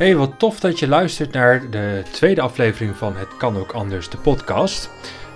Hey, 0.00 0.16
wat 0.16 0.38
tof 0.38 0.60
dat 0.60 0.78
je 0.78 0.88
luistert 0.88 1.32
naar 1.32 1.70
de 1.70 2.02
tweede 2.12 2.40
aflevering 2.40 2.96
van 2.96 3.16
Het 3.16 3.36
Kan 3.36 3.56
Ook 3.56 3.72
Anders, 3.72 4.08
de 4.08 4.16
podcast. 4.16 4.90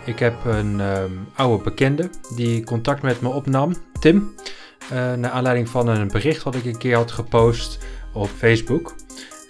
Ik 0.04 0.18
heb 0.18 0.44
een 0.44 0.80
ehm, 0.80 1.10
oude 1.34 1.64
bekende 1.64 2.10
die 2.34 2.64
contact 2.64 3.02
met 3.02 3.20
me 3.20 3.28
opnam, 3.28 3.74
Tim. 4.00 4.34
Uh, 4.92 5.12
naar 5.12 5.30
aanleiding 5.30 5.68
van 5.68 5.88
een 5.88 6.08
bericht 6.08 6.42
wat 6.42 6.54
ik 6.54 6.64
een 6.64 6.78
keer 6.78 6.96
had 6.96 7.10
gepost 7.10 7.78
op 8.12 8.28
Facebook. 8.36 8.94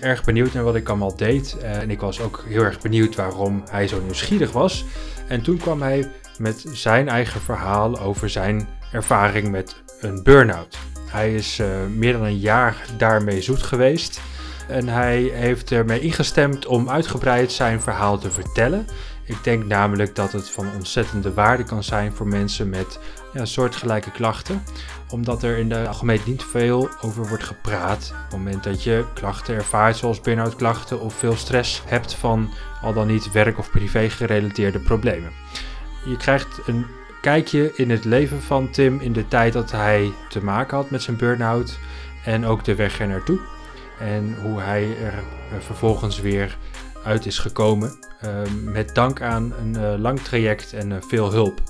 Erg 0.00 0.24
benieuwd 0.24 0.52
naar 0.52 0.64
wat 0.64 0.74
ik 0.74 0.88
allemaal 0.88 1.16
deed. 1.16 1.56
Uh, 1.62 1.82
en 1.82 1.90
ik 1.90 2.00
was 2.00 2.20
ook 2.20 2.44
heel 2.48 2.62
erg 2.62 2.80
benieuwd 2.80 3.14
waarom 3.14 3.62
hij 3.70 3.88
zo 3.88 4.00
nieuwsgierig 4.00 4.52
was. 4.52 4.84
En 5.28 5.42
toen 5.42 5.56
kwam 5.56 5.82
hij 5.82 6.10
met 6.38 6.64
zijn 6.72 7.08
eigen 7.08 7.40
verhaal 7.40 7.98
over 7.98 8.30
zijn 8.30 8.68
ervaring 8.92 9.50
met 9.50 9.82
een 10.00 10.22
burn-out. 10.22 10.78
Hij 11.10 11.34
is 11.34 11.60
uh, 11.60 11.66
meer 11.96 12.12
dan 12.12 12.24
een 12.24 12.38
jaar 12.38 12.86
daarmee 12.96 13.40
zoet 13.40 13.62
geweest. 13.62 14.20
En 14.68 14.88
hij 14.88 15.22
heeft 15.22 15.70
ermee 15.70 16.00
ingestemd 16.00 16.66
om 16.66 16.90
uitgebreid 16.90 17.52
zijn 17.52 17.80
verhaal 17.80 18.18
te 18.18 18.30
vertellen. 18.30 18.86
Ik 19.26 19.44
denk 19.44 19.64
namelijk 19.64 20.14
dat 20.14 20.32
het 20.32 20.50
van 20.50 20.66
ontzettende 20.74 21.32
waarde 21.34 21.62
kan 21.62 21.82
zijn 21.82 22.12
voor 22.12 22.26
mensen 22.26 22.68
met 22.68 22.98
ja, 23.32 23.44
soortgelijke 23.44 24.10
klachten. 24.10 24.62
Omdat 25.10 25.42
er 25.42 25.58
in 25.58 25.68
de 25.68 25.86
algemeen 25.86 26.20
niet 26.26 26.42
veel 26.42 26.88
over 27.00 27.28
wordt 27.28 27.44
gepraat. 27.44 28.12
Op 28.14 28.30
het 28.30 28.38
moment 28.38 28.64
dat 28.64 28.82
je 28.82 29.04
klachten 29.14 29.54
ervaart, 29.54 29.96
zoals 29.96 30.20
burn-out 30.20 30.56
klachten 30.56 31.00
of 31.00 31.14
veel 31.14 31.36
stress 31.36 31.82
hebt 31.86 32.14
van 32.14 32.50
al 32.82 32.92
dan 32.92 33.06
niet 33.06 33.32
werk- 33.32 33.58
of 33.58 33.70
privé 33.70 34.10
gerelateerde 34.10 34.78
problemen. 34.78 35.32
Je 36.04 36.16
krijgt 36.16 36.60
een 36.66 36.86
kijkje 37.20 37.72
in 37.74 37.90
het 37.90 38.04
leven 38.04 38.42
van 38.42 38.70
Tim 38.70 39.00
in 39.00 39.12
de 39.12 39.28
tijd 39.28 39.52
dat 39.52 39.70
hij 39.70 40.12
te 40.28 40.44
maken 40.44 40.76
had 40.76 40.90
met 40.90 41.02
zijn 41.02 41.16
burn-out 41.16 41.78
en 42.24 42.46
ook 42.46 42.64
de 42.64 42.74
weg 42.74 43.00
er 43.00 43.08
naartoe. 43.08 43.53
En 44.04 44.36
hoe 44.42 44.60
hij 44.60 44.96
er 45.04 45.22
vervolgens 45.62 46.20
weer 46.20 46.56
uit 47.04 47.26
is 47.26 47.38
gekomen. 47.38 47.98
Uh, 48.24 48.30
met 48.64 48.94
dank 48.94 49.22
aan 49.22 49.52
een 49.60 49.76
uh, 49.78 49.94
lang 49.98 50.20
traject 50.20 50.72
en 50.72 50.90
uh, 50.90 50.96
veel 51.00 51.32
hulp. 51.32 51.62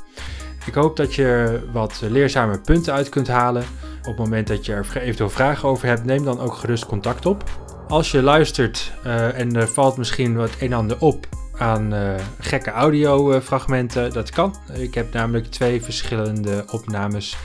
Ik 0.66 0.74
hoop 0.74 0.96
dat 0.96 1.14
je 1.14 1.60
wat 1.72 2.00
leerzame 2.08 2.60
punten 2.60 2.92
uit 2.92 3.08
kunt 3.08 3.28
halen. 3.28 3.64
Op 3.98 4.04
het 4.04 4.16
moment 4.16 4.46
dat 4.46 4.66
je 4.66 4.72
er 4.72 4.96
eventueel 4.96 5.30
vragen 5.30 5.68
over 5.68 5.88
hebt, 5.88 6.04
neem 6.04 6.24
dan 6.24 6.40
ook 6.40 6.54
gerust 6.54 6.86
contact 6.86 7.26
op. 7.26 7.44
Als 7.88 8.10
je 8.10 8.22
luistert 8.22 8.92
en 9.34 9.56
er 9.56 9.68
valt 9.68 9.96
misschien 9.96 10.36
wat 10.36 10.50
een 10.50 10.72
en 10.72 10.72
ander 10.72 11.00
op 11.00 11.26
aan 11.58 11.92
gekke 12.40 12.70
audiofragmenten, 12.70 14.12
dat 14.12 14.30
kan. 14.30 14.54
Ik 14.72 14.94
heb 14.94 15.12
namelijk 15.12 15.46
twee 15.46 15.82
verschillende 15.82 16.64
opnames 16.70 17.36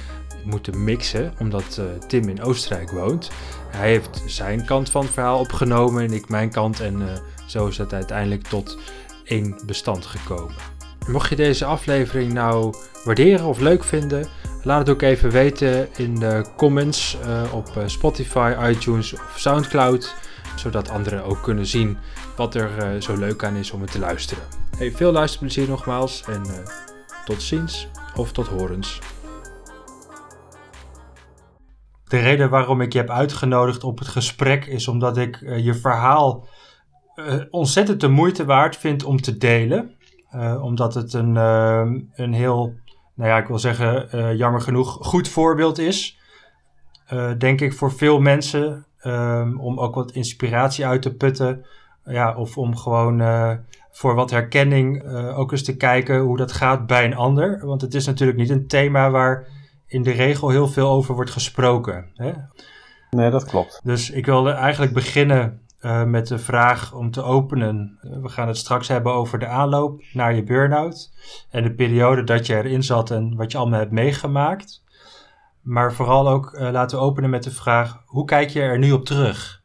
moeten 0.44 0.84
mixen, 0.84 1.34
omdat 1.40 1.82
Tim 2.08 2.30
in 2.30 2.42
Oostenrijk 2.42 2.92
woont. 2.92 3.30
Hij 3.70 3.90
heeft 3.90 4.24
zijn 4.26 4.66
kant 4.66 4.90
van 4.90 5.02
het 5.02 5.12
verhaal 5.14 5.40
opgenomen 5.40 6.04
en 6.04 6.14
ik 6.14 6.30
mijn 6.30 6.52
kant. 6.52 6.80
En 6.80 7.02
uh, 7.02 7.08
zo 7.48 7.68
is 7.68 7.78
het 7.78 7.94
uiteindelijk 7.94 8.44
tot 8.44 8.78
één 9.24 9.60
bestand 9.66 10.06
gekomen. 10.06 10.56
Mocht 11.08 11.30
je 11.30 11.36
deze 11.36 11.66
aflevering 11.66 12.34
nou 12.34 12.76
waarderen 13.04 13.46
of 13.46 13.60
leuk 13.60 13.84
vinden, 13.84 14.28
laat 14.64 14.80
het 14.80 14.90
ook 14.90 15.02
even 15.02 15.30
weten 15.30 15.88
in 15.96 16.16
de 16.16 16.46
comments 16.58 17.18
uh, 17.26 17.54
op 17.54 17.84
Spotify, 17.86 18.56
iTunes 18.62 19.14
of 19.14 19.34
Soundcloud. 19.36 20.16
Zodat 20.56 20.90
anderen 20.90 21.24
ook 21.24 21.44
kunnen 21.44 21.66
zien 21.66 21.98
wat 22.36 22.56
er 22.56 23.02
zo 23.04 23.18
leuk 23.18 23.44
aan 23.44 23.56
is 23.56 23.72
om 23.72 23.82
het 23.82 23.92
te 23.92 24.00
luisteren. 24.00 24.44
Hey, 24.78 24.92
veel 24.92 25.12
luisterplezier 25.12 25.68
nogmaals 25.68 26.24
en 26.28 26.44
tot 27.26 27.42
ziens 27.42 27.88
of 28.16 28.32
tot 28.32 28.48
horens. 28.48 29.00
De 32.10 32.18
reden 32.18 32.50
waarom 32.50 32.82
ik 32.82 32.94
je 32.94 33.00
heb 33.00 33.10
uitgenodigd 33.10 33.84
op 33.84 34.00
het 34.00 34.08
gesprek 34.08 34.66
is 34.66 34.88
omdat 34.88 35.18
ik 35.18 35.42
uh, 35.42 35.66
je 35.66 35.74
verhaal 35.74 36.48
uh, 37.16 37.36
ontzettend 37.50 38.02
de 38.02 38.08
moeite 38.08 38.46
waard 38.46 38.78
vind 38.78 39.04
om 39.04 39.22
te 39.22 39.38
delen. 39.38 39.96
Uh, 40.36 40.64
omdat 40.64 40.94
het 40.94 41.14
een, 41.14 41.36
een 41.36 42.34
heel, 42.34 42.74
nou 43.16 43.30
ja, 43.30 43.38
ik 43.38 43.48
wil 43.48 43.60
zeggen, 43.60 44.38
jammer 44.38 44.62
genoeg, 44.62 44.98
goed 45.02 45.28
voorbeeld 45.28 45.78
is. 45.78 46.20
denk 47.38 47.62
ik 47.62 47.74
voor 47.74 47.92
veel 47.92 48.20
mensen. 48.20 48.86
om 49.58 49.80
ook 49.80 49.96
wat 49.96 50.12
inspiratie 50.12 50.86
uit 50.86 51.02
te 51.02 51.16
putten. 51.16 51.66
Ja, 52.06 52.36
of 52.36 52.58
om 52.58 52.76
gewoon 52.76 53.22
voor 53.92 54.16
wat 54.16 54.32
herkenning 54.32 55.04
ook 55.36 55.52
eens 55.52 55.64
te 55.64 55.78
kijken 55.78 56.20
hoe 56.20 56.38
dat 56.38 56.52
gaat 56.52 56.88
bij 56.88 57.06
een 57.06 57.16
ander. 57.16 57.66
Want 57.66 57.82
het 57.82 57.94
is 57.94 58.06
natuurlijk 58.06 58.38
niet 58.38 58.50
een 58.50 58.68
thema 58.68 59.10
waar 59.10 59.48
in 59.90 60.04
de 60.04 60.12
regel 60.12 60.50
heel 60.50 60.68
veel 60.68 60.90
over 60.90 61.16
wordt 61.16 61.32
gesproken. 61.32 62.06
Hè? 62.14 62.32
Nee, 63.10 63.30
dat 63.30 63.46
klopt. 63.46 63.80
Dus 63.84 64.10
ik 64.10 64.26
wilde 64.26 64.52
eigenlijk 64.52 64.94
beginnen 64.94 65.62
uh, 65.82 66.04
met 66.04 66.28
de 66.28 66.38
vraag 66.38 66.94
om 66.94 67.12
te 67.12 67.24
openen. 67.24 67.98
We 68.22 68.30
gaan 68.30 68.48
het 68.48 68.58
straks 68.58 68.88
hebben 68.88 69.14
over 69.14 69.40
de 69.40 69.48
aanloop 69.48 70.02
naar 70.14 70.36
je 70.36 70.44
burn-out 70.44 71.12
en 71.50 71.64
de 71.64 71.74
periode 71.74 72.24
dat 72.24 72.46
je 72.46 72.56
erin 72.56 72.84
zat 72.84 73.12
en 73.12 73.36
wat 73.36 73.52
je 73.52 73.58
allemaal 73.58 73.80
hebt 73.80 73.92
meegemaakt. 73.92 74.84
Maar 75.62 75.94
vooral 75.94 76.30
ook 76.30 76.54
uh, 76.54 76.70
laten 76.72 76.98
we 76.98 77.04
openen 77.04 77.30
met 77.30 77.44
de 77.44 77.52
vraag: 77.52 78.02
hoe 78.06 78.26
kijk 78.26 78.50
je 78.50 78.62
er 78.62 78.80
nu 78.80 78.92
op 78.92 79.06
terug? 79.06 79.62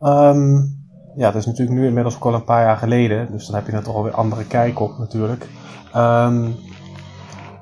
Um, 0.00 0.82
ja, 1.16 1.30
dat 1.30 1.40
is 1.40 1.46
natuurlijk 1.46 1.78
nu 1.78 1.86
inmiddels 1.86 2.14
ook 2.14 2.24
al 2.24 2.34
een 2.34 2.44
paar 2.44 2.64
jaar 2.64 2.76
geleden, 2.76 3.32
dus 3.32 3.46
dan 3.46 3.54
heb 3.54 3.66
je 3.66 3.72
er 3.72 3.82
toch 3.82 3.94
alweer 3.94 4.12
andere 4.14 4.44
kijk 4.44 4.80
op 4.80 4.98
natuurlijk. 4.98 5.46
Um, 5.96 6.54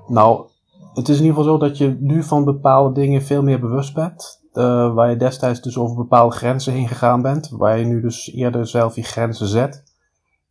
nou, 0.07 0.47
het 0.95 1.09
is 1.09 1.19
in 1.19 1.25
ieder 1.25 1.37
geval 1.37 1.53
zo 1.53 1.59
dat 1.59 1.79
je 1.79 1.97
nu 2.01 2.23
van 2.23 2.45
bepaalde 2.45 3.01
dingen 3.01 3.23
veel 3.23 3.43
meer 3.43 3.61
bewust 3.61 3.95
bent. 3.95 4.41
Uh, 4.53 4.95
waar 4.95 5.11
je 5.11 5.17
destijds 5.17 5.61
dus 5.61 5.79
over 5.79 5.97
bepaalde 5.97 6.37
grenzen 6.37 6.73
heen 6.73 6.89
gegaan 6.89 7.23
bent. 7.23 7.49
Waar 7.49 7.79
je 7.79 7.85
nu 7.85 8.01
dus 8.01 8.33
eerder 8.33 8.67
zelf 8.67 8.95
je 8.95 9.03
grenzen 9.03 9.47
zet. 9.47 9.83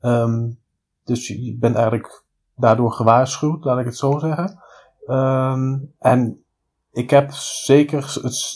Um, 0.02 0.60
dus 1.04 1.28
je 1.28 1.58
bent 1.60 1.76
eigenlijk 1.76 2.24
daardoor 2.56 2.92
gewaarschuwd, 2.92 3.64
laat 3.64 3.80
ik 3.80 3.86
het 3.86 3.98
zo 3.98 4.20
zeggen. 4.20 4.60
Um, 5.08 5.94
en 6.00 6.44
ik 6.92 7.10
heb 7.10 7.32
zeker, 7.32 8.20
het, 8.22 8.56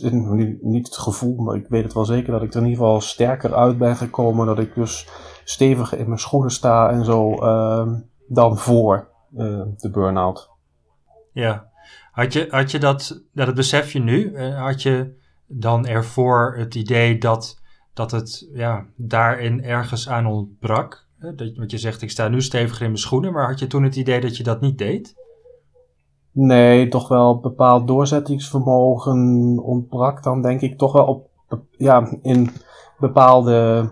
niet 0.62 0.85
het 0.85 0.97
gevoel, 0.97 1.35
maar 1.35 1.56
ik 1.56 1.68
weet 1.68 1.84
het 1.84 1.94
wel 1.94 2.06
zeker 2.06 2.31
dat 2.31 2.41
ik 2.41 2.53
er 2.53 2.59
in 2.59 2.68
ieder 2.68 2.84
geval 2.84 3.01
sterker 3.01 3.56
uit 3.56 3.78
ben 3.78 3.95
gekomen. 3.95 4.45
Dat 4.45 4.59
ik 4.59 4.75
dus 4.75 5.07
steviger 5.44 6.00
in 6.00 6.07
mijn 6.07 6.19
schoenen 6.19 6.51
sta 6.51 6.90
en 6.90 7.06
zo 7.06 7.44
um, 7.44 8.09
dan 8.28 8.57
voor 8.57 9.09
uh, 9.38 9.62
de 9.78 9.90
burn-out. 9.91 10.50
Ja, 11.31 11.69
had 12.15 12.33
je, 12.33 12.47
had 12.49 12.71
je 12.71 12.79
dat, 12.79 13.23
dat 13.33 13.55
besef 13.55 13.91
je 13.91 13.99
nu, 13.99 14.33
eh, 14.33 14.61
had 14.61 14.81
je 14.81 15.13
dan 15.47 15.85
ervoor 15.85 16.55
het 16.57 16.75
idee 16.75 17.17
dat, 17.17 17.61
dat 17.93 18.11
het 18.11 18.49
ja, 18.53 18.85
daarin 18.95 19.63
ergens 19.63 20.09
aan 20.09 20.25
ontbrak? 20.25 21.07
Dat, 21.19 21.55
want 21.55 21.71
je 21.71 21.77
zegt, 21.77 22.01
ik 22.01 22.11
sta 22.11 22.27
nu 22.27 22.41
steviger 22.41 22.81
in 22.81 22.87
mijn 22.87 22.97
schoenen, 23.01 23.33
maar 23.33 23.47
had 23.47 23.59
je 23.59 23.67
toen 23.67 23.83
het 23.83 23.95
idee 23.95 24.21
dat 24.21 24.37
je 24.37 24.43
dat 24.43 24.61
niet 24.61 24.77
deed? 24.77 25.15
Nee, 26.31 26.87
toch 26.87 27.07
wel 27.07 27.39
bepaald 27.39 27.87
doorzettingsvermogen 27.87 29.59
ontbrak 29.63 30.23
dan 30.23 30.41
denk 30.41 30.61
ik 30.61 30.77
toch 30.77 30.91
wel 30.91 31.05
op, 31.05 31.29
ja, 31.71 32.17
in 32.21 32.49
bepaalde 32.99 33.89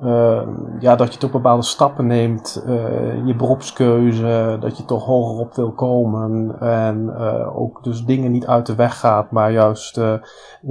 uh, 0.00 0.42
ja, 0.80 0.96
dat 0.96 1.12
je 1.12 1.18
toch 1.18 1.30
bepaalde 1.30 1.62
stappen 1.62 2.06
neemt, 2.06 2.62
uh, 2.66 3.26
je 3.26 3.34
beroepskeuze, 3.34 4.56
dat 4.60 4.76
je 4.76 4.84
toch 4.84 5.04
hoger 5.04 5.38
op 5.38 5.54
wil 5.54 5.72
komen 5.72 6.60
en 6.60 7.14
uh, 7.18 7.60
ook 7.60 7.84
dus 7.84 8.04
dingen 8.04 8.32
niet 8.32 8.46
uit 8.46 8.66
de 8.66 8.74
weg 8.74 8.98
gaat, 8.98 9.30
maar 9.30 9.52
juist 9.52 9.94
de 9.94 10.20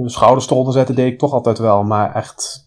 schouders 0.04 0.50
eronder 0.50 0.72
zetten 0.72 0.94
deed 0.94 1.12
ik 1.12 1.18
toch 1.18 1.32
altijd 1.32 1.58
wel, 1.58 1.84
maar 1.84 2.14
echt 2.14 2.64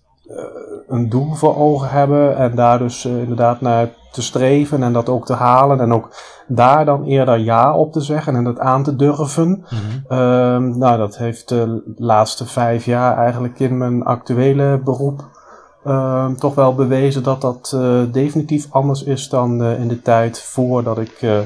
een 0.87 1.09
doel 1.09 1.33
voor 1.33 1.57
ogen 1.57 1.89
hebben 1.89 2.37
en 2.37 2.55
daar 2.55 2.79
dus 2.79 3.05
inderdaad 3.05 3.61
naar 3.61 3.89
te 4.11 4.21
streven 4.21 4.83
en 4.83 4.93
dat 4.93 5.09
ook 5.09 5.25
te 5.25 5.33
halen 5.33 5.79
en 5.79 5.93
ook 5.93 6.09
daar 6.47 6.85
dan 6.85 7.03
eerder 7.03 7.37
ja 7.37 7.75
op 7.75 7.91
te 7.91 8.01
zeggen 8.01 8.35
en 8.35 8.43
dat 8.43 8.59
aan 8.59 8.83
te 8.83 8.95
durven. 8.95 9.47
Mm 9.47 9.63
-hmm. 10.07 10.77
nou, 10.77 10.97
dat 10.97 11.17
heeft 11.17 11.49
de 11.49 11.93
laatste 11.97 12.45
vijf 12.45 12.85
jaar 12.85 13.17
eigenlijk 13.17 13.59
in 13.59 13.77
mijn 13.77 14.03
actuele 14.03 14.81
beroep 14.83 15.38
uh, 15.85 16.31
toch 16.31 16.55
wel 16.55 16.75
bewezen 16.75 17.23
dat 17.23 17.41
dat 17.41 17.71
uh, 17.75 18.03
definitief 18.11 18.67
anders 18.69 19.03
is 19.03 19.29
dan 19.29 19.61
uh, 19.61 19.79
in 19.79 19.87
de 19.87 20.01
tijd 20.01 20.41
voordat 20.41 20.97
ik 20.99 21.21
uh, 21.21 21.39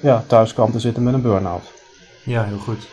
ja, 0.00 0.24
thuis 0.26 0.54
kwam 0.54 0.70
te 0.70 0.80
zitten 0.80 1.02
met 1.02 1.14
een 1.14 1.22
burn-out. 1.22 1.72
Ja, 2.24 2.44
heel 2.44 2.58
goed. 2.58 2.88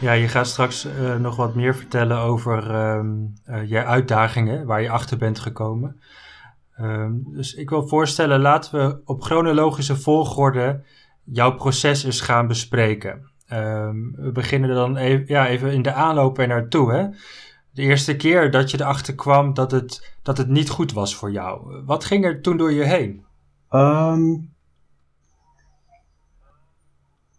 Ja, 0.00 0.12
je 0.12 0.28
gaat 0.28 0.46
straks 0.46 0.86
nog 1.18 1.36
wat 1.36 1.54
meer 1.54 1.74
vertellen 1.74 2.18
over 2.18 2.74
um, 2.74 3.34
je 3.66 3.84
uitdagingen 3.84 4.66
waar 4.66 4.82
je 4.82 4.90
achter 4.90 5.16
bent 5.16 5.38
gekomen. 5.38 6.00
Um, 6.80 7.22
dus 7.26 7.54
ik 7.54 7.70
wil 7.70 7.88
voorstellen, 7.88 8.40
laten 8.40 8.78
we 8.78 9.00
op 9.04 9.22
chronologische 9.22 9.96
volgorde 9.96 10.82
jouw 11.24 11.54
proces 11.54 12.04
eens 12.04 12.20
gaan 12.20 12.46
bespreken. 12.46 13.30
We 14.16 14.30
beginnen 14.32 14.74
dan 14.74 14.96
even, 14.96 15.24
ja, 15.26 15.46
even 15.46 15.72
in 15.72 15.82
de 15.82 15.92
aanloop 15.92 16.38
er 16.38 16.46
naartoe. 16.46 16.92
Hè? 16.92 17.06
De 17.72 17.82
eerste 17.82 18.16
keer 18.16 18.50
dat 18.50 18.70
je 18.70 18.80
erachter 18.80 19.14
kwam 19.14 19.54
dat 19.54 19.70
het, 19.70 20.16
dat 20.22 20.38
het 20.38 20.48
niet 20.48 20.70
goed 20.70 20.92
was 20.92 21.16
voor 21.16 21.32
jou. 21.32 21.82
Wat 21.84 22.04
ging 22.04 22.24
er 22.24 22.40
toen 22.40 22.56
door 22.56 22.72
je 22.72 22.84
heen? 22.84 23.24
Um, 23.70 24.52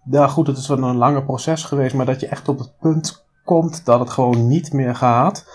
ja, 0.09 0.27
goed, 0.27 0.47
het 0.47 0.57
is 0.57 0.67
wel 0.67 0.83
een 0.83 0.95
langer 0.95 1.23
proces 1.23 1.63
geweest, 1.63 1.95
maar 1.95 2.05
dat 2.05 2.19
je 2.19 2.27
echt 2.27 2.49
op 2.49 2.59
het 2.59 2.73
punt 2.79 3.25
komt 3.43 3.85
dat 3.85 3.99
het 3.99 4.09
gewoon 4.09 4.47
niet 4.47 4.73
meer 4.73 4.95
gaat. 4.95 5.45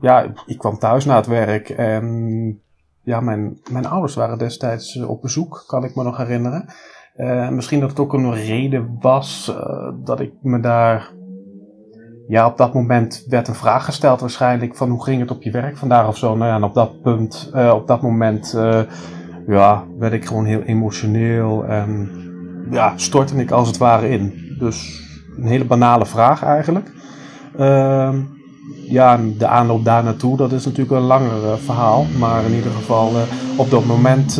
ja, 0.00 0.32
ik 0.46 0.58
kwam 0.58 0.78
thuis 0.78 1.04
na 1.04 1.16
het 1.16 1.26
werk 1.26 1.70
en 1.70 2.62
ja, 3.02 3.20
mijn, 3.20 3.60
mijn 3.70 3.86
ouders 3.86 4.14
waren 4.14 4.38
destijds 4.38 4.96
op 4.96 5.22
bezoek, 5.22 5.64
kan 5.66 5.84
ik 5.84 5.94
me 5.94 6.02
nog 6.02 6.16
herinneren. 6.16 6.68
misschien 7.54 7.80
dat 7.80 7.90
het 7.90 7.98
ook 7.98 8.12
een 8.12 8.34
reden 8.34 8.96
was 9.00 9.54
dat 9.94 10.20
ik 10.20 10.32
me 10.42 10.60
daar 10.60 11.12
ja, 12.26 12.46
op 12.46 12.56
dat 12.56 12.74
moment 12.74 13.24
werd 13.28 13.48
een 13.48 13.54
vraag 13.54 13.84
gesteld 13.84 14.20
waarschijnlijk 14.20 14.76
van 14.76 14.90
hoe 14.90 15.04
ging 15.04 15.20
het 15.20 15.30
op 15.30 15.42
je 15.42 15.50
werk 15.50 15.76
vandaag 15.76 16.08
of 16.08 16.16
zo. 16.16 16.36
Nou 16.36 16.50
ja, 16.50 16.56
en 16.56 16.64
op 16.64 16.74
dat 16.74 17.02
punt, 17.02 17.50
uh, 17.54 17.72
op 17.74 17.86
dat 17.86 18.02
moment, 18.02 18.54
uh, 18.56 18.80
ja, 19.46 19.84
werd 19.98 20.12
ik 20.12 20.26
gewoon 20.26 20.44
heel 20.44 20.62
emotioneel 20.62 21.64
en 21.64 22.10
ja, 22.70 22.92
stortte 22.96 23.36
ik 23.36 23.50
als 23.50 23.68
het 23.68 23.76
ware 23.76 24.08
in. 24.08 24.54
Dus 24.58 25.02
een 25.36 25.46
hele 25.46 25.64
banale 25.64 26.06
vraag 26.06 26.42
eigenlijk. 26.42 26.92
Uh, 27.58 28.14
ja, 28.88 29.18
de 29.38 29.46
aanloop 29.46 29.84
daar 29.84 30.04
naartoe, 30.04 30.36
dat 30.36 30.52
is 30.52 30.64
natuurlijk 30.64 30.96
een 30.96 31.06
langer 31.06 31.42
uh, 31.42 31.52
verhaal. 31.52 32.06
Maar 32.18 32.44
in 32.44 32.54
ieder 32.54 32.70
geval, 32.70 33.10
op 33.56 33.70
dat 33.70 33.84
moment 33.84 34.34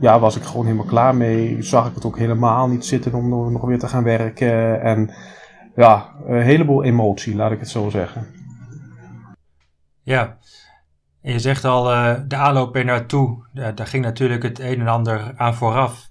ja, 0.00 0.18
was 0.18 0.36
ik 0.36 0.42
gewoon 0.42 0.64
helemaal 0.64 0.86
klaar 0.86 1.14
mee. 1.14 1.62
Zag 1.62 1.88
ik 1.88 1.94
het 1.94 2.04
ook 2.04 2.18
helemaal 2.18 2.68
niet 2.68 2.84
zitten 2.84 3.14
om 3.14 3.52
nog 3.52 3.62
weer 3.62 3.78
te 3.78 3.88
gaan 3.88 4.04
werken. 4.04 4.82
En 4.82 5.10
ja, 5.78 6.14
een 6.26 6.42
heleboel 6.42 6.84
emotie, 6.84 7.36
laat 7.36 7.52
ik 7.52 7.58
het 7.58 7.68
zo 7.68 7.90
zeggen. 7.90 8.26
Ja, 10.02 10.38
en 11.22 11.32
je 11.32 11.38
zegt 11.38 11.64
al, 11.64 11.92
uh, 11.92 12.14
de 12.26 12.36
aanloop 12.36 12.76
er 12.76 12.84
naartoe, 12.84 13.46
daar 13.52 13.86
ging 13.86 14.04
natuurlijk 14.04 14.42
het 14.42 14.58
een 14.58 14.80
en 14.80 14.88
ander 14.88 15.32
aan 15.36 15.54
vooraf. 15.54 16.10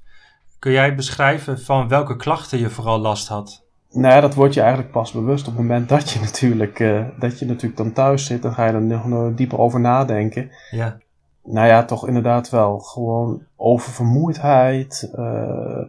Kun 0.59 0.71
jij 0.71 0.95
beschrijven 0.95 1.59
van 1.59 1.87
welke 1.87 2.15
klachten 2.15 2.59
je 2.59 2.69
vooral 2.69 2.99
last 2.99 3.27
had? 3.27 3.65
Nou 3.89 4.13
ja, 4.13 4.21
dat 4.21 4.33
word 4.33 4.53
je 4.53 4.61
eigenlijk 4.61 4.91
pas 4.91 5.11
bewust 5.11 5.47
op 5.47 5.53
het 5.53 5.61
moment 5.61 5.89
dat 5.89 6.09
je 6.09 6.19
natuurlijk, 6.29 6.79
uh, 6.79 7.07
dat 7.19 7.39
je 7.39 7.45
natuurlijk 7.45 7.77
dan 7.77 7.93
thuis 7.93 8.25
zit. 8.25 8.41
Dan 8.41 8.53
ga 8.53 8.65
je 8.65 8.71
er 8.71 8.81
nog 8.81 9.33
dieper 9.33 9.59
over 9.59 9.79
nadenken. 9.79 10.51
Ja. 10.71 10.97
Nou 11.43 11.67
ja, 11.67 11.85
toch 11.85 12.07
inderdaad 12.07 12.49
wel 12.49 12.79
gewoon 12.79 13.45
oververmoeidheid. 13.55 15.11
Uh, 15.15 15.83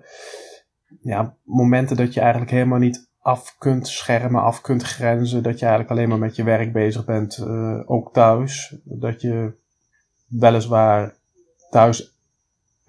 ja, 1.01 1.35
momenten 1.45 1.97
dat 1.97 2.15
je 2.15 2.21
eigenlijk 2.21 2.51
helemaal 2.51 2.79
niet 2.79 3.08
af 3.29 3.55
kunt 3.59 3.89
schermen, 3.89 4.43
af 4.43 4.61
kunt 4.61 4.83
grenzen. 4.83 5.43
Dat 5.43 5.59
je 5.59 5.67
eigenlijk 5.67 5.91
alleen 5.91 6.09
maar 6.09 6.19
met 6.19 6.37
je 6.37 6.43
werk 6.43 6.73
bezig 6.73 7.05
bent, 7.05 7.39
uh, 7.39 7.81
ook 7.87 8.13
thuis. 8.13 8.77
Dat 8.85 9.21
je 9.21 9.53
weliswaar 10.27 11.15
thuis 11.71 12.17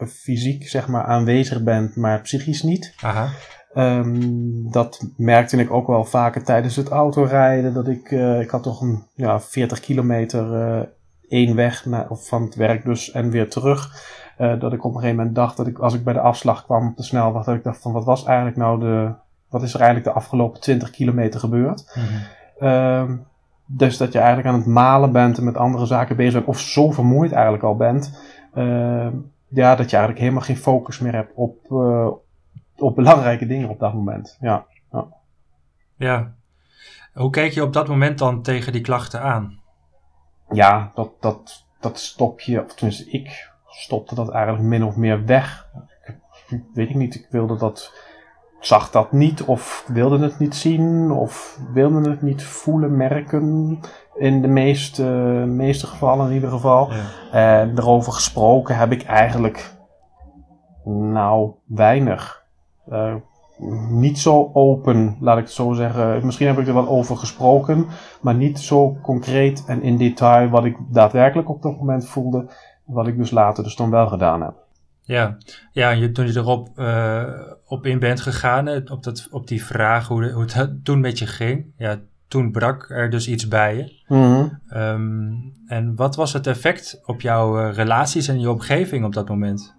fysiek 0.07 0.67
zeg 0.67 0.87
maar 0.87 1.03
aanwezig 1.03 1.63
bent, 1.63 1.95
maar 1.95 2.21
psychisch 2.21 2.63
niet. 2.63 2.93
Aha. 3.01 3.29
Um, 3.75 4.71
dat 4.71 5.07
merkte 5.17 5.57
ik 5.57 5.71
ook 5.71 5.87
wel 5.87 6.05
vaker 6.05 6.43
tijdens 6.43 6.75
het 6.75 6.89
autorijden. 6.89 7.73
Dat 7.73 7.87
ik, 7.87 8.11
uh, 8.11 8.41
ik 8.41 8.49
had 8.49 8.63
toch 8.63 8.81
een 8.81 9.03
ja, 9.13 9.39
40 9.39 9.79
kilometer 9.79 10.53
uh, 10.53 10.81
één 11.27 11.55
weg 11.55 11.85
naar, 11.85 12.09
of 12.09 12.27
van 12.27 12.43
het 12.43 12.55
werk 12.55 12.85
dus 12.85 13.11
en 13.11 13.29
weer 13.29 13.49
terug. 13.49 14.07
Uh, 14.39 14.59
dat 14.59 14.73
ik 14.73 14.83
op 14.83 14.93
een 14.93 14.99
gegeven 14.99 15.17
moment 15.17 15.35
dacht 15.35 15.57
dat 15.57 15.67
ik, 15.67 15.79
als 15.79 15.93
ik 15.93 16.03
bij 16.03 16.13
de 16.13 16.19
afslag 16.19 16.65
kwam 16.65 16.87
op 16.87 16.97
de 16.97 17.03
snelweg, 17.03 17.43
dat 17.43 17.55
ik 17.55 17.63
dacht 17.63 17.81
van 17.81 17.91
wat 17.91 18.05
was 18.05 18.25
eigenlijk 18.25 18.57
nou 18.57 18.79
de, 18.79 19.13
wat 19.49 19.63
is 19.63 19.73
er 19.73 19.79
eigenlijk 19.79 20.09
de 20.09 20.19
afgelopen 20.19 20.61
20 20.61 20.89
kilometer 20.89 21.39
gebeurd? 21.39 21.97
Mm 22.59 23.27
dus 23.71 23.97
dat 23.97 24.11
je 24.11 24.19
eigenlijk 24.19 24.47
aan 24.47 24.59
het 24.59 24.65
malen 24.65 25.11
bent 25.11 25.37
en 25.37 25.43
met 25.43 25.57
andere 25.57 25.85
zaken 25.85 26.15
bezig 26.15 26.33
bent, 26.33 26.45
of 26.45 26.59
zo 26.59 26.91
vermoeid 26.91 27.31
eigenlijk 27.31 27.63
al 27.63 27.75
bent, 27.75 28.19
uh, 28.53 29.07
ja, 29.47 29.75
dat 29.75 29.89
je 29.89 29.95
eigenlijk 29.95 30.19
helemaal 30.19 30.41
geen 30.41 30.57
focus 30.57 30.99
meer 30.99 31.13
hebt 31.13 31.31
op, 31.35 31.71
uh, 31.71 32.07
op 32.75 32.95
belangrijke 32.95 33.47
dingen 33.47 33.69
op 33.69 33.79
dat 33.79 33.93
moment. 33.93 34.37
Ja. 34.41 34.65
ja. 34.91 35.07
Ja. 35.95 36.33
Hoe 37.13 37.29
keek 37.29 37.51
je 37.51 37.63
op 37.63 37.73
dat 37.73 37.87
moment 37.87 38.17
dan 38.17 38.41
tegen 38.41 38.71
die 38.71 38.81
klachten 38.81 39.21
aan? 39.21 39.59
Ja, 40.51 40.91
dat, 40.95 41.11
dat, 41.19 41.65
dat 41.79 41.99
stop 41.99 42.41
je, 42.41 42.63
of 42.63 42.73
tenminste 42.73 43.09
ik 43.09 43.51
stopte 43.65 44.15
dat 44.15 44.29
eigenlijk 44.29 44.63
min 44.63 44.83
of 44.83 44.95
meer 44.95 45.25
weg. 45.25 45.67
Ik, 46.47 46.61
weet 46.73 46.89
ik 46.89 46.95
niet, 46.95 47.15
ik 47.15 47.27
wilde 47.29 47.57
dat 47.57 47.93
zag 48.59 48.91
dat 48.91 49.11
niet 49.11 49.43
of 49.43 49.85
wilde 49.87 50.19
het 50.19 50.39
niet 50.39 50.55
zien 50.55 51.11
of 51.11 51.59
wilde 51.73 52.09
het 52.09 52.21
niet 52.21 52.43
voelen, 52.43 52.97
merken. 52.97 53.79
In 54.15 54.41
de 54.41 54.47
meeste, 54.47 55.03
meeste 55.47 55.87
gevallen 55.87 56.27
in 56.27 56.33
ieder 56.33 56.49
geval. 56.49 56.89
Ja. 56.91 57.59
En 57.61 57.77
erover 57.77 58.13
gesproken 58.13 58.77
heb 58.77 58.91
ik 58.91 59.03
eigenlijk 59.03 59.75
nou 60.83 61.51
weinig. 61.65 62.43
Uh, 62.91 63.13
niet 63.89 64.19
zo 64.19 64.49
open, 64.53 65.17
laat 65.19 65.37
ik 65.37 65.43
het 65.43 65.53
zo 65.53 65.73
zeggen. 65.73 66.25
Misschien 66.25 66.47
heb 66.47 66.57
ik 66.57 66.67
er 66.67 66.73
wel 66.73 66.87
over 66.87 67.17
gesproken, 67.17 67.87
maar 68.21 68.35
niet 68.35 68.59
zo 68.59 68.97
concreet 69.01 69.63
en 69.65 69.81
in 69.81 69.97
detail 69.97 70.49
wat 70.49 70.65
ik 70.65 70.77
daadwerkelijk 70.89 71.49
op 71.49 71.61
dat 71.61 71.77
moment 71.77 72.07
voelde, 72.07 72.49
wat 72.85 73.07
ik 73.07 73.17
dus 73.17 73.31
later 73.31 73.63
dus 73.63 73.75
dan 73.75 73.89
wel 73.89 74.07
gedaan 74.07 74.41
heb. 74.41 74.53
Ja, 75.09 75.37
ja 75.71 75.89
je, 75.89 76.11
toen 76.11 76.27
je 76.27 76.37
erop 76.37 76.69
uh, 76.75 77.23
op 77.65 77.85
in 77.85 77.99
bent 77.99 78.21
gegaan, 78.21 78.89
op, 78.91 79.03
dat, 79.03 79.27
op 79.31 79.47
die 79.47 79.63
vraag 79.63 80.07
hoe, 80.07 80.31
hoe 80.31 80.45
het 80.51 80.73
toen 80.85 80.99
met 80.99 81.19
je 81.19 81.27
ging, 81.27 81.65
ja, 81.77 81.99
toen 82.27 82.51
brak 82.51 82.89
er 82.89 83.09
dus 83.09 83.27
iets 83.27 83.47
bij 83.47 83.75
je. 83.75 84.15
Mm 84.15 84.59
um, 84.73 85.53
en 85.67 85.95
wat 85.95 86.15
was 86.15 86.33
het 86.33 86.47
effect 86.47 87.01
op 87.05 87.21
jouw 87.21 87.59
uh, 87.59 87.73
relaties 87.73 88.27
en 88.27 88.39
je 88.39 88.49
omgeving 88.49 89.05
op 89.05 89.13
dat 89.13 89.29
moment? 89.29 89.75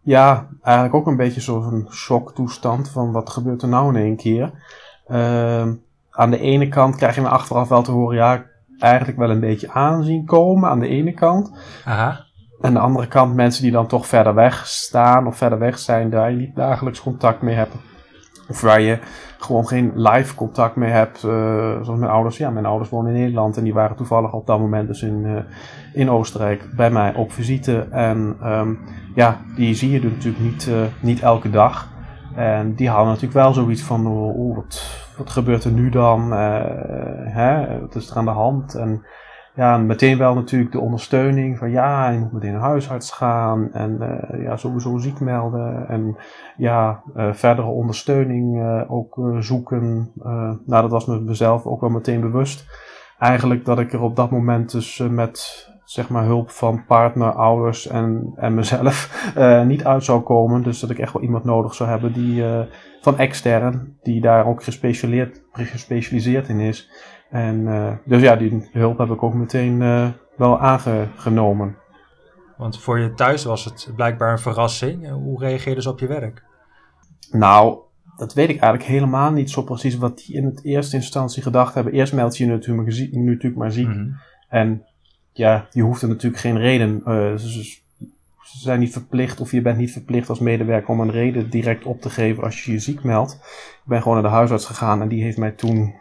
Ja, 0.00 0.48
eigenlijk 0.62 0.94
ook 0.94 1.06
een 1.06 1.16
beetje 1.16 1.40
zo'n 1.40 1.88
shocktoestand 1.90 2.90
van 2.90 3.12
wat 3.12 3.30
gebeurt 3.30 3.62
er 3.62 3.68
nou 3.68 3.96
in 3.96 4.02
één 4.02 4.16
keer. 4.16 4.52
Uh, 5.08 5.68
aan 6.10 6.30
de 6.30 6.38
ene 6.38 6.68
kant 6.68 6.96
krijg 6.96 7.14
je 7.14 7.20
me 7.20 7.28
achteraf 7.28 7.68
wel 7.68 7.82
te 7.82 7.90
horen, 7.90 8.16
ja, 8.16 8.44
eigenlijk 8.78 9.18
wel 9.18 9.30
een 9.30 9.40
beetje 9.40 9.70
aanzien 9.70 10.24
komen 10.24 10.70
aan 10.70 10.80
de 10.80 10.88
ene 10.88 11.12
kant. 11.12 11.52
Aha. 11.84 12.30
Aan 12.62 12.72
de 12.72 12.78
andere 12.78 13.06
kant 13.06 13.34
mensen 13.34 13.62
die 13.62 13.72
dan 13.72 13.86
toch 13.86 14.06
verder 14.06 14.34
weg 14.34 14.66
staan 14.66 15.26
of 15.26 15.36
verder 15.36 15.58
weg 15.58 15.78
zijn, 15.78 16.10
daar 16.10 16.30
je 16.30 16.36
niet 16.36 16.56
dagelijks 16.56 17.02
contact 17.02 17.42
mee 17.42 17.54
hebt. 17.54 17.74
Of 18.48 18.60
waar 18.60 18.80
je 18.80 18.98
gewoon 19.38 19.66
geen 19.66 19.92
live 19.94 20.34
contact 20.34 20.76
mee 20.76 20.90
hebt. 20.90 21.22
Uh, 21.22 21.30
zoals 21.82 21.98
mijn 21.98 22.10
ouders. 22.10 22.36
Ja, 22.36 22.50
mijn 22.50 22.66
ouders 22.66 22.90
wonen 22.90 23.14
in 23.14 23.20
Nederland 23.20 23.56
en 23.56 23.64
die 23.64 23.74
waren 23.74 23.96
toevallig 23.96 24.32
op 24.32 24.46
dat 24.46 24.58
moment 24.58 24.88
dus 24.88 25.02
in, 25.02 25.24
uh, 25.24 25.36
in 25.92 26.10
Oostenrijk 26.10 26.68
bij 26.76 26.90
mij 26.90 27.14
op 27.14 27.32
visite. 27.32 27.86
En 27.90 28.36
um, 28.44 28.78
ja, 29.14 29.40
die 29.56 29.74
zie 29.74 29.90
je 29.90 30.02
natuurlijk 30.02 30.44
niet, 30.44 30.66
uh, 30.66 30.82
niet 31.00 31.20
elke 31.20 31.50
dag. 31.50 31.88
En 32.34 32.74
die 32.74 32.88
hadden 32.88 33.06
natuurlijk 33.06 33.34
wel 33.34 33.52
zoiets 33.52 33.82
van, 33.82 34.06
oh, 34.06 34.56
wat, 34.56 35.04
wat 35.16 35.30
gebeurt 35.30 35.64
er 35.64 35.72
nu 35.72 35.88
dan? 35.88 36.32
hè? 37.32 37.80
Wat 37.80 37.94
is 37.94 38.10
er 38.10 38.16
aan 38.16 38.24
de 38.24 38.30
hand? 38.30 38.74
En 38.74 39.04
ja, 39.54 39.78
meteen 39.78 40.18
wel 40.18 40.34
natuurlijk 40.34 40.72
de 40.72 40.80
ondersteuning 40.80 41.58
van 41.58 41.70
ja, 41.70 42.08
je 42.08 42.18
moet 42.18 42.32
meteen 42.32 42.52
naar 42.52 42.60
huisarts 42.60 43.10
gaan 43.10 43.72
en 43.72 43.98
uh, 44.00 44.42
ja, 44.42 44.56
sowieso 44.56 44.98
ziek 44.98 45.20
melden 45.20 45.88
en 45.88 46.16
ja, 46.56 47.02
uh, 47.16 47.32
verdere 47.32 47.68
ondersteuning 47.68 48.56
uh, 48.56 48.82
ook 48.88 49.20
zoeken. 49.38 50.12
nou, 50.66 50.82
dat 50.82 50.90
was 50.90 51.06
me 51.06 51.20
mezelf 51.20 51.66
ook 51.66 51.80
wel 51.80 51.90
meteen 51.90 52.20
bewust. 52.20 52.66
Eigenlijk 53.18 53.64
dat 53.64 53.78
ik 53.78 53.92
er 53.92 54.00
op 54.00 54.16
dat 54.16 54.30
moment 54.30 54.72
dus 54.72 54.98
met 55.10 55.70
zeg 55.84 56.08
maar 56.08 56.24
hulp 56.24 56.50
van 56.50 56.84
partner, 56.86 57.32
ouders 57.32 57.86
en, 57.86 58.32
en 58.36 58.54
mezelf 58.54 59.30
niet 59.66 59.84
uit 59.84 60.04
zou 60.04 60.20
komen. 60.20 60.62
Dus 60.62 60.80
dat 60.80 60.90
ik 60.90 60.98
echt 60.98 61.12
wel 61.12 61.22
iemand 61.22 61.44
nodig 61.44 61.74
zou 61.74 61.88
hebben 61.88 62.12
die 62.12 62.44
van 63.00 63.18
extern, 63.18 63.96
die 64.02 64.20
daar 64.20 64.46
ook 64.46 64.64
gespecialiseerd, 64.64 65.42
gespecialiseerd 65.52 66.48
in 66.48 66.60
is. 66.60 66.90
En 67.32 67.60
uh, 67.60 67.92
dus 68.04 68.22
ja, 68.22 68.36
die 68.36 68.68
hulp 68.72 68.98
heb 68.98 69.10
ik 69.10 69.22
ook 69.22 69.34
meteen 69.34 69.80
uh, 69.80 70.08
wel 70.36 70.58
aangenomen. 70.58 71.76
Want 72.56 72.80
voor 72.80 72.98
je 72.98 73.14
thuis 73.14 73.44
was 73.44 73.64
het 73.64 73.88
blijkbaar 73.96 74.32
een 74.32 74.38
verrassing. 74.38 75.10
Hoe 75.10 75.40
reageerde 75.40 75.82
ze 75.82 75.90
op 75.90 75.98
je 75.98 76.06
werk? 76.06 76.42
Nou, 77.30 77.78
dat 78.16 78.34
weet 78.34 78.48
ik 78.48 78.60
eigenlijk 78.60 78.90
helemaal 78.90 79.30
niet 79.30 79.50
zo 79.50 79.62
precies 79.62 79.96
wat 79.96 80.18
die 80.18 80.36
in 80.36 80.44
het 80.44 80.64
eerste 80.64 80.96
instantie 80.96 81.42
gedacht 81.42 81.74
hebben. 81.74 81.92
Eerst 81.92 82.12
meld 82.12 82.36
je 82.36 82.44
je 82.44 82.50
natuurlijk, 82.50 83.12
natuurlijk 83.12 83.56
maar 83.56 83.72
ziek. 83.72 83.86
Mm 83.86 83.92
-hmm. 83.92 84.16
En 84.48 84.84
ja, 85.32 85.66
je 85.70 85.82
hoeft 85.82 86.02
er 86.02 86.08
natuurlijk 86.08 86.42
geen 86.42 86.58
reden. 86.58 87.02
Uh, 87.06 87.34
ze, 87.34 87.62
ze 88.42 88.58
zijn 88.58 88.80
niet 88.80 88.92
verplicht 88.92 89.40
of 89.40 89.50
je 89.50 89.62
bent 89.62 89.78
niet 89.78 89.92
verplicht 89.92 90.28
als 90.28 90.38
medewerker 90.38 90.88
om 90.88 91.00
een 91.00 91.10
reden 91.10 91.50
direct 91.50 91.84
op 91.84 92.00
te 92.00 92.10
geven 92.10 92.42
als 92.42 92.64
je 92.64 92.72
je 92.72 92.78
ziek 92.78 93.02
meldt. 93.02 93.32
Ik 93.72 93.88
ben 93.88 94.02
gewoon 94.02 94.14
naar 94.14 94.30
de 94.30 94.36
huisarts 94.36 94.66
gegaan 94.66 95.02
en 95.02 95.08
die 95.08 95.22
heeft 95.22 95.38
mij 95.38 95.50
toen 95.50 95.94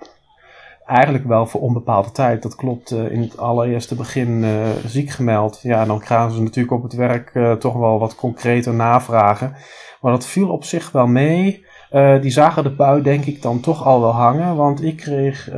eigenlijk 0.91 1.25
wel 1.25 1.45
voor 1.45 1.61
onbepaalde 1.61 2.11
tijd. 2.11 2.41
Dat 2.41 2.55
klopt 2.55 2.91
uh, 2.91 3.11
in 3.11 3.21
het 3.21 3.37
allereerste 3.37 3.95
begin 3.95 4.43
uh, 4.43 4.69
ziek 4.85 5.09
gemeld. 5.09 5.59
Ja, 5.61 5.85
dan 5.85 6.01
gaan 6.01 6.31
ze 6.31 6.41
natuurlijk 6.41 6.73
op 6.73 6.83
het 6.83 6.93
werk 6.93 7.31
uh, 7.33 7.51
toch 7.51 7.73
wel 7.73 7.99
wat 7.99 8.15
concreter 8.15 8.73
navragen. 8.73 9.55
Maar 10.01 10.11
dat 10.11 10.25
viel 10.25 10.49
op 10.49 10.63
zich 10.63 10.91
wel 10.91 11.07
mee. 11.07 11.65
die 12.21 12.31
zagen 12.31 12.63
de 12.63 12.75
bui 12.75 13.01
denk 13.01 13.25
ik 13.25 13.41
dan 13.41 13.59
toch 13.59 13.85
al 13.85 14.01
wel 14.01 14.11
hangen. 14.11 14.55
Want 14.55 14.83
ik 14.83 14.97
kreeg 14.97 15.49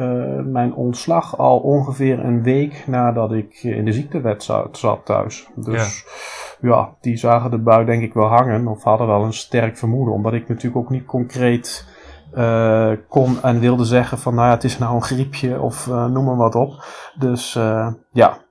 mijn 0.45 0.73
ontslag 0.73 1.37
al 1.37 1.59
ongeveer 1.59 2.25
een 2.25 2.43
week 2.43 2.83
nadat 2.87 3.31
ik 3.31 3.63
in 3.63 3.85
de 3.85 3.93
ziektewet 3.93 4.43
zat, 4.43 4.77
zat 4.77 5.05
thuis. 5.05 5.47
Dus 5.55 6.03
ja. 6.61 6.69
ja, 6.69 6.95
die 7.01 7.17
zagen 7.17 7.51
de 7.51 7.57
bui 7.57 7.85
denk 7.85 8.03
ik 8.03 8.13
wel 8.13 8.27
hangen. 8.27 8.67
Of 8.67 8.83
hadden 8.83 9.07
wel 9.07 9.23
een 9.23 9.33
sterk 9.33 9.77
vermoeden. 9.77 10.13
Omdat 10.13 10.33
ik 10.33 10.47
natuurlijk 10.47 10.77
ook 10.77 10.89
niet 10.89 11.05
concreet 11.05 11.85
eh, 12.33 12.91
kon 13.09 13.41
en 13.41 13.59
wilde 13.59 13.85
zeggen 13.85 14.17
van 14.17 14.35
nou 14.35 14.47
ja, 14.47 14.53
het 14.53 14.63
is 14.63 14.77
nou 14.77 14.95
een 14.95 15.03
griepje 15.03 15.61
of 15.61 15.87
uh, 15.87 16.05
noem 16.05 16.25
maar 16.25 16.35
wat 16.35 16.55
op. 16.55 16.83
Dus 17.19 17.55
uh, 17.55 17.87
ja. 18.11 18.41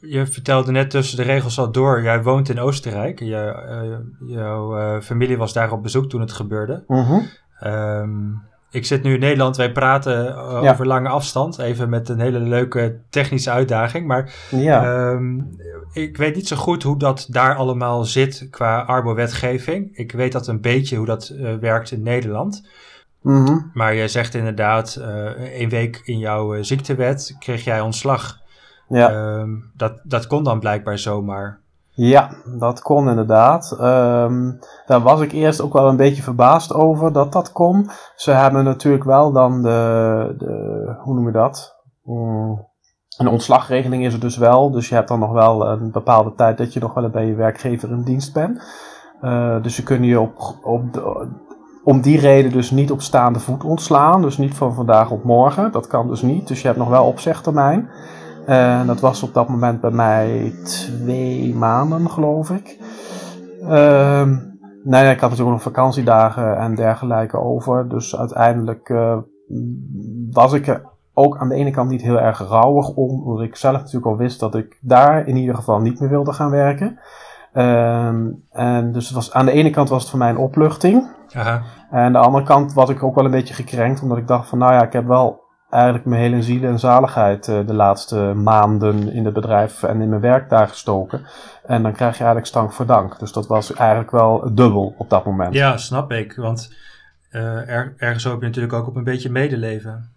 Je 0.00 0.26
vertelde 0.26 0.70
net 0.70 0.90
tussen 0.90 1.16
de 1.16 1.22
regels 1.22 1.58
al 1.58 1.72
door, 1.72 2.02
jij 2.02 2.22
woont 2.22 2.48
in 2.48 2.60
Oostenrijk. 2.60 3.18
Je, 3.18 4.06
jouw 4.26 5.00
familie 5.00 5.36
was 5.36 5.52
daar 5.52 5.72
op 5.72 5.82
bezoek 5.82 6.08
toen 6.08 6.20
het 6.20 6.32
gebeurde. 6.32 6.84
Mm 6.86 7.28
um, 7.64 8.42
ik 8.70 8.86
zit 8.86 9.02
nu 9.02 9.14
in 9.14 9.20
Nederland, 9.20 9.56
wij 9.56 9.72
praten 9.72 10.36
over 10.36 10.86
lange 10.86 11.08
afstand. 11.08 11.58
Even 11.58 11.88
met 11.88 12.08
een 12.08 12.20
hele 12.20 12.38
leuke 12.38 13.00
technische 13.10 13.50
uitdaging. 13.50 14.06
Maar 14.06 14.34
ja. 14.50 15.10
um, 15.10 15.56
ik 15.92 16.16
weet 16.16 16.34
niet 16.34 16.48
zo 16.48 16.56
goed 16.56 16.82
hoe 16.82 16.98
dat 16.98 17.26
daar 17.30 17.54
allemaal 17.54 18.04
zit 18.04 18.46
qua 18.50 18.80
arbo-wetgeving. 18.80 19.96
Ik 19.96 20.12
weet 20.12 20.32
dat 20.32 20.46
een 20.46 20.60
beetje 20.60 20.96
hoe 20.96 21.06
dat 21.06 21.34
werkt 21.60 21.90
in 21.90 22.02
Nederland. 22.02 22.68
Mm 23.20 23.70
Maar 23.74 23.94
je 23.94 24.08
zegt 24.08 24.34
inderdaad, 24.34 24.96
uh, 25.00 25.60
een 25.60 25.68
week 25.68 26.00
in 26.04 26.18
jouw 26.18 26.54
uh, 26.54 26.62
ziektewet 26.62 27.36
kreeg 27.38 27.64
jij 27.64 27.80
ontslag. 27.80 28.38
Ja. 28.88 29.38
Um, 29.38 29.70
dat, 29.76 30.00
dat 30.02 30.26
kon 30.26 30.44
dan 30.44 30.60
blijkbaar 30.60 30.98
zomaar. 30.98 31.60
Ja, 31.92 32.30
dat 32.58 32.82
kon 32.82 33.08
inderdaad. 33.08 33.76
Um, 33.80 34.58
daar 34.86 35.00
was 35.00 35.20
ik 35.20 35.32
eerst 35.32 35.60
ook 35.60 35.72
wel 35.72 35.88
een 35.88 35.96
beetje 35.96 36.22
verbaasd 36.22 36.74
over 36.74 37.12
dat 37.12 37.32
dat 37.32 37.52
kon. 37.52 37.90
Ze 38.16 38.30
hebben 38.30 38.64
natuurlijk 38.64 39.04
wel 39.04 39.32
dan 39.32 39.62
de, 39.62 40.34
de 40.38 40.94
hoe 40.98 41.14
noem 41.14 41.26
je 41.26 41.32
dat? 41.32 41.76
Mm, 42.04 42.66
een 43.18 43.28
ontslagregeling 43.28 44.04
is 44.04 44.12
er 44.12 44.20
dus 44.20 44.36
wel. 44.36 44.70
Dus 44.70 44.88
je 44.88 44.94
hebt 44.94 45.08
dan 45.08 45.18
nog 45.18 45.32
wel 45.32 45.66
een 45.66 45.90
bepaalde 45.90 46.34
tijd 46.34 46.58
dat 46.58 46.72
je 46.72 46.80
nog 46.80 46.94
wel 46.94 47.08
bij 47.08 47.26
je 47.26 47.34
werkgever 47.34 47.90
in 47.90 48.02
dienst 48.02 48.32
bent. 48.32 48.62
Uh, 49.22 49.62
dus 49.62 49.74
ze 49.74 49.82
kunnen 49.82 50.08
je 50.08 50.20
op, 50.20 50.58
op 50.62 50.92
de, 50.92 51.28
om 51.84 52.00
die 52.00 52.20
reden 52.20 52.52
dus 52.52 52.70
niet 52.70 52.90
op 52.90 53.02
staande 53.02 53.40
voet 53.40 53.64
ontslaan. 53.64 54.22
Dus 54.22 54.38
niet 54.38 54.54
van 54.54 54.74
vandaag 54.74 55.10
op 55.10 55.24
morgen. 55.24 55.72
Dat 55.72 55.86
kan 55.86 56.08
dus 56.08 56.22
niet. 56.22 56.48
Dus 56.48 56.60
je 56.60 56.66
hebt 56.66 56.78
nog 56.78 56.88
wel 56.88 57.06
opzegtermijn. 57.06 57.88
En 58.46 58.86
dat 58.86 59.00
was 59.00 59.22
op 59.22 59.34
dat 59.34 59.48
moment 59.48 59.80
bij 59.80 59.90
mij 59.90 60.54
twee 60.64 61.54
maanden, 61.54 62.10
geloof 62.10 62.50
ik. 62.50 62.78
Uh, 63.62 64.28
nee, 64.84 65.10
ik 65.10 65.20
had 65.20 65.30
natuurlijk 65.30 65.50
nog 65.50 65.62
vakantiedagen 65.62 66.56
en 66.56 66.74
dergelijke 66.74 67.38
over. 67.38 67.88
Dus 67.88 68.16
uiteindelijk 68.16 68.88
uh, 68.88 69.16
was 70.30 70.52
ik 70.52 70.66
er 70.66 70.82
ook 71.14 71.36
aan 71.38 71.48
de 71.48 71.54
ene 71.54 71.70
kant 71.70 71.90
niet 71.90 72.02
heel 72.02 72.20
erg 72.20 72.48
rouwig 72.48 72.88
om. 72.88 73.22
Omdat 73.22 73.44
ik 73.44 73.56
zelf 73.56 73.76
natuurlijk 73.76 74.06
al 74.06 74.16
wist 74.16 74.40
dat 74.40 74.54
ik 74.54 74.78
daar 74.80 75.26
in 75.26 75.36
ieder 75.36 75.54
geval 75.54 75.80
niet 75.80 76.00
meer 76.00 76.08
wilde 76.08 76.32
gaan 76.32 76.50
werken. 76.50 76.98
Um, 77.54 78.44
en 78.50 78.92
dus 78.92 79.06
het 79.06 79.14
was, 79.14 79.32
aan 79.32 79.46
de 79.46 79.52
ene 79.52 79.70
kant 79.70 79.88
was 79.88 80.00
het 80.00 80.10
voor 80.10 80.18
mij 80.18 80.30
een 80.30 80.36
opluchting. 80.36 81.08
Aha. 81.32 81.62
En 81.90 81.98
aan 81.98 82.12
de 82.12 82.18
andere 82.18 82.44
kant 82.44 82.72
was 82.72 82.88
ik 82.88 83.02
ook 83.02 83.14
wel 83.14 83.24
een 83.24 83.30
beetje 83.30 83.54
gekrenkt, 83.54 84.02
omdat 84.02 84.18
ik 84.18 84.26
dacht 84.26 84.48
van 84.48 84.58
nou 84.58 84.72
ja, 84.72 84.82
ik 84.82 84.92
heb 84.92 85.06
wel 85.06 85.40
eigenlijk 85.70 86.04
mijn 86.04 86.20
hele 86.20 86.42
ziel 86.42 86.62
en 86.62 86.78
zaligheid 86.78 87.48
uh, 87.48 87.66
de 87.66 87.74
laatste 87.74 88.16
maanden 88.16 89.12
in 89.12 89.24
het 89.24 89.34
bedrijf 89.34 89.82
en 89.82 90.00
in 90.00 90.08
mijn 90.08 90.20
werk 90.20 90.48
daar 90.48 90.68
gestoken. 90.68 91.26
En 91.66 91.82
dan 91.82 91.92
krijg 91.92 92.12
je 92.12 92.18
eigenlijk 92.18 92.46
stank 92.46 92.72
voor 92.72 92.86
dank. 92.86 93.18
Dus 93.18 93.32
dat 93.32 93.46
was 93.46 93.74
eigenlijk 93.74 94.10
wel 94.10 94.54
dubbel 94.54 94.94
op 94.98 95.10
dat 95.10 95.24
moment. 95.24 95.54
Ja, 95.54 95.76
snap 95.76 96.12
ik. 96.12 96.36
Want 96.36 96.74
uh, 97.32 97.68
er, 97.68 97.94
ergens 97.96 98.24
hoop 98.24 98.40
je 98.40 98.46
natuurlijk 98.46 98.74
ook 98.74 98.86
op 98.86 98.96
een 98.96 99.04
beetje 99.04 99.30
medeleven. 99.30 100.10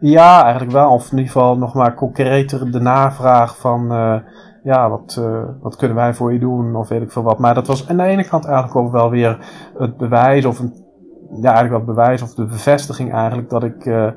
Ja, 0.00 0.42
eigenlijk 0.42 0.72
wel. 0.72 0.90
Of 0.90 1.04
in 1.04 1.18
ieder 1.18 1.32
geval 1.32 1.58
nog 1.58 1.74
maar 1.74 1.94
concreter 1.94 2.70
de 2.70 2.80
navraag 2.80 3.58
van... 3.58 3.92
Uh, 3.92 4.16
ja, 4.64 4.90
wat, 4.90 5.16
uh, 5.18 5.42
wat 5.60 5.76
kunnen 5.76 5.96
wij 5.96 6.14
voor 6.14 6.32
je 6.32 6.38
doen 6.38 6.76
of 6.76 6.88
weet 6.88 7.02
ik 7.02 7.12
veel 7.12 7.22
wat. 7.22 7.38
Maar 7.38 7.54
dat 7.54 7.66
was 7.66 7.88
aan 7.88 7.96
de 7.96 8.02
ene 8.02 8.24
kant 8.24 8.44
eigenlijk 8.44 8.76
ook 8.76 8.92
wel 8.92 9.10
weer 9.10 9.38
het 9.78 9.96
bewijs 9.96 10.44
of 10.44 10.58
een, 10.58 10.74
ja, 11.30 11.52
eigenlijk 11.52 11.70
wel 11.70 11.78
het 11.78 11.86
bewijs 11.86 12.22
of 12.22 12.34
de 12.34 12.44
bevestiging 12.44 13.12
eigenlijk 13.12 13.50
dat 13.50 13.64
ik, 13.64 13.84
uh, 13.84 14.10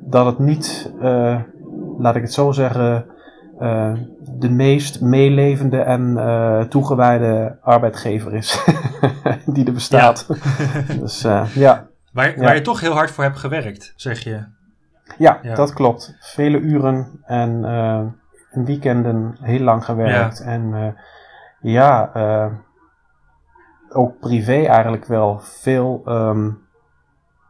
dat 0.00 0.26
het 0.26 0.38
niet, 0.38 0.92
uh, 1.02 1.40
laat 1.98 2.16
ik 2.16 2.22
het 2.22 2.32
zo 2.32 2.52
zeggen, 2.52 3.06
de 4.38 4.50
meest 4.50 5.00
meelevende 5.00 5.78
en 5.78 6.66
toegewijde 6.68 7.58
arbeidgever 7.60 8.34
is 8.34 8.64
die 9.54 9.66
er 9.66 9.72
bestaat. 9.72 10.26
Ja. 10.28 10.94
dus 11.00 11.22
ja. 11.54 11.86
Waar, 12.12 12.54
je 12.54 12.60
toch 12.60 12.80
heel 12.80 12.92
hard 12.92 13.10
voor 13.10 13.24
hebt 13.24 13.38
gewerkt, 13.38 13.92
zeg 13.96 14.18
je. 14.18 14.44
Ja, 15.18 15.38
ja. 15.42 15.54
dat 15.54 15.72
klopt. 15.72 16.16
Vele 16.20 16.58
uren 16.58 17.20
en 17.24 17.64
weekenden 18.64 19.36
heel 19.40 19.60
lang 19.60 19.84
gewerkt. 19.84 20.38
Ja. 20.38 20.44
En 20.44 20.72
uh, 20.72 20.88
ja, 21.60 22.10
uh, 22.16 22.52
ook 23.92 24.18
privé 24.18 24.64
eigenlijk 24.64 25.04
wel 25.04 25.38
veel 25.38 26.02
um, 26.06 26.58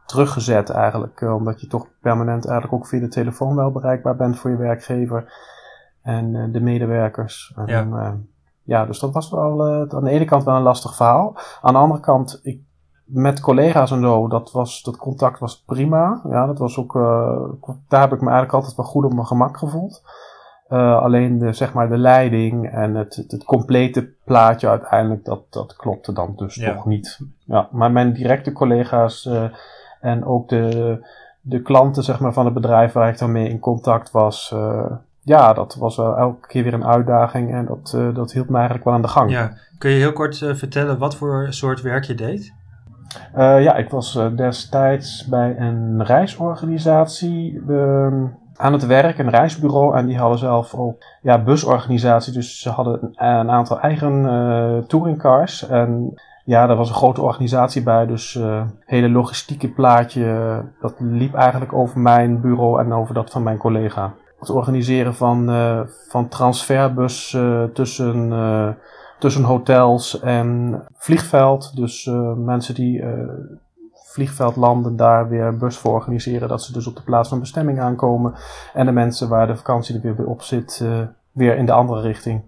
teruggezet 0.05 0.69
eigenlijk. 0.69 1.21
Uh, 1.21 1.35
omdat 1.35 1.61
je 1.61 1.67
toch 1.67 1.87
permanent 2.01 2.45
eigenlijk 2.47 2.81
ook 2.81 2.87
via 2.87 2.99
de 2.99 3.07
telefoon 3.07 3.55
wel 3.55 3.71
bereikbaar 3.71 4.15
bent 4.15 4.39
voor 4.39 4.51
je 4.51 4.57
werkgever 4.57 5.33
en 6.01 6.51
de 6.51 6.61
medewerkers. 6.61 7.53
En, 7.55 7.89
ja. 7.89 8.17
ja, 8.63 8.85
dus 8.85 8.99
dat 8.99 9.13
was 9.13 9.31
wel 9.31 9.65
aan 9.89 10.03
de 10.03 10.09
ene 10.09 10.25
kant 10.25 10.43
wel 10.43 10.55
een 10.55 10.61
lastig 10.61 10.95
verhaal. 10.95 11.37
Aan 11.61 11.73
de 11.73 11.79
andere 11.79 11.99
kant, 11.99 12.39
ik, 12.43 12.61
met 13.03 13.39
collega's 13.39 13.91
en 13.91 14.01
zo, 14.01 14.27
dat, 14.27 14.51
was, 14.51 14.83
dat 14.83 14.97
contact 14.97 15.39
was 15.39 15.63
prima. 15.63 16.21
Ja, 16.29 16.45
dat 16.45 16.57
was 16.57 16.77
ook, 16.77 16.93
daar 17.87 18.01
heb 18.01 18.13
ik 18.13 18.21
me 18.21 18.29
eigenlijk 18.29 18.53
altijd 18.53 18.75
wel 18.75 18.85
goed 18.85 19.05
op 19.05 19.13
mijn 19.13 19.25
gemak 19.25 19.57
gevoeld. 19.57 20.01
Uh, 20.71 21.01
alleen 21.01 21.37
de, 21.37 21.53
zeg 21.53 21.73
maar 21.73 21.89
de 21.89 21.97
leiding 21.97 22.71
en 22.71 22.95
het, 22.95 23.15
het, 23.15 23.31
het, 23.31 23.43
complete 23.43 24.09
plaatje 24.23 24.69
uiteindelijk, 24.69 25.25
dat, 25.25 25.41
dat 25.49 25.75
klopte 25.75 26.13
dan 26.13 26.33
dus 26.35 26.55
ja. 26.55 26.73
toch 26.73 26.85
niet. 26.85 27.19
Ja, 27.45 27.67
maar 27.71 27.91
mijn 27.91 28.13
directe 28.13 28.51
collega's 28.51 29.25
uh, 29.25 29.43
en 30.01 30.25
ook 30.25 30.49
de, 30.49 30.97
de 31.41 31.61
klanten 31.61 32.03
zeg 32.03 32.19
maar, 32.19 32.33
van 32.33 32.45
het 32.45 32.53
bedrijf 32.53 32.91
waar 32.91 33.09
ik 33.09 33.17
dan 33.17 33.31
mee 33.31 33.49
in 33.49 33.59
contact 33.59 34.11
was, 34.11 34.51
uh, 34.53 34.85
ja, 35.21 35.53
dat 35.53 35.75
was 35.75 35.97
elke 35.97 36.47
keer 36.47 36.63
weer 36.63 36.73
een 36.73 36.85
uitdaging 36.85 37.53
en 37.53 37.65
dat, 37.65 38.15
dat 38.15 38.31
hield 38.31 38.49
me 38.49 38.55
eigenlijk 38.55 38.85
wel 38.85 38.93
aan 38.93 39.01
de 39.01 39.07
gang. 39.07 39.31
Ja. 39.31 39.51
Kun 39.77 39.91
je 39.91 39.97
heel 39.97 40.13
kort 40.13 40.37
vertellen 40.37 40.97
wat 40.97 41.15
voor 41.15 41.47
soort 41.49 41.81
werk 41.81 42.03
je 42.03 42.15
deed? 42.15 42.53
ja, 43.35 43.75
ik 43.75 43.89
was 43.89 44.19
destijds 44.35 45.25
bij 45.25 45.55
een 45.57 46.03
reisorganisatie 46.03 47.61
aan 48.59 48.73
het 48.73 48.85
werk, 48.85 49.17
een 49.17 49.29
reisbureau. 49.29 49.95
En 49.95 50.05
die 50.05 50.17
hadden 50.17 50.39
zelf 50.39 50.73
ook 50.73 51.03
ja, 51.21 51.43
busorganisatie. 51.43 52.33
Dus 52.33 52.61
ze 52.61 52.69
hadden 52.69 52.99
een, 53.15 53.49
aantal 53.51 53.79
eigen 53.79 54.23
uh, 54.23 54.77
touringcars. 54.87 55.67
En 55.67 56.13
ja, 56.45 56.67
daar 56.67 56.75
was 56.75 56.89
een 56.89 56.95
grote 56.95 57.21
organisatie 57.21 57.83
bij. 57.83 58.05
Dus 58.05 58.35
uh, 58.35 58.61
hele 58.85 59.09
logistieke 59.09 59.69
plaatje. 59.69 60.61
Dat 60.81 60.95
liep 60.97 61.33
eigenlijk 61.33 61.73
over 61.73 61.99
mijn 61.99 62.41
bureau 62.41 62.79
en 62.79 62.93
over 62.93 63.13
dat 63.13 63.31
van 63.31 63.43
mijn 63.43 63.57
collega. 63.57 64.13
Het 64.39 64.49
organiseren 64.49 65.15
van, 65.15 65.49
uh, 65.49 65.79
van 66.09 66.27
transferbus 66.27 67.37
tussen, 67.73 68.77
tussen 69.19 69.43
hotels 69.43 70.19
en 70.19 70.81
vliegveld. 70.93 71.75
Dus 71.75 72.11
mensen 72.35 72.75
die 72.75 73.03
vliegveld 74.19 74.55
landen, 74.55 74.95
daar 74.95 75.29
weer 75.29 75.57
bus 75.57 75.77
voor 75.77 75.93
organiseren. 75.93 76.47
Dat 76.47 76.63
ze 76.63 76.73
dus 76.73 76.87
op 76.87 76.95
de 76.95 77.01
plaats 77.01 77.29
van 77.29 77.39
bestemming 77.39 77.79
aankomen. 77.79 78.33
En 78.73 78.85
de 78.85 78.91
mensen 78.91 79.29
waar 79.29 79.47
de 79.47 79.55
vakantie 79.55 80.01
er 80.01 80.15
weer 80.15 80.25
op 80.25 80.41
zit, 80.41 80.79
uh, 80.83 80.99
weer 81.31 81.57
in 81.57 81.65
de 81.65 81.71
andere 81.71 82.01
richting. 82.01 82.41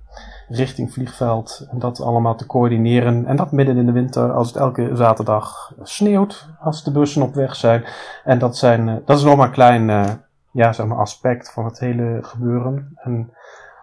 Richting 0.48 0.94
vliegveld. 0.94 1.68
En 1.72 1.80
dat 1.80 2.02
allemaal 2.02 2.36
te 2.36 2.46
coördineren. 2.46 3.26
En 3.26 3.36
dat 3.36 3.52
midden 3.52 3.78
in 3.78 3.86
de 3.86 3.92
winter, 3.92 4.32
als 4.32 4.48
het 4.48 4.56
elke 4.56 4.96
zaterdag 4.96 5.74
sneeuwt. 5.82 6.50
Als 6.60 6.84
de 6.84 6.92
bussen 6.92 7.22
op 7.22 7.34
weg 7.34 7.56
zijn. 7.56 7.84
En 8.24 8.40
dat, 8.40 8.58
zijn, 8.58 8.88
uh, 8.88 8.96
dat 9.06 9.18
is 9.18 9.24
nog 9.24 9.36
maar 9.36 9.48
een 9.48 9.54
klein 9.54 9.90
uh, 9.90 10.04
ja, 10.52 10.74
zeg 10.74 10.86
maar 10.86 10.98
aspect 10.98 11.52
van 11.52 11.66
het 11.66 11.80
hele 11.80 12.20
gebeuren. 12.22 12.92
En 12.96 13.32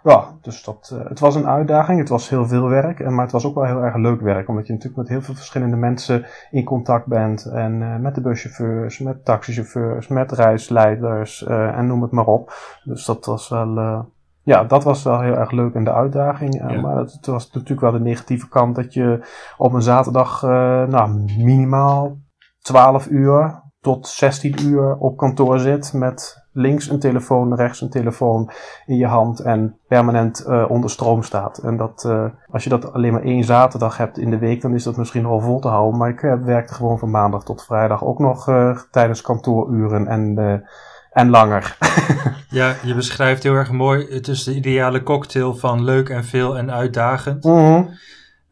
ja, 0.03 0.39
dus 0.41 0.65
dat, 0.65 0.91
uh, 0.95 1.09
het 1.09 1.21
was 1.21 1.35
een 1.35 1.47
uitdaging. 1.47 1.99
Het 1.99 2.09
was 2.09 2.29
heel 2.29 2.47
veel 2.47 2.69
werk, 2.69 3.11
maar 3.11 3.25
het 3.25 3.33
was 3.33 3.47
ook 3.47 3.55
wel 3.55 3.65
heel 3.65 3.83
erg 3.83 3.97
leuk 3.97 4.21
werk. 4.21 4.49
Omdat 4.49 4.67
je 4.67 4.73
natuurlijk 4.73 5.01
met 5.01 5.09
heel 5.09 5.23
veel 5.23 5.35
verschillende 5.35 5.77
mensen 5.77 6.27
in 6.51 6.65
contact 6.65 7.07
bent. 7.07 7.45
En 7.45 7.81
uh, 7.81 7.97
met 7.97 8.15
de 8.15 8.21
buschauffeurs, 8.21 8.99
met 8.99 9.25
taxichauffeurs, 9.25 10.09
met 10.09 10.33
reisleiders 10.33 11.43
uh, 11.43 11.79
en 11.79 11.87
noem 11.87 12.03
het 12.03 12.11
maar 12.11 12.27
op. 12.27 12.53
Dus 12.85 13.05
dat 13.05 13.27
was 13.27 13.49
wel, 13.49 14.05
ja, 14.43 14.65
dat 14.65 14.85
was 14.85 15.03
wel 15.03 15.21
heel 15.21 15.37
erg 15.37 15.51
leuk 15.51 15.75
en 15.75 15.85
de 15.85 15.93
uitdaging. 15.93 16.55
Ja. 16.55 16.81
Maar 16.81 16.97
het, 16.97 17.13
het, 17.13 17.27
was 17.27 17.51
natuurlijk 17.51 17.81
wel 17.81 17.93
de 17.93 18.01
negatieve 18.01 18.49
kant 18.49 18.75
dat 18.75 18.95
je 18.95 19.27
op 19.57 19.73
een 19.73 19.83
zaterdag 19.83 20.43
nou, 20.43 21.25
minimaal 21.39 22.17
12 22.59 23.07
uur 23.07 23.63
tot 23.81 24.07
16 24.07 24.55
uur 24.63 24.97
op 24.97 25.17
kantoor 25.17 25.59
zit 25.59 25.93
met 25.93 26.48
links 26.59 26.89
een 26.89 26.99
telefoon, 26.99 27.55
rechts 27.55 27.81
een 27.81 27.91
telefoon 27.91 28.51
in 28.87 28.97
je 28.97 29.07
hand 29.07 29.41
en 29.41 29.77
permanent 29.89 30.45
uh, 30.49 30.65
onder 30.69 30.91
stroom 30.91 31.23
staat. 31.23 31.59
En 31.59 31.77
dat, 31.77 32.05
uh, 32.07 32.25
als 32.51 32.65
je 32.65 32.71
dat 32.71 32.93
alleen 32.93 33.13
maar 33.13 33.23
één 33.23 33.45
zaterdag 33.45 33.97
hebt 33.97 34.19
in 34.19 34.31
de 34.31 34.39
week, 34.39 34.61
dan 34.61 34.75
is 34.75 34.83
dat 34.83 34.97
misschien 34.97 35.29
wel 35.29 35.41
vol 35.41 35.61
te 35.61 35.69
houden. 35.69 35.99
Maar 35.99 36.09
ik 36.09 36.23
uh, 36.23 36.35
werkte 36.45 36.75
gewoon 36.75 36.99
van 36.99 37.11
maandag 37.11 37.45
tot 37.45 37.65
vrijdag 37.65 38.05
ook 38.05 38.19
nog 38.19 38.45
tijdens 38.91 39.23
kantooruren 39.23 40.07
en, 40.07 40.63
en 41.11 41.31
langer. 41.31 41.77
ja, 42.51 42.75
je 42.85 42.95
beschrijft 42.95 43.43
heel 43.43 43.55
erg 43.55 43.73
mooi. 43.73 44.07
Het 44.11 44.29
is 44.29 44.45
de 44.45 44.55
ideale 44.55 45.03
cocktail 45.03 45.55
van 45.55 45.85
leuk 45.85 46.09
en 46.09 46.25
veel 46.25 46.59
en 46.59 46.73
uitdagend. 46.73 47.45
Mm 47.45 47.57
-hmm. 47.57 47.89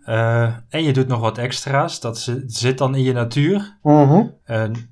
Eh, 0.06 0.42
en 0.68 0.82
je 0.82 0.92
doet 0.92 1.08
nog 1.08 1.20
wat 1.20 1.38
extra's. 1.38 2.00
Dat 2.00 2.32
zit 2.46 2.78
dan 2.78 2.94
in 2.94 3.02
je 3.02 3.12
natuur. 3.12 3.78
Mhm. 3.82 4.26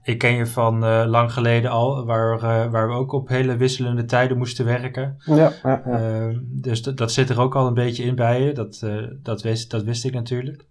Ik 0.03 0.19
ken 0.19 0.33
je 0.33 0.47
van 0.47 0.85
eh, 0.85 1.05
lang 1.07 1.33
geleden 1.33 1.71
al, 1.71 2.05
waar, 2.05 2.35
eh, 2.35 2.71
waar 2.71 2.89
we 2.89 2.95
ook 2.95 3.13
op 3.13 3.29
hele 3.29 3.57
wisselende 3.57 4.05
tijden 4.05 4.39
moesten 4.39 4.65
werken. 4.65 5.17
Ja, 5.19 5.53
ja, 5.63 5.83
ja. 5.85 6.33
Dus 6.41 6.83
dat 6.83 7.13
zit 7.13 7.31
er 7.31 7.41
ook 7.41 7.55
al 7.55 7.67
een 7.67 7.75
beetje 7.75 8.05
in 8.05 8.15
bij 8.15 8.43
je. 8.43 8.53
Dat, 8.53 8.87
dat, 9.23 9.43
wist, 9.43 9.71
dat 9.71 9.83
wist 9.83 10.05
ik 10.05 10.13
natuurlijk. 10.15 10.67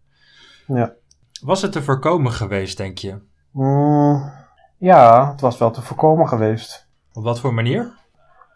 Ja. 0.67 0.93
Was 1.43 1.61
het 1.61 1.71
te 1.71 1.83
voorkomen 1.83 2.31
geweest, 2.31 2.77
denk 2.77 2.97
je? 2.97 3.21
Mm, 3.51 4.31
ja, 4.77 5.31
het 5.31 5.41
was 5.41 5.57
wel 5.57 5.71
te 5.71 5.81
voorkomen 5.81 6.27
geweest. 6.27 6.87
Op 7.13 7.23
wat 7.23 7.39
voor 7.39 7.53
manier? 7.53 7.93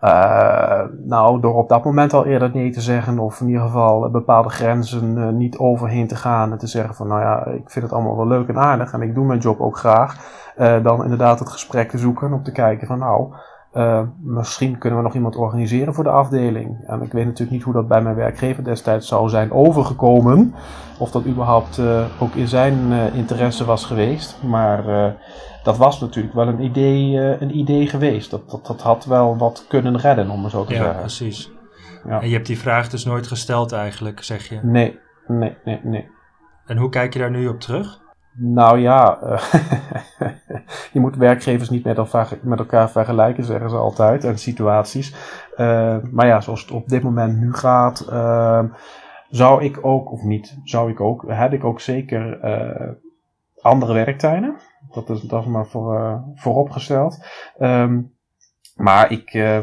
Uh, 0.03 0.81
nou, 1.05 1.41
door 1.41 1.55
op 1.55 1.69
dat 1.69 1.83
moment 1.83 2.13
al 2.13 2.25
eerder 2.25 2.51
nee 2.53 2.71
te 2.71 2.81
zeggen, 2.81 3.19
of 3.19 3.41
in 3.41 3.47
ieder 3.47 3.61
geval 3.61 4.09
bepaalde 4.09 4.49
grenzen 4.49 5.17
uh, 5.17 5.29
niet 5.29 5.57
overheen 5.57 6.07
te 6.07 6.15
gaan 6.15 6.51
en 6.51 6.57
te 6.57 6.67
zeggen 6.67 6.95
van, 6.95 7.07
nou 7.07 7.21
ja, 7.21 7.45
ik 7.45 7.69
vind 7.69 7.85
het 7.85 7.93
allemaal 7.93 8.17
wel 8.17 8.27
leuk 8.27 8.47
en 8.47 8.57
aardig 8.57 8.93
en 8.93 9.01
ik 9.01 9.15
doe 9.15 9.25
mijn 9.25 9.39
job 9.39 9.59
ook 9.59 9.77
graag, 9.77 10.15
uh, 10.57 10.83
dan 10.83 11.03
inderdaad 11.03 11.39
het 11.39 11.49
gesprek 11.49 11.89
te 11.89 11.97
zoeken 11.97 12.33
om 12.33 12.43
te 12.43 12.51
kijken 12.51 12.87
van, 12.87 12.99
nou, 12.99 13.33
misschien 14.21 14.77
kunnen 14.77 14.99
we 14.99 15.05
nog 15.05 15.15
iemand 15.15 15.35
organiseren 15.35 15.93
voor 15.93 16.03
de 16.03 16.09
afdeling. 16.09 16.83
En 16.87 17.01
ik 17.01 17.11
weet 17.11 17.25
natuurlijk 17.25 17.51
niet 17.51 17.63
hoe 17.63 17.73
dat 17.73 17.87
bij 17.87 18.01
mijn 18.01 18.15
werkgever 18.15 18.63
destijds 18.63 19.07
zou 19.07 19.29
zijn 19.29 19.51
overgekomen, 19.51 20.53
of 20.99 21.11
dat 21.11 21.25
überhaupt 21.25 21.81
ook 22.19 22.33
in 22.33 22.47
zijn 22.47 22.91
interesse 23.13 23.65
was 23.65 23.85
geweest, 23.85 24.43
maar 24.43 25.15
dat 25.67 25.77
was 25.77 25.99
natuurlijk 25.99 26.35
wel 26.35 26.47
een 26.47 26.61
idee, 26.61 27.11
uh, 27.11 27.41
een 27.41 27.57
idee 27.57 27.87
geweest. 27.87 28.31
Dat, 28.31 28.49
dat, 28.49 28.65
dat 28.65 28.81
had 28.81 29.05
wel 29.05 29.37
wat 29.37 29.65
kunnen 29.67 29.97
redden, 29.97 30.29
om 30.29 30.43
het 30.43 30.51
zo 30.51 30.65
te 30.65 30.73
ja, 30.73 30.77
zeggen. 30.77 30.95
Ja, 30.95 31.01
precies. 31.01 31.51
En 32.09 32.27
je 32.27 32.33
hebt 32.33 32.47
die 32.47 32.59
vraag 32.59 32.89
dus 32.89 33.05
nooit 33.05 33.27
gesteld 33.27 33.71
eigenlijk, 33.71 34.23
zeg 34.23 34.49
je? 34.49 34.59
Nee, 34.63 34.99
nee, 35.27 35.57
nee, 35.63 35.79
nee. 35.83 36.09
En 36.65 36.77
hoe 36.77 36.89
kijk 36.89 37.13
je 37.13 37.19
daar 37.19 37.31
nu 37.31 37.47
op 37.47 37.59
terug? 37.59 37.99
Nou 38.33 38.79
ja, 38.79 39.19
uh, 39.23 39.53
je 40.93 40.99
moet 40.99 41.15
werkgevers 41.15 41.69
niet 41.69 41.83
met 41.83 41.97
elkaar, 41.97 42.29
met 42.41 42.59
elkaar 42.59 42.89
vergelijken, 42.89 43.43
zeggen 43.43 43.69
ze 43.69 43.75
altijd, 43.75 44.23
en 44.23 44.37
situaties. 44.37 45.15
Uh, 45.57 45.97
maar 46.11 46.27
ja, 46.27 46.41
zoals 46.41 46.61
het 46.61 46.71
op 46.71 46.87
dit 46.87 47.03
moment 47.03 47.37
nu 47.37 47.53
gaat, 47.53 48.05
zou 49.29 49.63
ik 49.63 49.85
ook, 49.85 50.11
of 50.11 50.21
niet, 50.21 50.59
zou 50.63 50.91
ik 50.91 51.01
ook, 51.01 51.23
heb 51.27 51.53
ik 51.53 51.63
ook 51.63 51.79
zeker 51.79 52.39
andere 53.61 53.93
werktijden. 53.93 54.55
Dat 55.05 55.09
is, 55.09 55.21
dat 55.21 55.45
maar 55.45 55.67
voor, 55.67 55.99
uh, 55.99 56.17
vooropgesteld. 56.35 57.25
Um, 57.59 58.13
maar 58.75 59.11
ik 59.11 59.33
uh, 59.33 59.59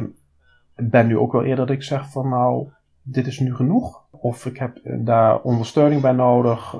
ben 0.74 1.06
nu 1.06 1.18
ook 1.18 1.32
wel 1.32 1.44
eerder 1.44 1.66
dat 1.66 1.76
ik 1.76 1.82
zeg 1.82 2.10
van 2.10 2.28
nou, 2.28 2.68
dit 3.02 3.26
is 3.26 3.38
nu 3.38 3.54
genoeg. 3.54 4.02
Of 4.10 4.46
ik 4.46 4.58
heb 4.58 4.80
daar 4.84 5.40
ondersteuning 5.40 6.00
bij 6.00 6.12
nodig. 6.12 6.76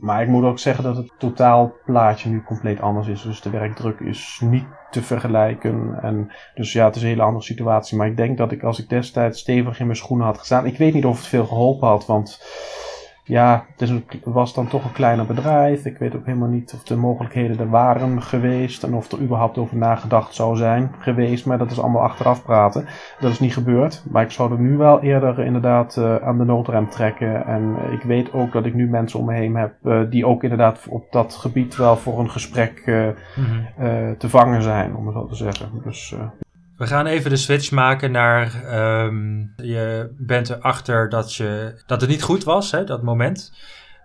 Maar 0.00 0.22
ik 0.22 0.28
moet 0.28 0.44
ook 0.44 0.58
zeggen 0.58 0.84
dat 0.84 0.96
het 0.96 1.12
totaalplaatje 1.18 2.30
nu 2.30 2.42
compleet 2.42 2.80
anders 2.80 3.08
is. 3.08 3.22
Dus 3.22 3.40
de 3.40 3.50
werkdruk 3.50 4.00
is 4.00 4.40
niet 4.44 4.66
te 4.90 5.02
vergelijken. 5.02 5.98
En 6.02 6.32
dus 6.54 6.72
ja, 6.72 6.84
het 6.84 6.96
is 6.96 7.02
een 7.02 7.08
hele 7.08 7.22
andere 7.22 7.44
situatie. 7.44 7.96
Maar 7.96 8.06
ik 8.06 8.16
denk 8.16 8.38
dat 8.38 8.52
ik 8.52 8.62
als 8.62 8.82
ik 8.82 8.88
destijds 8.88 9.40
stevig 9.40 9.80
in 9.80 9.86
mijn 9.86 9.98
schoenen 9.98 10.26
had 10.26 10.38
gestaan. 10.38 10.66
Ik 10.66 10.78
weet 10.78 10.94
niet 10.94 11.04
of 11.04 11.16
het 11.16 11.26
veel 11.26 11.46
geholpen 11.46 11.88
had. 11.88 12.06
Want 12.06 12.40
ja, 13.26 13.66
het 13.76 14.02
was 14.24 14.54
dan 14.54 14.68
toch 14.68 14.84
een 14.84 14.92
kleiner 14.92 15.26
bedrijf. 15.26 15.84
Ik 15.84 15.98
weet 15.98 16.16
ook 16.16 16.26
helemaal 16.26 16.48
niet 16.48 16.72
of 16.74 16.82
de 16.82 16.96
mogelijkheden 16.96 17.58
er 17.58 17.70
waren 17.70 18.22
geweest 18.22 18.82
en 18.82 18.94
of 18.94 19.12
er 19.12 19.20
überhaupt 19.20 19.58
over 19.58 19.76
nagedacht 19.76 20.34
zou 20.34 20.56
zijn 20.56 20.90
geweest. 20.98 21.46
Maar 21.46 21.58
dat 21.58 21.70
is 21.70 21.80
allemaal 21.80 22.02
achteraf 22.02 22.42
praten. 22.44 22.86
Dat 23.20 23.30
is 23.30 23.40
niet 23.40 23.52
gebeurd. 23.52 24.04
Maar 24.10 24.22
ik 24.22 24.30
zou 24.30 24.52
er 24.52 24.60
nu 24.60 24.76
wel 24.76 25.00
eerder 25.00 25.38
inderdaad 25.38 25.96
uh, 25.96 26.16
aan 26.16 26.38
de 26.38 26.44
noodrem 26.44 26.88
trekken. 26.88 27.46
En 27.46 27.76
ik 27.92 28.02
weet 28.02 28.32
ook 28.32 28.52
dat 28.52 28.66
ik 28.66 28.74
nu 28.74 28.88
mensen 28.88 29.18
om 29.18 29.26
me 29.26 29.34
heen 29.34 29.56
heb 29.56 29.74
uh, 29.82 30.00
die 30.10 30.26
ook 30.26 30.42
inderdaad 30.42 30.86
op 30.88 31.06
dat 31.10 31.34
gebied 31.34 31.76
wel 31.76 31.96
voor 31.96 32.18
een 32.18 32.30
gesprek 32.30 32.82
uh, 32.86 33.08
mm 33.36 33.44
-hmm. 33.76 34.18
te 34.18 34.28
vangen 34.28 34.62
zijn, 34.62 34.96
om 34.96 35.06
het 35.06 35.16
zo 35.16 35.26
te 35.26 35.34
zeggen. 35.34 35.70
Dus 35.84 36.16
we 36.76 36.86
gaan 36.86 37.06
even 37.06 37.30
de 37.30 37.36
switch 37.36 37.70
maken 37.70 38.10
naar. 38.10 38.64
Um, 39.04 39.52
je 39.56 40.14
bent 40.18 40.50
erachter 40.50 41.08
dat, 41.08 41.34
je, 41.34 41.82
dat 41.86 42.00
het 42.00 42.10
niet 42.10 42.22
goed 42.22 42.44
was, 42.44 42.70
hè, 42.70 42.84
dat 42.84 43.02
moment. 43.02 43.52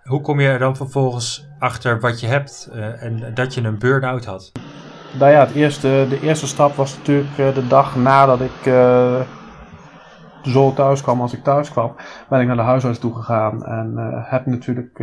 Hoe 0.03 0.21
kom 0.21 0.39
je 0.39 0.47
er 0.47 0.59
dan 0.59 0.75
vervolgens 0.75 1.47
achter 1.59 1.99
wat 1.99 2.19
je 2.19 2.27
hebt 2.27 2.69
uh, 2.73 3.03
en 3.03 3.33
dat 3.33 3.53
je 3.53 3.61
een 3.61 3.79
burn-out 3.79 4.25
had? 4.25 4.51
Nou 5.19 5.31
ja, 5.31 5.39
het 5.39 5.55
eerste, 5.55 6.05
de 6.09 6.19
eerste 6.21 6.47
stap 6.47 6.75
was 6.75 6.97
natuurlijk 6.97 7.37
uh, 7.37 7.53
de 7.53 7.67
dag 7.67 7.95
nadat 7.95 8.41
ik 8.41 8.65
uh, 8.65 9.21
zo 10.43 10.73
thuis 10.73 11.01
kwam 11.01 11.21
als 11.21 11.33
ik 11.33 11.43
thuis 11.43 11.71
kwam. 11.71 11.95
Ben 12.29 12.41
ik 12.41 12.47
naar 12.47 12.55
de 12.55 12.61
huisarts 12.61 12.99
toe 12.99 13.15
gegaan 13.15 13.65
en 13.65 13.93
heb 14.25 14.45
natuurlijk 14.45 14.97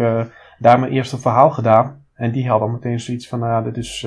daar 0.59 0.81
mijn 0.81 0.92
eerste 0.92 1.18
verhaal 1.18 1.50
gedaan. 1.50 2.05
En 2.14 2.33
die 2.33 2.48
had 2.48 2.61
dan 2.61 2.72
meteen 2.72 3.00
zoiets 3.00 3.29
van, 3.29 3.38
nou 3.38 3.52
ja, 3.52 3.62
dit 3.62 3.76
is 3.76 4.07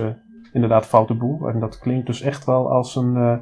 inderdaad 0.53 0.85
foute 0.85 1.13
boel. 1.13 1.47
En 1.47 1.59
dat 1.59 1.79
klinkt 1.79 2.05
dus 2.05 2.21
echt 2.21 2.45
wel 2.45 2.71
als 2.71 2.95
een 2.95 3.15
uh, 3.15 3.37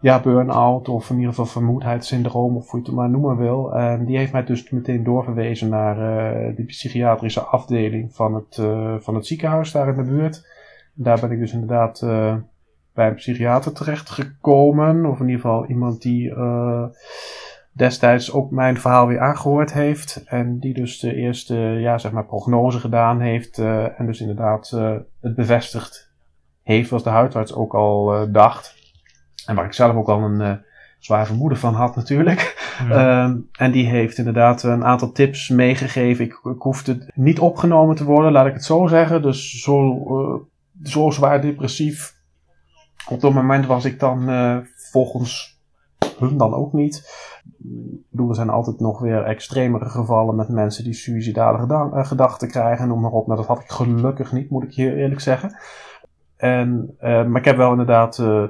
ja, 0.00 0.20
burn-out 0.20 0.88
of 0.88 1.10
in 1.10 1.16
ieder 1.16 1.30
geval 1.30 1.46
vermoeidheidssyndroom 1.46 2.56
of 2.56 2.70
hoe 2.70 2.80
je 2.80 2.86
het 2.86 2.94
maar 2.94 3.10
noemen 3.10 3.36
wil. 3.36 3.74
En 3.74 4.04
die 4.04 4.16
heeft 4.16 4.32
mij 4.32 4.44
dus 4.44 4.70
meteen 4.70 5.04
doorverwezen 5.04 5.68
naar 5.68 5.96
uh, 5.96 6.56
de 6.56 6.64
psychiatrische 6.64 7.40
afdeling 7.40 8.14
van 8.14 8.34
het, 8.34 8.56
uh, 8.60 8.94
van 8.98 9.14
het 9.14 9.26
ziekenhuis 9.26 9.72
daar 9.72 9.88
in 9.88 9.96
de 9.96 10.10
buurt. 10.10 10.46
Daar 10.94 11.20
ben 11.20 11.30
ik 11.30 11.38
dus 11.38 11.52
inderdaad 11.52 12.00
bij 12.94 13.08
een 13.08 13.14
psychiater 13.14 13.72
terechtgekomen. 13.72 15.06
Of 15.06 15.20
in 15.20 15.26
ieder 15.26 15.40
geval 15.40 15.66
iemand 15.66 16.02
die 16.02 16.34
destijds 17.74 18.32
ook 18.32 18.50
mijn 18.50 18.80
verhaal 18.80 19.06
weer 19.06 19.20
aangehoord 19.20 19.72
heeft. 19.72 20.22
En 20.26 20.58
die 20.58 20.74
dus 20.74 20.98
de 20.98 21.14
eerste, 21.14 21.56
ja, 21.56 21.98
zeg 21.98 22.12
maar, 22.12 22.24
prognose 22.24 22.80
gedaan 22.80 23.20
heeft. 23.20 23.58
Uh, 23.58 24.00
en 24.00 24.06
dus 24.06 24.20
inderdaad 24.20 24.72
uh, 24.74 24.96
het 25.20 25.34
bevestigd 25.34 26.12
heeft, 26.62 26.90
wat 26.90 27.04
de 27.04 27.10
huidarts 27.10 27.54
ook 27.54 27.74
al 27.74 28.14
uh, 28.14 28.32
dacht. 28.32 28.74
En 29.46 29.54
waar 29.54 29.64
ik 29.64 29.72
zelf 29.72 29.94
ook 29.94 30.08
al 30.08 30.22
een 30.22 30.60
zwaar 30.98 31.26
vermoeden 31.26 31.58
van 31.58 31.74
had 31.74 31.96
natuurlijk. 31.96 32.72
Ja. 32.88 33.28
Uh, 33.28 33.34
en 33.64 33.72
die 33.72 33.86
heeft 33.86 34.18
inderdaad 34.18 34.62
een 34.62 34.84
aantal 34.84 35.12
tips 35.12 35.48
meegegeven. 35.48 36.24
Ik, 36.24 36.32
ik 36.32 36.62
hoefde 36.62 37.10
niet 37.14 37.38
opgenomen 37.38 37.96
te 37.96 38.04
worden, 38.04 38.32
laat 38.32 38.46
ik 38.46 38.52
het 38.52 38.64
zo 38.64 38.86
zeggen. 38.86 39.22
Dus 39.22 39.62
zo, 39.62 40.48
zo 40.82 41.10
zwaar 41.10 41.40
depressief. 41.40 42.14
Op 43.08 43.20
dat 43.20 43.32
moment 43.32 43.66
was 43.66 43.84
ik 43.84 44.00
dan 44.00 44.30
volgens 44.74 45.54
hun 46.18 46.36
dan 46.36 46.54
ook 46.54 46.72
niet. 46.72 47.02
Ik 47.58 48.10
bedoel, 48.10 48.28
er 48.28 48.34
zijn 48.34 48.50
altijd 48.50 48.80
nog 48.80 49.00
weer 49.00 49.22
extremere 49.22 49.88
gevallen 49.88 50.34
met 50.34 50.48
mensen 50.48 50.84
die 50.84 50.92
suïcidale 50.92 51.88
gedachten 52.04 52.48
krijgen, 52.48 52.88
noem 52.88 53.00
maar 53.00 53.10
op. 53.10 53.26
Nou, 53.26 53.38
dat 53.38 53.48
had 53.48 53.60
ik 53.60 53.70
gelukkig 53.70 54.32
niet, 54.32 54.50
moet 54.50 54.62
ik 54.62 54.74
hier 54.74 54.96
eerlijk 54.96 55.20
zeggen. 55.20 55.56
En, 56.36 56.96
uh, 57.00 57.24
maar 57.24 57.40
ik 57.40 57.44
heb 57.44 57.56
wel 57.56 57.70
inderdaad 57.70 58.18
uh, 58.18 58.44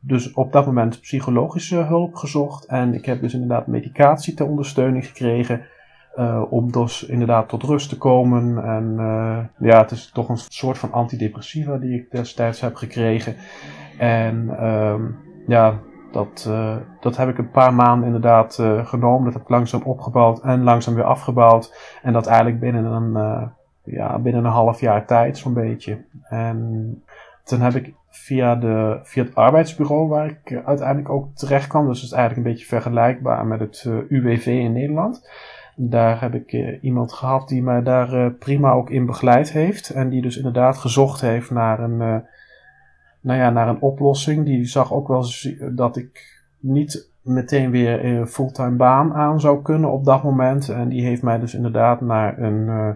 dus 0.00 0.32
op 0.32 0.52
dat 0.52 0.66
moment 0.66 1.00
psychologische 1.00 1.76
hulp 1.76 2.14
gezocht. 2.14 2.64
En 2.64 2.94
ik 2.94 3.04
heb 3.04 3.20
dus 3.20 3.34
inderdaad 3.34 3.66
medicatie 3.66 4.34
ter 4.34 4.46
ondersteuning 4.46 5.06
gekregen. 5.06 5.66
Om 6.50 6.72
dus 6.72 7.04
inderdaad 7.04 7.48
tot 7.48 7.62
rust 7.62 7.88
te 7.88 7.98
komen. 7.98 8.64
En 8.64 8.96
ja, 9.58 9.78
het 9.78 9.90
is 9.90 10.10
toch 10.10 10.28
een 10.28 10.36
soort 10.36 10.78
van 10.78 10.92
antidepressiva 10.92 11.76
die 11.76 12.00
ik 12.00 12.10
destijds 12.10 12.60
heb 12.60 12.74
gekregen. 12.74 13.36
En 13.98 14.56
ehm, 14.58 15.02
ja, 15.46 15.80
dat, 16.14 16.46
uh, 16.48 16.76
dat 17.00 17.16
heb 17.16 17.28
ik 17.28 17.38
een 17.38 17.50
paar 17.50 17.74
maanden 17.74 18.06
inderdaad 18.06 18.58
uh, 18.60 18.86
genomen. 18.86 19.24
Dat 19.24 19.32
heb 19.32 19.42
ik 19.42 19.48
langzaam 19.48 19.82
opgebouwd 19.82 20.40
en 20.40 20.62
langzaam 20.62 20.94
weer 20.94 21.04
afgebouwd. 21.04 21.98
En 22.02 22.12
dat 22.12 22.26
eigenlijk 22.26 22.60
binnen 22.60 22.84
een, 22.84 23.10
uh, 23.10 23.42
ja, 23.82 24.18
binnen 24.18 24.44
een 24.44 24.50
half 24.50 24.80
jaar 24.80 25.06
tijd 25.06 25.38
zo'n 25.38 25.54
beetje. 25.54 26.04
En 26.22 27.02
toen 27.44 27.60
heb 27.60 27.74
ik 27.74 27.94
via, 28.08 28.54
de, 28.54 29.00
via 29.02 29.22
het 29.22 29.34
arbeidsbureau 29.34 30.08
waar 30.08 30.26
ik 30.26 30.62
uiteindelijk 30.64 31.08
ook 31.08 31.34
terecht 31.34 31.66
kwam. 31.66 31.86
Dus 31.86 32.00
het 32.00 32.10
is 32.10 32.16
eigenlijk 32.16 32.46
een 32.46 32.52
beetje 32.52 32.68
vergelijkbaar 32.68 33.46
met 33.46 33.60
het 33.60 33.88
UWV 34.08 34.46
in 34.46 34.72
Nederland. 34.72 35.30
Daar 35.76 36.20
heb 36.20 36.34
ik 36.34 36.78
iemand 36.80 37.12
gehad 37.12 37.48
die 37.48 37.62
mij 37.62 37.82
daar 37.82 38.30
prima 38.30 38.72
ook 38.72 38.90
in 38.90 39.06
begeleid 39.06 39.52
heeft. 39.52 39.90
En 39.90 40.08
die 40.08 40.22
dus 40.22 40.36
inderdaad 40.36 40.76
gezocht 40.76 41.20
heeft 41.20 41.50
naar 41.50 41.80
een 41.80 42.24
nou 43.24 43.38
ja, 43.38 43.50
naar 43.50 43.68
een 43.68 43.80
oplossing. 43.80 44.44
Die 44.44 44.64
zag 44.64 44.92
ook 44.92 45.08
wel 45.08 45.24
dat 45.70 45.96
ik 45.96 46.42
niet 46.60 47.10
meteen 47.22 47.70
weer 47.70 48.04
een 48.04 48.26
fulltime 48.26 48.76
baan 48.76 49.14
aan 49.14 49.40
zou 49.40 49.62
kunnen 49.62 49.92
op 49.92 50.04
dat 50.04 50.22
moment. 50.22 50.68
En 50.68 50.88
die 50.88 51.04
heeft 51.04 51.22
mij 51.22 51.38
dus 51.38 51.54
inderdaad 51.54 52.00
naar 52.00 52.38
een, 52.38 52.66
uh, 52.66 52.88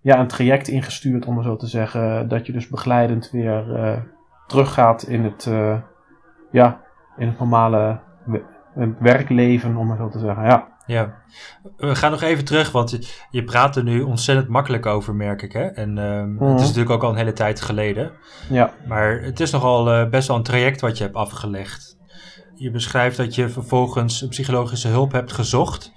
ja, 0.00 0.20
een 0.20 0.26
traject 0.26 0.68
ingestuurd, 0.68 1.26
om 1.26 1.36
het 1.36 1.46
zo 1.46 1.56
te 1.56 1.66
zeggen. 1.66 2.28
Dat 2.28 2.46
je 2.46 2.52
dus 2.52 2.68
begeleidend 2.68 3.30
weer 3.30 3.68
uh, 3.68 3.96
teruggaat 4.46 5.02
in 5.02 5.24
het, 5.24 5.46
uh, 5.48 5.76
ja, 6.50 6.80
in 7.16 7.26
het 7.28 7.38
normale 7.38 7.98
werkleven, 8.98 9.76
om 9.76 9.90
het 9.90 9.98
zo 9.98 10.08
te 10.08 10.18
zeggen. 10.18 10.44
Ja. 10.44 10.75
Ja, 10.86 11.14
we 11.76 11.94
gaan 11.94 12.10
nog 12.10 12.22
even 12.22 12.44
terug, 12.44 12.72
want 12.72 12.90
je, 12.90 13.08
je 13.30 13.44
praat 13.44 13.76
er 13.76 13.82
nu 13.82 14.02
ontzettend 14.02 14.48
makkelijk 14.48 14.86
over, 14.86 15.14
merk 15.14 15.42
ik. 15.42 15.52
Hè? 15.52 15.64
En 15.66 15.98
um, 15.98 16.30
mm-hmm. 16.30 16.48
het 16.48 16.60
is 16.60 16.66
natuurlijk 16.66 16.94
ook 16.94 17.02
al 17.02 17.10
een 17.10 17.16
hele 17.16 17.32
tijd 17.32 17.60
geleden. 17.60 18.12
Ja. 18.48 18.72
Maar 18.86 19.20
het 19.20 19.40
is 19.40 19.50
nogal 19.50 19.92
uh, 19.92 20.08
best 20.08 20.28
wel 20.28 20.36
een 20.36 20.42
traject 20.42 20.80
wat 20.80 20.98
je 20.98 21.04
hebt 21.04 21.16
afgelegd. 21.16 21.96
Je 22.54 22.70
beschrijft 22.70 23.16
dat 23.16 23.34
je 23.34 23.48
vervolgens 23.48 24.26
psychologische 24.28 24.88
hulp 24.88 25.12
hebt 25.12 25.32
gezocht. 25.32 25.92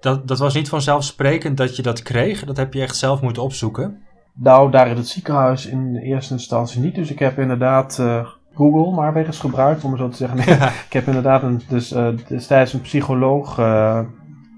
dat, 0.00 0.28
dat 0.28 0.38
was 0.38 0.54
niet 0.54 0.68
vanzelfsprekend 0.68 1.56
dat 1.56 1.76
je 1.76 1.82
dat 1.82 2.02
kreeg. 2.02 2.44
Dat 2.44 2.56
heb 2.56 2.74
je 2.74 2.82
echt 2.82 2.96
zelf 2.96 3.20
moeten 3.20 3.42
opzoeken. 3.42 4.02
Nou, 4.34 4.70
daar 4.70 4.88
in 4.88 4.96
het 4.96 5.08
ziekenhuis 5.08 5.66
in 5.66 5.96
eerste 5.96 6.32
instantie 6.32 6.80
niet. 6.80 6.94
Dus 6.94 7.10
ik 7.10 7.18
heb 7.18 7.38
inderdaad 7.38 7.98
uh, 8.00 8.26
Google 8.54 8.94
maar 8.94 9.12
weer 9.12 9.26
eens 9.26 9.38
gebruikt, 9.38 9.84
om 9.84 9.90
het 9.90 10.00
zo 10.00 10.08
te 10.08 10.16
zeggen. 10.16 10.36
Nee, 10.36 10.68
ik 10.86 10.92
heb 10.92 11.06
inderdaad 11.06 11.42
een, 11.42 11.62
dus, 11.68 11.92
uh, 11.92 12.08
destijds 12.28 12.72
een 12.72 12.80
psycholoog 12.80 13.58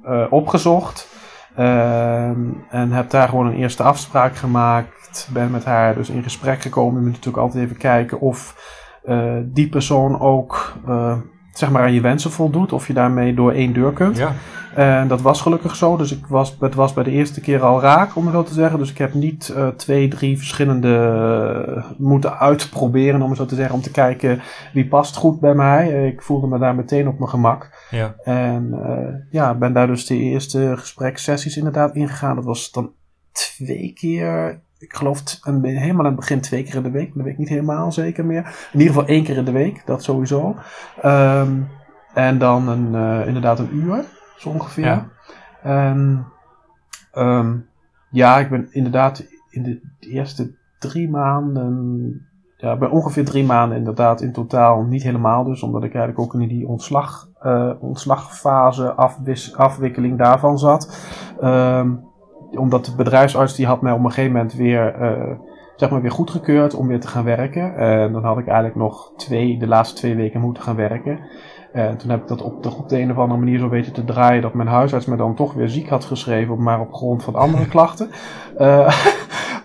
uh, 0.07 0.27
opgezocht. 0.31 1.09
Ehm, 1.57 2.41
en 2.71 2.93
heb 2.93 3.11
daar 3.11 3.29
gewoon 3.29 3.47
een 3.47 3.57
eerste 3.57 3.83
afspraak 3.83 4.37
gemaakt. 4.37 5.29
Ben 5.33 5.51
met 5.51 5.65
haar 5.65 5.95
dus 5.95 6.11
in 6.11 6.23
gesprek 6.23 6.61
gekomen. 6.63 6.95
Je 6.95 7.01
moet 7.01 7.17
natuurlijk 7.17 7.43
altijd 7.43 7.65
even 7.65 7.77
kijken 7.77 8.21
of 8.21 8.55
die 9.43 9.69
persoon 9.69 10.21
ook 10.21 10.77
zeg 11.59 11.71
maar 11.71 11.83
aan 11.83 11.93
je 11.93 12.01
wensen 12.01 12.31
voldoet. 12.31 12.73
Of 12.73 12.87
je 12.87 12.93
daarmee 12.93 13.35
door 13.35 13.53
één 13.53 13.73
deur 13.73 13.93
kunt. 13.93 14.17
Ja. 14.17 14.33
En 14.75 15.09
dat 15.09 15.21
was 15.21 15.41
gelukkig 15.41 15.77
zo. 15.77 15.97
Dus 15.97 16.13
ik 16.13 16.27
was, 16.27 16.57
het 16.61 16.75
was 16.75 16.93
bij 16.93 17.05
de 17.05 17.11
eerste 17.11 17.41
keer 17.41 17.63
al 17.63 17.81
raak, 17.81 18.17
om 18.17 18.25
het 18.27 18.35
zo 18.35 18.43
te 18.43 18.55
zeggen. 18.55 18.79
Dus 18.79 18.91
ik 18.91 18.99
heb 18.99 19.15
niet 19.15 19.55
uh, 19.57 19.69
twee, 19.69 20.09
drie 20.09 20.37
verschillende 20.37 20.89
uh, 21.77 21.85
moeten 21.99 22.39
uitproberen, 22.39 23.23
om 23.23 23.29
het 23.29 23.39
zo 23.39 23.47
te 23.47 23.55
zeggen. 23.55 23.75
Om 23.75 23.81
te 23.81 23.91
kijken 23.91 24.41
wie 24.73 24.89
past 24.89 25.17
goed 25.17 25.41
bij 25.41 25.55
mij. 25.55 26.09
Ik 26.09 26.23
voelde 26.23 26.47
me 26.47 26.59
daar 26.59 26.75
meteen 26.75 27.09
op 27.09 27.19
mijn 27.19 27.31
gemak. 27.31 27.87
Ja. 27.91 28.15
En 28.23 28.71
uh, 28.73 29.15
ja, 29.31 29.55
ben 29.55 29.73
daar 29.73 29.87
dus 29.87 30.07
de 30.07 30.17
eerste 30.17 30.75
gesprekssessies 30.77 31.57
inderdaad 31.57 31.95
ingegaan. 31.95 32.37
Dat 32.37 32.45
was 32.45 32.71
dan 32.71 32.91
twee 33.33 33.93
keer 33.93 34.61
ik 34.79 34.95
geloof 34.95 35.23
een, 35.43 35.65
helemaal 35.65 36.05
aan 36.05 36.11
het 36.11 36.21
begin 36.21 36.41
twee 36.41 36.63
keer 36.63 36.75
in 36.75 36.83
de 36.83 36.91
week. 36.91 37.15
Dat 37.15 37.25
weet 37.25 37.33
ik 37.33 37.39
niet 37.39 37.49
helemaal 37.49 37.93
zeker 37.93 38.25
meer. 38.25 38.69
In 38.73 38.81
ieder 38.81 38.95
geval 38.95 39.09
één 39.09 39.25
keer 39.25 39.37
in 39.37 39.45
de 39.45 39.53
week, 39.53 39.83
dat 39.87 40.03
sowieso. 40.03 40.57
Um, 41.05 41.69
en 42.15 42.39
dan 42.39 42.69
een, 42.69 42.95
uh, 42.95 43.27
inderdaad 43.27 43.59
een 43.59 43.75
uur, 43.75 44.05
zo 44.37 44.49
ongeveer. 44.49 44.85
Ja. 44.85 45.09
En, 45.63 46.27
um, 47.15 47.67
ja, 48.11 48.39
ik 48.39 48.49
ben 48.49 48.69
inderdaad 48.71 49.27
in 49.51 49.63
de 49.63 49.81
eerste 50.01 50.55
drie 50.79 51.11
maanden, 51.11 52.27
ja, 52.57 52.77
bij 52.77 52.89
ongeveer 52.89 53.25
drie 53.25 53.45
maanden 53.45 53.79
inderdaad 53.79 54.21
in 54.21 54.33
totaal, 54.33 54.83
niet 54.83 55.03
helemaal 55.03 55.45
dus, 55.45 55.63
omdat 55.63 55.85
ik 55.85 55.95
eigenlijk 55.95 56.35
ook 56.35 56.41
in 56.41 56.49
die 56.49 56.67
ontslag, 56.69 57.29
uh, 57.43 57.73
ontslagfase, 57.81 58.93
afwis, 58.93 59.57
afwikkeling 59.57 60.19
daarvan 60.19 60.59
zat. 60.59 61.09
Um, 61.43 62.05
omdat 62.51 62.85
de 62.85 62.95
bedrijfsarts 62.95 63.55
die 63.55 63.67
had 63.67 63.81
mij 63.81 63.93
op 63.93 63.99
een 63.99 64.11
gegeven 64.11 64.33
moment 64.33 64.55
weer, 64.55 65.01
uh, 65.01 65.39
zeg 65.77 65.91
maar 65.91 66.03
weer 66.03 66.11
goedgekeurd 66.11 66.75
om 66.75 66.87
weer 66.87 67.01
te 67.01 67.09
gaan 67.09 67.25
werken. 67.25 67.77
En 67.77 68.13
dan 68.13 68.25
had 68.25 68.39
ik 68.39 68.47
eigenlijk 68.47 68.77
nog 68.77 69.13
twee, 69.17 69.59
de 69.59 69.67
laatste 69.67 69.97
twee 69.97 70.15
weken 70.15 70.41
moeten 70.41 70.63
gaan 70.63 70.77
werken. 70.77 71.19
En 71.73 71.97
toen 71.97 72.11
heb 72.11 72.23
ik 72.23 72.29
dat 72.29 72.43
op 72.43 72.63
de, 72.63 72.75
op 72.77 72.89
de 72.89 72.99
een 72.99 73.11
of 73.11 73.19
andere 73.19 73.41
manier 73.41 73.59
zo 73.59 73.69
weten 73.69 73.93
te 73.93 74.05
draaien 74.05 74.43
dat 74.43 74.55
mijn 74.55 74.69
huisarts 74.69 75.07
me 75.07 75.17
dan 75.17 75.35
toch 75.35 75.55
weer 75.55 75.69
ziek 75.69 75.89
had 75.89 76.05
geschreven, 76.05 76.63
maar 76.63 76.81
op 76.81 76.93
grond 76.93 77.25
van 77.25 77.35
andere 77.35 77.67
klachten. 77.75 78.11
Uh, 78.59 79.05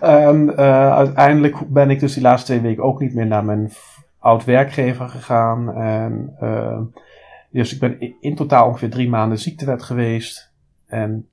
en 0.00 0.50
uh, 0.50 0.92
uiteindelijk 0.92 1.56
ben 1.68 1.90
ik 1.90 2.00
dus 2.00 2.14
die 2.14 2.22
laatste 2.22 2.46
twee 2.46 2.60
weken 2.60 2.82
ook 2.82 3.00
niet 3.00 3.14
meer 3.14 3.26
naar 3.26 3.44
mijn 3.44 3.70
oud 4.18 4.44
werkgever 4.44 5.08
gegaan. 5.08 5.74
En, 5.74 6.36
uh, 6.42 6.80
dus 7.50 7.74
ik 7.74 7.80
ben 7.80 8.00
in, 8.00 8.14
in 8.20 8.34
totaal 8.34 8.66
ongeveer 8.66 8.90
drie 8.90 9.08
maanden 9.08 9.38
ziektewet 9.38 9.82
geweest. 9.82 10.52
En 10.86 11.28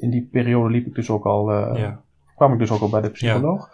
in 0.00 0.10
die 0.10 0.28
periode 0.32 0.70
liep 0.70 0.86
ik 0.86 0.94
dus 0.94 1.10
ook 1.10 1.24
al, 1.24 1.52
ja. 1.76 2.00
kwam 2.36 2.52
ik 2.52 2.58
dus 2.58 2.70
ook 2.70 2.80
al 2.80 2.90
bij 2.90 3.00
de 3.00 3.10
psycholoog. 3.10 3.70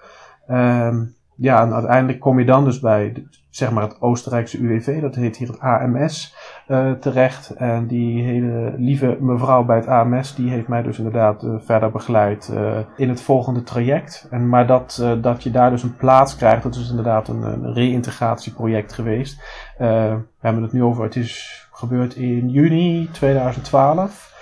Ja. 0.47 0.87
Um, 0.87 1.15
ja, 1.37 1.63
en 1.63 1.73
uiteindelijk 1.73 2.21
kom 2.21 2.39
je 2.39 2.45
dan 2.45 2.65
dus 2.65 2.81
bij 2.81 3.27
zeg 3.51 3.71
maar 3.71 3.83
het 3.83 4.01
Oostenrijkse 4.01 4.59
UWV, 4.59 5.01
dat 5.01 5.15
heet 5.15 5.37
hier 5.37 5.49
het 5.49 5.61
AMS, 5.61 6.35
uh, 6.69 6.91
terecht. 6.93 7.51
En 7.51 7.87
die 7.87 8.23
hele 8.23 8.75
lieve 8.77 9.17
mevrouw 9.21 9.65
bij 9.65 9.77
het 9.77 9.87
AMS, 9.87 10.35
die 10.35 10.51
heeft 10.51 10.69
mij 10.69 10.83
dus 10.83 10.99
inderdaad 10.99 11.43
uh, 11.43 11.55
verder 11.59 11.91
begeleid 11.91 12.51
uh, 12.53 12.79
in 12.97 13.09
het 13.09 13.21
volgende 13.21 13.63
traject. 13.63 14.27
En, 14.31 14.49
maar 14.49 14.67
dat, 14.67 15.05
dat 15.21 15.43
je 15.43 15.51
daar 15.51 15.71
dus 15.71 15.83
een 15.83 15.97
plaats 15.97 16.37
krijgt, 16.37 16.63
dat 16.63 16.75
is 16.75 16.91
inderdaad 16.91 17.29
een, 17.29 17.43
een 17.43 17.73
reïntegratieproject 17.73 18.93
geweest. 18.93 19.43
we 19.79 20.19
hebben 20.41 20.63
het 20.63 20.73
nu 20.73 20.83
over, 20.83 21.05
het 21.05 21.17
is 21.17 21.67
gebeurd 21.73 22.15
in 22.15 22.49
juni 22.49 23.09
2012. 23.13 24.35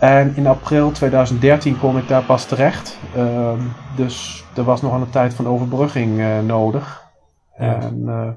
En 0.00 0.32
in 0.36 0.46
april 0.46 0.90
2013 0.90 1.78
kon 1.78 1.98
ik 1.98 2.08
daar 2.08 2.22
pas 2.22 2.44
terecht. 2.44 2.98
Uh, 3.16 3.52
dus 3.96 4.44
er 4.56 4.64
was 4.64 4.82
nog 4.82 4.92
een 4.92 5.10
tijd 5.10 5.34
van 5.34 5.46
overbrugging 5.46 6.18
uh, 6.18 6.40
nodig. 6.40 7.04
Ja. 7.58 7.80
En 7.80 8.02
uh, 8.06 8.28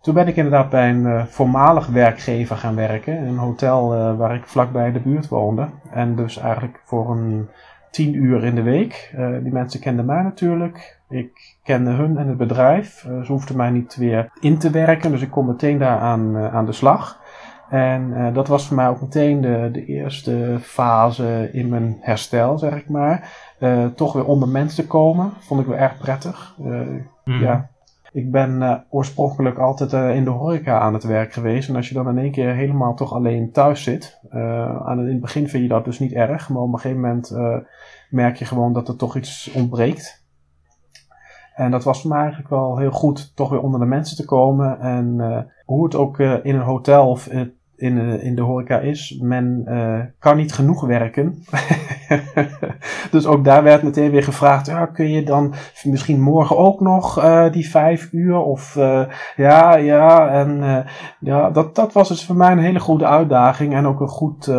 toen 0.00 0.14
ben 0.14 0.28
ik 0.28 0.36
inderdaad 0.36 0.70
bij 0.70 0.90
een 0.90 1.04
uh, 1.04 1.24
voormalig 1.24 1.86
werkgever 1.86 2.56
gaan 2.56 2.74
werken. 2.74 3.26
Een 3.26 3.38
hotel 3.38 4.16
waar 4.16 4.34
ik 4.34 4.46
vlakbij 4.46 4.92
de 4.92 5.00
buurt 5.00 5.28
woonde. 5.28 5.68
En 5.90 6.16
dus 6.16 6.38
eigenlijk 6.38 6.82
voor 6.84 7.10
een 7.10 7.48
tien 7.90 8.14
uur 8.14 8.44
in 8.44 8.54
de 8.54 8.62
week. 8.62 9.14
die 9.42 9.52
mensen 9.52 9.80
kenden 9.80 10.04
mij 10.04 10.22
natuurlijk. 10.22 10.98
Ik 11.08 11.56
kende 11.62 11.90
hun 11.90 12.18
en 12.18 12.28
het 12.28 12.36
bedrijf. 12.36 13.00
ze 13.00 13.32
hoefden 13.32 13.56
mij 13.56 13.70
niet 13.70 13.96
weer 13.96 14.30
in 14.40 14.58
te 14.58 14.70
werken. 14.70 15.10
Dus 15.10 15.22
ik 15.22 15.30
kon 15.30 15.46
meteen 15.46 15.78
daar 15.78 15.98
aan, 15.98 16.36
aan 16.36 16.66
de 16.66 16.72
slag. 16.72 17.20
En 17.70 18.10
uh, 18.10 18.34
dat 18.34 18.48
was 18.48 18.66
voor 18.66 18.76
mij 18.76 18.88
ook 18.88 19.00
meteen 19.00 19.40
de, 19.40 19.68
de 19.72 19.84
eerste 19.84 20.56
fase 20.60 21.48
in 21.52 21.68
mijn 21.68 21.96
herstel, 22.00 22.58
zeg 22.58 22.76
ik 22.76 22.88
maar. 22.88 23.32
Uh, 23.60 23.86
toch 23.86 24.12
weer 24.12 24.24
onder 24.24 24.48
mensen 24.48 24.82
te 24.82 24.88
komen, 24.88 25.32
vond 25.38 25.60
ik 25.60 25.66
wel 25.66 25.76
erg 25.76 25.98
prettig. 25.98 26.56
Uh, 26.60 26.80
mm. 27.24 27.40
Ja. 27.40 27.68
Ik 28.12 28.30
ben 28.30 28.84
oorspronkelijk 28.88 29.58
altijd 29.58 29.92
in 30.16 30.24
de 30.24 30.30
horeca 30.30 30.78
aan 30.78 30.94
het 30.94 31.04
werk 31.04 31.32
geweest. 31.32 31.68
En 31.68 31.76
als 31.76 31.88
je 31.88 31.94
dan 31.94 32.08
in 32.08 32.18
één 32.18 32.30
keer 32.30 32.54
helemaal 32.54 32.94
toch 32.94 33.12
alleen 33.12 33.52
thuis 33.52 33.82
zit. 33.82 34.20
aan 34.30 34.98
het, 34.98 35.06
in 35.06 35.12
het 35.12 35.20
begin 35.20 35.48
vind 35.48 35.62
je 35.62 35.68
dat 35.68 35.84
dus 35.84 35.98
niet 35.98 36.12
erg. 36.12 36.48
Maar 36.48 36.62
op 36.62 36.72
een 36.72 36.78
gegeven 36.78 37.00
moment 37.00 37.36
merk 38.10 38.36
je 38.36 38.44
gewoon 38.44 38.72
dat 38.72 38.88
er 38.88 38.96
toch 38.96 39.16
iets 39.16 39.52
ontbreekt. 39.54 40.24
En 41.54 41.70
dat 41.70 41.84
was 41.84 42.00
voor 42.00 42.10
mij 42.10 42.18
eigenlijk 42.20 42.50
wel 42.50 42.78
heel 42.78 42.90
goed, 42.90 43.36
toch 43.36 43.50
weer 43.50 43.60
onder 43.60 43.80
de 43.80 43.86
mensen 43.86 44.16
te 44.16 44.24
komen. 44.24 44.80
En 44.80 45.20
hoe 45.64 45.84
het 45.84 45.94
ook 45.94 46.18
in 46.18 46.54
een 46.54 46.60
hotel 46.60 47.08
of 47.08 47.28
in, 47.80 47.94
de, 47.94 48.22
in 48.22 48.34
de 48.34 48.42
horeca 48.42 48.78
is. 48.78 49.18
Men 49.22 49.64
uh, 49.68 49.98
kan 50.18 50.36
niet 50.36 50.52
genoeg 50.52 50.86
werken. 50.86 51.44
dus 53.10 53.26
ook 53.26 53.44
daar 53.44 53.62
werd 53.62 53.82
meteen 53.82 54.10
weer 54.10 54.22
gevraagd: 54.22 54.66
ja, 54.66 54.86
kun 54.86 55.10
je 55.10 55.22
dan 55.22 55.54
misschien 55.84 56.20
morgen 56.20 56.56
ook 56.56 56.80
nog 56.80 57.24
uh, 57.24 57.52
die 57.52 57.70
vijf 57.70 58.12
uur? 58.12 58.36
Of 58.36 58.76
uh, 58.76 59.02
ja, 59.36 59.76
ja. 59.76 60.28
En 60.28 60.84
ja, 61.20 61.50
dat, 61.50 61.74
dat 61.74 61.92
was 61.92 62.08
dus 62.08 62.26
voor 62.26 62.36
mij 62.36 62.52
een 62.52 62.58
hele 62.58 62.80
goede 62.80 63.06
uitdaging 63.06 63.74
en 63.74 63.86
ook 63.86 64.00
een 64.00 64.08
goed, 64.08 64.50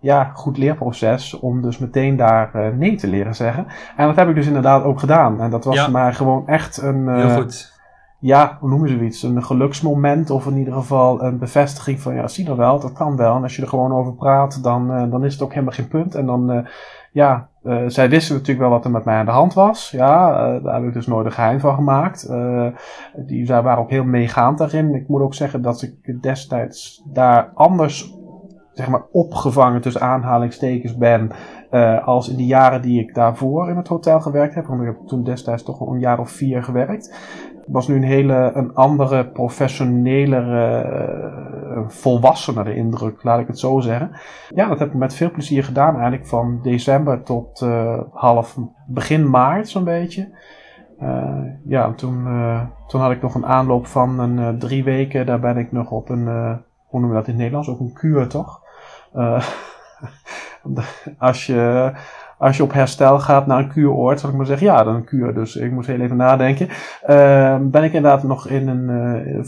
ja, 0.00 0.30
goed 0.34 0.58
leerproces 0.58 1.38
om 1.38 1.62
dus 1.62 1.78
meteen 1.78 2.16
daar 2.16 2.74
nee 2.76 2.96
te 2.96 3.08
leren 3.08 3.34
zeggen. 3.34 3.66
En 3.96 4.06
dat 4.06 4.16
heb 4.16 4.28
ik 4.28 4.34
dus 4.34 4.46
inderdaad 4.46 4.84
ook 4.84 5.00
gedaan. 5.00 5.40
En 5.40 5.50
dat 5.50 5.64
was 5.64 5.74
ja. 5.74 5.88
maar 5.88 6.14
gewoon 6.14 6.48
echt 6.48 6.82
een. 6.82 7.08
Heel 7.08 7.42
goed 7.42 7.75
ja, 8.18 8.56
hoe 8.60 8.68
noemen 8.68 8.88
ze 8.88 8.96
zoiets? 8.96 9.22
Een 9.22 9.44
geluksmoment 9.44 10.30
of 10.30 10.46
in 10.46 10.56
ieder 10.56 10.74
geval 10.74 11.22
een 11.22 11.38
bevestiging 11.38 12.00
van 12.00 12.14
ja, 12.14 12.28
zie 12.28 12.44
dan 12.44 12.56
wel, 12.56 12.80
dat 12.80 12.92
kan 12.92 13.16
wel. 13.16 13.36
En 13.36 13.42
als 13.42 13.56
je 13.56 13.62
er 13.62 13.68
gewoon 13.68 13.92
over 13.92 14.14
praat, 14.14 14.62
dan, 14.62 14.90
uh, 14.90 15.10
dan 15.10 15.24
is 15.24 15.32
het 15.32 15.42
ook 15.42 15.52
helemaal 15.52 15.74
geen 15.74 15.88
punt. 15.88 16.14
En 16.14 16.26
dan, 16.26 16.52
uh, 16.52 16.66
ja, 17.12 17.48
uh, 17.64 17.82
zij 17.86 18.08
wisten 18.08 18.34
natuurlijk 18.34 18.60
wel 18.60 18.70
wat 18.70 18.84
er 18.84 18.90
met 18.90 19.04
mij 19.04 19.16
aan 19.16 19.24
de 19.24 19.30
hand 19.30 19.54
was. 19.54 19.90
Ja, 19.90 20.30
daar 20.58 20.74
heb 20.74 20.84
ik 20.84 20.92
dus 20.92 21.06
nooit 21.06 21.26
een 21.26 21.32
geheim 21.32 21.60
van 21.60 21.74
gemaakt. 21.74 22.32
die, 23.16 23.46
zij 23.46 23.62
waren 23.62 23.82
ook 23.82 23.90
heel 23.90 24.04
meegaand 24.04 24.58
daarin. 24.58 24.94
Ik 24.94 25.08
moet 25.08 25.20
ook 25.20 25.34
zeggen 25.34 25.62
dat 25.62 25.82
ik 25.82 26.22
destijds 26.22 27.02
daar 27.12 27.50
anders 27.54 28.14
zeg 28.72 28.88
maar 28.88 29.04
opgevangen 29.12 29.80
tussen 29.80 30.02
aanhalingstekens 30.02 30.96
ben 30.96 31.30
als 32.04 32.28
in 32.28 32.36
de 32.36 32.46
jaren 32.46 32.82
die 32.82 33.00
ik 33.00 33.14
daarvoor 33.14 33.68
in 33.68 33.76
het 33.76 33.88
hotel 33.88 34.20
gewerkt 34.20 34.54
heb. 34.54 34.66
Want 34.66 34.80
ik 34.80 34.86
heb 34.86 35.06
toen 35.06 35.24
destijds 35.24 35.62
toch 35.62 35.80
al 35.80 35.92
een 35.92 36.00
jaar 36.00 36.18
of 36.18 36.30
vier 36.30 36.62
gewerkt 36.62 37.14
was 37.66 37.88
nu 37.88 37.94
een 37.94 38.02
hele 38.02 38.50
een 38.54 38.74
andere, 38.74 39.26
professionelere, 39.26 40.84
uh, 41.76 41.88
volwassenere 41.88 42.74
indruk, 42.74 43.22
laat 43.22 43.40
ik 43.40 43.46
het 43.46 43.58
zo 43.58 43.80
zeggen. 43.80 44.10
Ja, 44.48 44.68
dat 44.68 44.78
heb 44.78 44.88
ik 44.88 44.94
met 44.94 45.14
veel 45.14 45.30
plezier 45.30 45.64
gedaan, 45.64 45.94
eigenlijk 45.94 46.26
van 46.26 46.58
december 46.62 47.22
tot 47.22 47.60
uh, 47.60 48.00
half 48.12 48.58
begin 48.86 49.30
maart 49.30 49.68
zo'n 49.68 49.84
beetje. 49.84 50.28
Uh, 51.00 51.42
ja, 51.64 51.92
toen, 51.92 52.26
toen 52.86 53.00
had 53.00 53.10
ik 53.10 53.22
nog 53.22 53.34
een 53.34 53.46
aanloop 53.46 53.86
van 53.86 54.18
een 54.18 54.58
drie 54.58 54.84
weken. 54.84 55.26
Daar 55.26 55.40
ben 55.40 55.56
ik 55.56 55.72
nog 55.72 55.90
op 55.90 56.08
een, 56.08 56.26
hoe 56.86 57.00
noemen 57.00 57.08
we 57.08 57.14
dat 57.14 57.26
in 57.26 57.32
het 57.32 57.36
Nederlands? 57.36 57.68
Ook 57.68 57.80
een 57.80 57.92
kuur, 57.92 58.28
toch? 58.28 58.62
als 61.18 61.46
je 61.46 61.92
als 62.38 62.56
je 62.56 62.62
op 62.62 62.72
herstel 62.72 63.20
gaat 63.20 63.46
naar 63.46 63.58
een 63.58 63.68
kuuroord, 63.72 64.20
zal 64.20 64.30
ik 64.30 64.36
maar 64.36 64.46
zeggen, 64.46 64.66
ja, 64.66 64.84
dan 64.84 64.94
een 64.94 65.04
kuur. 65.04 65.34
Dus 65.34 65.56
ik 65.56 65.70
moet 65.70 65.86
heel 65.86 66.00
even 66.00 66.16
nadenken. 66.16 66.68
Uh, 67.08 67.58
ben 67.60 67.84
ik 67.84 67.92
inderdaad 67.92 68.22
nog 68.22 68.48
in 68.48 68.68
een, 68.68 68.88
uh, 69.28 69.44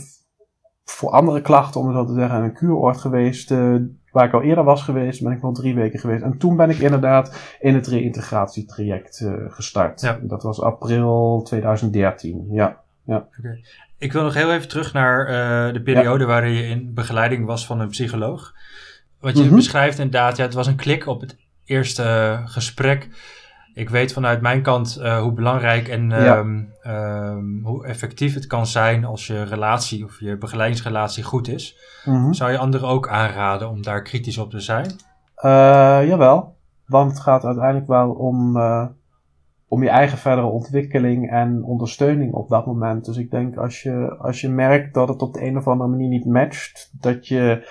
voor 0.85 1.09
andere 1.09 1.41
klachten, 1.41 1.81
om 1.81 1.87
het 1.87 1.95
zo 1.95 2.05
te 2.05 2.13
zeggen, 2.13 2.43
een 2.43 2.53
kuuroord 2.53 2.97
geweest. 2.97 3.51
Uh, 3.51 3.75
waar 4.11 4.25
ik 4.25 4.33
al 4.33 4.41
eerder 4.41 4.63
was 4.63 4.83
geweest, 4.83 5.23
ben 5.23 5.31
ik 5.31 5.41
wel 5.41 5.51
drie 5.51 5.75
weken 5.75 5.99
geweest. 5.99 6.23
En 6.23 6.37
toen 6.37 6.55
ben 6.55 6.69
ik 6.69 6.77
inderdaad 6.77 7.55
in 7.59 7.75
het 7.75 7.87
reïntegratietraject 7.87 9.19
uh, 9.19 9.33
gestart. 9.47 10.01
Ja. 10.01 10.19
Dat 10.21 10.43
was 10.43 10.61
april 10.61 11.41
2013, 11.45 12.47
ja. 12.51 12.77
ja. 13.05 13.27
Okay. 13.39 13.63
Ik 13.97 14.13
wil 14.13 14.23
nog 14.23 14.33
heel 14.33 14.53
even 14.53 14.67
terug 14.67 14.93
naar 14.93 15.25
de 15.73 15.81
periode 15.81 16.23
ja. 16.23 16.29
waarin 16.29 16.53
je 16.53 16.63
in 16.63 16.93
begeleiding 16.93 17.45
was 17.45 17.65
van 17.65 17.79
een 17.79 17.87
psycholoog. 17.87 18.53
wat 19.19 19.37
je 19.37 19.43
Mhm. 19.43 19.55
beschrijft 19.55 19.97
inderdaad, 19.97 20.37
ja, 20.37 20.43
het 20.43 20.53
was 20.53 20.67
een 20.67 20.75
klik 20.75 21.07
op 21.07 21.21
het 21.21 21.37
eerste 21.69 22.39
gesprek. 22.45 23.09
Ik 23.73 23.89
weet 23.89 24.13
vanuit 24.13 24.41
mijn 24.41 24.61
kant 24.61 24.95
eh, 24.95 25.19
hoe 25.21 25.31
belangrijk 25.33 25.87
en 25.87 26.09
Ja. 26.09 26.37
ehm, 26.37 26.61
ehm, 26.81 27.63
hoe 27.63 27.85
effectief 27.85 28.33
het 28.33 28.47
kan 28.47 28.65
zijn 28.67 29.05
als 29.05 29.27
je 29.27 29.43
relatie 29.43 30.05
of 30.05 30.19
je 30.19 30.37
begeleidingsrelatie 30.37 31.23
goed 31.23 31.47
is. 31.47 31.77
Mhm. 32.05 32.33
Zou 32.33 32.51
je 32.51 32.57
anderen 32.57 32.87
ook 32.87 33.07
aanraden 33.09 33.69
om 33.69 33.81
daar 33.81 34.01
kritisch 34.01 34.37
op 34.37 34.49
te 34.49 34.59
zijn? 34.59 34.85
Eh, 35.35 36.07
jawel, 36.07 36.55
want 36.85 37.11
het 37.11 37.19
gaat 37.19 37.45
uiteindelijk 37.45 37.87
wel 37.87 38.09
om, 38.09 38.57
eh, 38.57 38.85
om 39.67 39.83
je 39.83 39.89
eigen 39.89 40.17
verdere 40.17 40.47
ontwikkeling 40.47 41.31
en 41.31 41.63
ondersteuning 41.63 42.33
op 42.33 42.49
dat 42.49 42.65
moment. 42.65 43.05
Dus 43.05 43.17
ik 43.17 43.31
denk 43.31 43.57
als 43.57 43.81
je, 43.81 44.15
als 44.17 44.41
je 44.41 44.49
merkt 44.49 44.93
dat 44.93 45.07
het 45.07 45.21
op 45.21 45.33
de 45.33 45.45
een 45.45 45.57
of 45.57 45.67
andere 45.67 45.89
manier 45.89 46.09
niet 46.09 46.25
matcht, 46.25 46.91
dat 47.01 47.27
je 47.27 47.67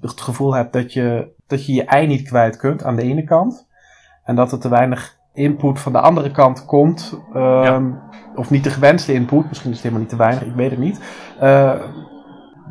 het 0.00 0.20
gevoel 0.20 0.54
hebt 0.54 0.72
dat 0.72 0.92
je 0.92 1.34
dat 1.46 1.66
je, 1.66 1.72
je 1.74 1.84
ei 1.84 2.06
niet 2.06 2.22
kwijt 2.28 2.56
kunt 2.56 2.84
aan 2.84 2.96
de 2.96 3.02
ene 3.02 3.24
kant. 3.24 3.66
En 4.24 4.36
dat 4.36 4.52
er 4.52 4.58
te 4.58 4.68
weinig 4.68 5.16
input 5.32 5.80
van 5.80 5.92
de 5.92 6.00
andere 6.00 6.30
kant 6.30 6.64
komt. 6.64 7.20
ehm, 7.34 7.90
Of 8.34 8.50
niet 8.50 8.64
de 8.64 8.70
gewenste 8.70 9.12
input, 9.12 9.48
misschien 9.48 9.70
is 9.70 9.76
het 9.76 9.82
helemaal 9.84 10.00
niet 10.02 10.08
te 10.10 10.16
weinig, 10.16 10.42
ik 10.44 10.54
weet 10.54 10.70
het 10.70 10.78
niet. 10.78 11.00
Eh, 11.40 11.72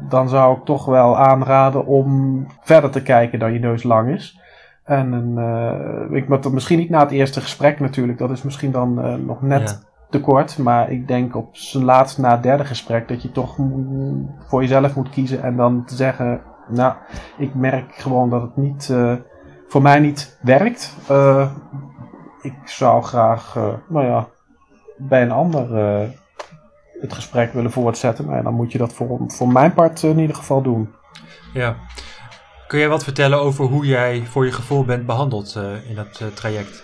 dan 0.10 0.30
zou 0.30 0.58
ik 0.58 0.66
toch 0.66 0.86
wel 0.86 1.18
aanraden 1.18 1.86
om 1.86 2.46
verder 2.62 2.90
te 2.90 3.02
kijken 3.02 3.40
dan 3.40 3.54
je 3.54 3.60
neus 3.60 3.84
lang 3.84 4.10
is. 4.10 4.40
En 4.84 5.12
een, 5.12 5.38
eh, 5.38 6.18
ik 6.18 6.52
misschien 6.52 6.78
niet 6.80 6.90
na 6.90 7.00
het 7.00 7.12
eerste 7.12 7.42
gesprek 7.42 7.80
natuurlijk, 7.80 8.18
dat 8.18 8.30
is 8.30 8.42
misschien 8.44 8.72
dan 8.72 9.02
eh, 9.02 9.14
nog 9.16 9.42
net 9.42 9.70
Ja. 9.70 9.88
te 10.10 10.22
kort. 10.22 10.58
Maar 10.58 10.92
ik 10.92 11.08
denk 11.08 11.36
op 11.36 11.56
zijn 11.58 11.84
laatst 11.84 12.18
na 12.18 12.32
het 12.32 12.44
derde 12.44 12.66
gesprek 12.66 13.08
dat 13.08 13.22
je 13.22 13.32
toch 13.32 13.56
voor 14.48 14.62
jezelf 14.62 14.96
moet 14.96 15.10
kiezen 15.10 15.44
en 15.44 15.56
dan 15.56 15.86
te 15.86 15.96
zeggen, 15.96 16.42
nou, 16.68 16.94
ik 17.38 17.56
merk 17.56 17.96
gewoon 17.96 18.30
dat 18.30 18.42
het 18.42 18.58
niet, 18.58 18.90
eh, 18.90 19.14
voor 19.68 19.82
mij 19.82 20.00
niet 20.00 20.38
werkt. 20.42 20.96
Eh, 21.08 21.52
ik 22.42 22.56
zou 22.64 23.04
graag, 23.04 23.56
eh, 23.56 23.74
nou 23.88 24.06
ja, 24.06 24.28
bij 24.98 25.22
een 25.22 25.32
ander 25.32 25.70
het 27.02 27.14
gesprek 27.14 27.54
willen 27.54 27.72
voortzetten. 27.72 28.26
Maar 28.26 28.44
dan 28.44 28.54
moet 28.54 28.72
je 28.72 28.78
dat 28.78 28.94
voor, 28.94 29.20
voor 29.28 29.52
mijn 29.52 29.74
part 29.74 30.04
in 30.04 30.20
ieder 30.20 30.36
geval 30.36 30.62
doen. 30.62 30.94
Ja. 31.54 31.76
Kun 32.68 32.80
jij 32.80 32.90
wat 32.90 33.04
vertellen 33.04 33.40
over 33.40 33.66
hoe 33.66 33.86
jij 33.86 34.26
voor 34.26 34.46
je 34.46 34.52
gevoel 34.52 34.86
bent 34.86 35.06
behandeld 35.06 35.56
eh, 35.56 35.90
in 35.90 35.96
dat 35.96 36.36
traject? 36.36 36.84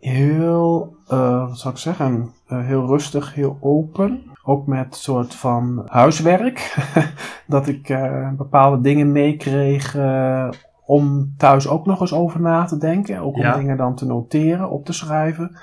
Heel, 0.00 0.96
wat 1.06 1.58
zou 1.58 1.74
ik 1.74 1.80
zeggen, 1.80 2.34
heel 2.46 2.86
rustig, 2.86 3.34
heel 3.34 3.58
open. 3.60 4.33
Ook 4.46 4.66
met 4.66 4.94
soort 4.96 5.34
van 5.34 5.82
huiswerk. 5.86 6.76
dat 7.46 7.68
ik 7.68 7.88
eh, 7.88 8.28
bepaalde 8.36 8.80
dingen 8.80 9.12
meekreeg 9.12 9.96
eh, 9.96 10.48
om 10.86 11.34
thuis 11.36 11.68
ook 11.68 11.86
nog 11.86 12.00
eens 12.00 12.12
over 12.14 12.40
na 12.40 12.64
te 12.64 12.78
denken. 12.78 13.18
Ook 13.18 13.34
om 13.34 13.40
Ja. 13.40 13.56
dingen 13.56 13.76
dan 13.76 13.94
te 13.94 14.06
noteren, 14.06 14.70
op 14.70 14.84
te 14.84 14.92
schrijven. 14.92 15.56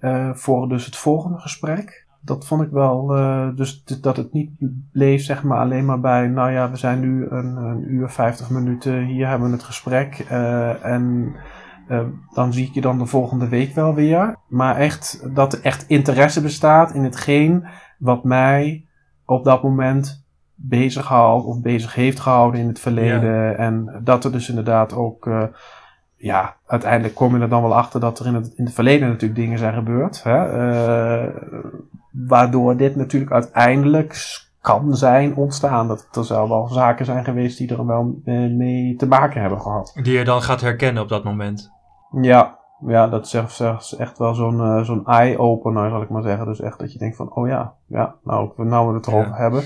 eh, 0.00 0.30
voor 0.32 0.68
dus 0.68 0.84
het 0.84 0.96
volgende 0.96 1.38
gesprek. 1.38 2.06
Dat 2.20 2.46
vond 2.46 2.62
ik 2.62 2.70
wel, 2.70 3.06
dus 3.56 3.84
dat 4.00 4.16
het 4.16 4.32
niet 4.32 4.50
bleef 4.92 5.22
zeg 5.22 5.42
maar 5.42 5.58
alleen 5.58 5.84
maar 5.84 6.00
bij, 6.00 6.26
nou 6.28 6.50
ja, 6.50 6.70
we 6.70 6.76
zijn 6.76 7.00
nu 7.00 7.26
een, 7.30 7.56
een 7.56 7.92
uur, 7.92 8.10
50 8.10 8.50
minuten, 8.50 9.04
hier 9.04 9.28
hebben 9.28 9.48
we 9.48 9.54
het 9.54 9.62
gesprek. 9.64 10.18
en 10.82 11.34
eh, 11.88 12.00
dan 12.34 12.52
zie 12.52 12.66
ik 12.66 12.74
je 12.74 12.80
dan 12.80 12.98
de 12.98 13.06
volgende 13.06 13.48
week 13.48 13.74
wel 13.74 13.94
weer. 13.94 14.36
Maar 14.48 14.76
echt, 14.76 15.34
dat 15.34 15.52
er 15.52 15.60
echt 15.62 15.84
interesse 15.88 16.42
bestaat 16.42 16.94
in 16.94 17.04
hetgeen 17.04 17.64
wat 17.98 18.24
mij 18.24 18.86
op 19.24 19.44
dat 19.44 19.62
moment 19.62 20.24
bezighoudt 20.54 21.46
of 21.46 21.60
bezig 21.60 21.94
heeft 21.94 22.20
gehouden 22.20 22.60
in 22.60 22.68
het 22.68 22.80
verleden. 22.80 23.58
En 23.58 24.00
dat 24.04 24.24
er 24.24 24.32
dus 24.32 24.48
inderdaad 24.48 24.94
ook, 24.94 25.26
eh, 25.26 25.44
ja, 26.16 26.56
uiteindelijk 26.66 27.14
kom 27.14 27.36
je 27.36 27.42
er 27.42 27.48
dan 27.48 27.62
wel 27.62 27.74
achter 27.74 28.00
dat 28.00 28.18
er 28.18 28.26
in 28.26 28.34
het, 28.34 28.52
in 28.56 28.64
het 28.64 28.74
verleden 28.74 29.08
natuurlijk 29.08 29.40
dingen 29.40 29.58
zijn 29.58 29.74
gebeurd. 29.74 30.22
Hè? 30.22 30.44
eh, 30.44 31.34
waardoor 32.12 32.76
dit 32.76 32.96
natuurlijk 32.96 33.32
uiteindelijk 33.32 34.40
kan 34.62 34.96
zijn 34.96 35.36
ontstaan. 35.36 35.88
Dat 35.88 36.08
er 36.12 36.24
zou 36.24 36.48
wel 36.48 36.68
zaken 36.68 37.04
zijn 37.04 37.24
geweest 37.24 37.58
die 37.58 37.68
er 37.74 37.86
wel 37.86 38.20
eh, 38.24 38.34
mee 38.34 38.94
te 38.96 39.06
maken 39.06 39.40
hebben 39.40 39.60
gehad. 39.60 39.92
Die 40.02 40.18
je 40.18 40.24
dan 40.24 40.42
gaat 40.42 40.60
herkennen 40.60 41.02
op 41.02 41.08
dat 41.08 41.24
moment. 41.24 41.70
Ja, 42.20 42.58
ja 42.86 43.08
dat 43.08 43.26
is 43.26 43.34
echt, 43.34 43.60
is 43.60 43.94
echt 43.96 44.18
wel 44.18 44.34
zo'n 44.34 44.60
eh, 44.60 44.82
zo'n 44.84 45.06
eye-opener, 45.06 45.90
zal 45.90 46.02
ik 46.02 46.08
maar 46.08 46.22
zeggen. 46.22 46.46
Dus 46.46 46.60
echt 46.60 46.78
dat 46.78 46.92
je 46.92 46.98
denkt 46.98 47.16
van, 47.16 47.34
oh 47.34 47.48
ja, 47.48 47.74
ja 47.86 48.14
nou, 48.24 48.50
nou 48.56 48.88
we 48.88 48.94
het 48.94 49.06
erover 49.06 49.28
Ja. 49.30 49.36
hebben. 49.36 49.62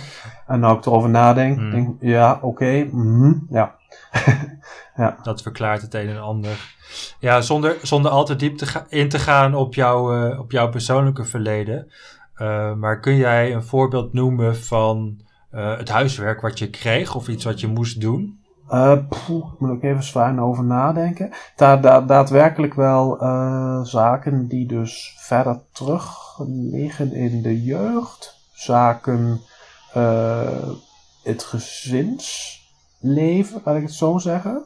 En 0.47 0.61
nou 0.61 0.77
ik 0.79 0.87
erover 0.87 1.11
nadenk, 1.11 1.57
Hmm. 1.59 1.71
denk 1.71 1.97
ja, 2.01 2.39
oké, 2.43 2.89
mhm, 2.93 3.33
ja. 3.49 3.75
Dat 5.23 5.43
verklaart 5.43 5.83
het 5.83 5.95
een 5.95 6.09
en 6.09 6.21
ander. 6.21 6.75
Ja, 7.21 7.41
zonder, 7.41 7.77
zonder 7.83 8.11
al 8.11 8.25
te 8.25 8.37
diep 8.37 8.57
te 8.57 8.83
in 8.89 9.09
te 9.09 9.19
gaan 9.19 9.55
op, 9.55 9.75
jouw 9.75 10.15
eh, 10.15 10.39
op 10.39 10.51
jouw 10.51 10.69
persoonlijke 10.69 11.25
verleden. 11.25 11.93
Eh, 12.37 12.75
maar 12.75 13.01
kun 13.01 13.16
jij 13.16 13.55
een 13.55 13.64
voorbeeld 13.64 14.12
noemen 14.12 14.57
van 14.57 15.20
eh, 15.51 15.77
het 15.77 15.88
huiswerk 15.88 16.40
wat 16.40 16.59
je 16.59 16.70
kreeg 16.70 17.14
of 17.14 17.29
iets 17.29 17.44
wat 17.44 17.61
je 17.61 17.66
moest 17.66 18.01
doen? 18.01 18.40
Eh, 18.68 18.96
poeh, 19.09 19.53
ik 19.53 19.61
moet 19.61 19.70
ook 19.70 19.83
even 19.83 20.03
zwaar 20.03 20.40
over 20.40 20.64
nadenken. 20.64 21.31
Da 21.57 21.77
da 21.77 22.01
daadwerkelijk 22.01 22.75
wel 22.75 23.16
zaken 23.85 24.49
die 24.49 24.66
dus 24.66 25.14
verder 25.18 25.61
terug 25.72 26.38
liggen 26.70 27.12
in 27.12 27.42
de 27.42 27.62
jeugd. 27.62 28.35
Zaken, 28.53 29.40
het 31.22 31.42
gezinsleven, 31.42 33.61
laat 33.64 33.77
ik 33.77 33.83
het 33.83 33.92
zo 33.92 34.18
zeggen. 34.18 34.62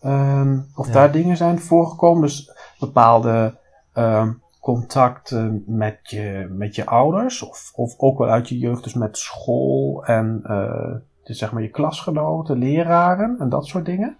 Ehm, 0.00 0.58
of 0.74 0.86
Ja. 0.86 0.92
daar 0.92 1.12
dingen 1.12 1.36
zijn 1.36 1.60
voorgekomen. 1.60 2.22
Dus 2.22 2.50
bepaalde 2.78 3.58
ehm, 3.92 4.32
contacten 4.64 5.62
met 5.66 5.98
je, 6.02 6.46
met 6.50 6.74
je 6.74 6.86
ouders. 6.86 7.42
Of, 7.42 7.72
of 7.74 7.94
ook 7.96 8.18
wel 8.18 8.28
uit 8.28 8.48
je 8.48 8.58
jeugd, 8.58 8.82
dus 8.84 8.94
met 8.94 9.18
school 9.18 10.04
en 10.04 10.40
eh, 10.44 10.94
dus 11.24 11.38
zeg 11.38 11.52
maar 11.52 11.62
je 11.62 11.68
klasgenoten, 11.70 12.58
leraren 12.58 13.36
en 13.38 13.48
dat 13.48 13.66
soort 13.66 13.84
dingen. 13.84 14.16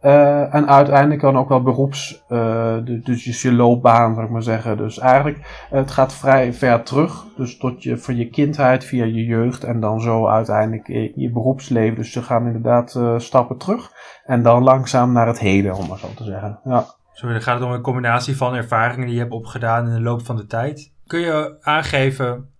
Eh, 0.00 0.54
en 0.54 0.68
uiteindelijk 0.68 1.20
dan 1.20 1.36
ook 1.38 1.48
wel 1.48 1.62
beroeps, 1.62 2.24
eh, 2.28 2.76
de- 2.84 3.00
dus 3.04 3.42
je 3.42 3.52
loopbaan, 3.52 4.14
zou 4.14 4.26
ik 4.26 4.32
maar 4.32 4.42
zeggen. 4.42 4.76
Dus 4.76 4.98
eigenlijk, 4.98 5.66
eh, 5.70 5.78
het 5.78 5.90
gaat 5.90 6.14
vrij 6.14 6.52
ver 6.52 6.82
terug. 6.82 7.24
Dus 7.36 7.56
tot 7.58 7.82
je, 7.82 7.98
van 7.98 8.16
je 8.16 8.30
kindheid 8.30 8.84
via 8.84 9.04
je 9.04 9.24
jeugd 9.24 9.64
en 9.64 9.80
dan 9.80 10.00
zo 10.00 10.26
uiteindelijk 10.26 10.88
in 10.88 11.12
je 11.14 11.30
beroepsleven. 11.30 11.96
Dus 11.96 12.12
ze 12.12 12.22
gaan 12.22 12.46
inderdaad 12.46 12.94
eh, 12.94 13.18
stappen 13.18 13.56
terug. 13.58 13.92
En 14.24 14.42
dan 14.42 14.62
langzaam 14.62 15.12
naar 15.12 15.26
het 15.26 15.38
heden, 15.38 15.74
om 15.76 15.86
maar 15.88 15.98
zo 15.98 16.08
te 16.16 16.24
zeggen. 16.24 16.58
Ja. 16.64 16.84
Sorry, 17.14 17.34
dan 17.34 17.42
gaat 17.42 17.58
het 17.58 17.68
om 17.68 17.72
een 17.74 17.80
combinatie 17.80 18.36
van 18.36 18.54
ervaringen 18.54 19.06
die 19.06 19.14
je 19.14 19.20
hebt 19.20 19.32
opgedaan 19.32 19.86
in 19.86 19.94
de 19.94 20.00
loop 20.00 20.24
van 20.24 20.36
de 20.36 20.46
tijd. 20.46 20.92
Kun 21.06 21.20
je 21.20 21.56
aangeven 21.60 22.50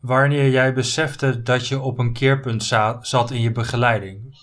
wanneer 0.00 0.50
jij 0.50 0.74
besefte 0.74 1.42
dat 1.42 1.68
je 1.68 1.80
op 1.80 1.98
een 1.98 2.12
keerpunt 2.12 2.62
za- 2.64 2.98
zat 3.00 3.30
in 3.30 3.40
je 3.40 3.52
begeleiding? 3.52 4.36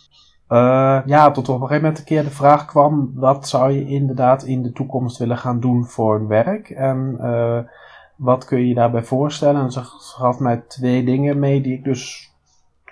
Eh, 0.48 1.00
ja, 1.06 1.32
tot 1.32 1.50
op 1.50 1.56
een 1.56 1.62
gegeven 1.62 1.82
moment 1.82 2.00
een 2.00 2.06
keer 2.06 2.24
de 2.24 2.30
vraag 2.30 2.66
kwam: 2.66 3.12
wat 3.16 3.48
zou 3.48 3.72
je 3.72 3.86
inderdaad 3.86 4.44
in 4.44 4.64
de 4.64 4.72
toekomst 4.72 5.18
willen 5.18 5.38
gaan 5.38 5.60
doen 5.60 5.86
voor 5.86 6.16
een 6.16 6.28
werk? 6.28 6.70
En 6.70 7.18
eh, 7.20 7.60
wat 8.16 8.46
kun 8.46 8.68
je 8.68 8.74
daarbij 8.74 9.04
voorstellen? 9.04 9.62
En 9.62 9.72
ze 9.72 9.82
gaf 9.84 10.40
mij 10.40 10.64
twee 10.68 11.04
dingen 11.04 11.40
mee 11.40 11.62
die 11.62 11.74
ik 11.74 11.84
dus 11.84 12.34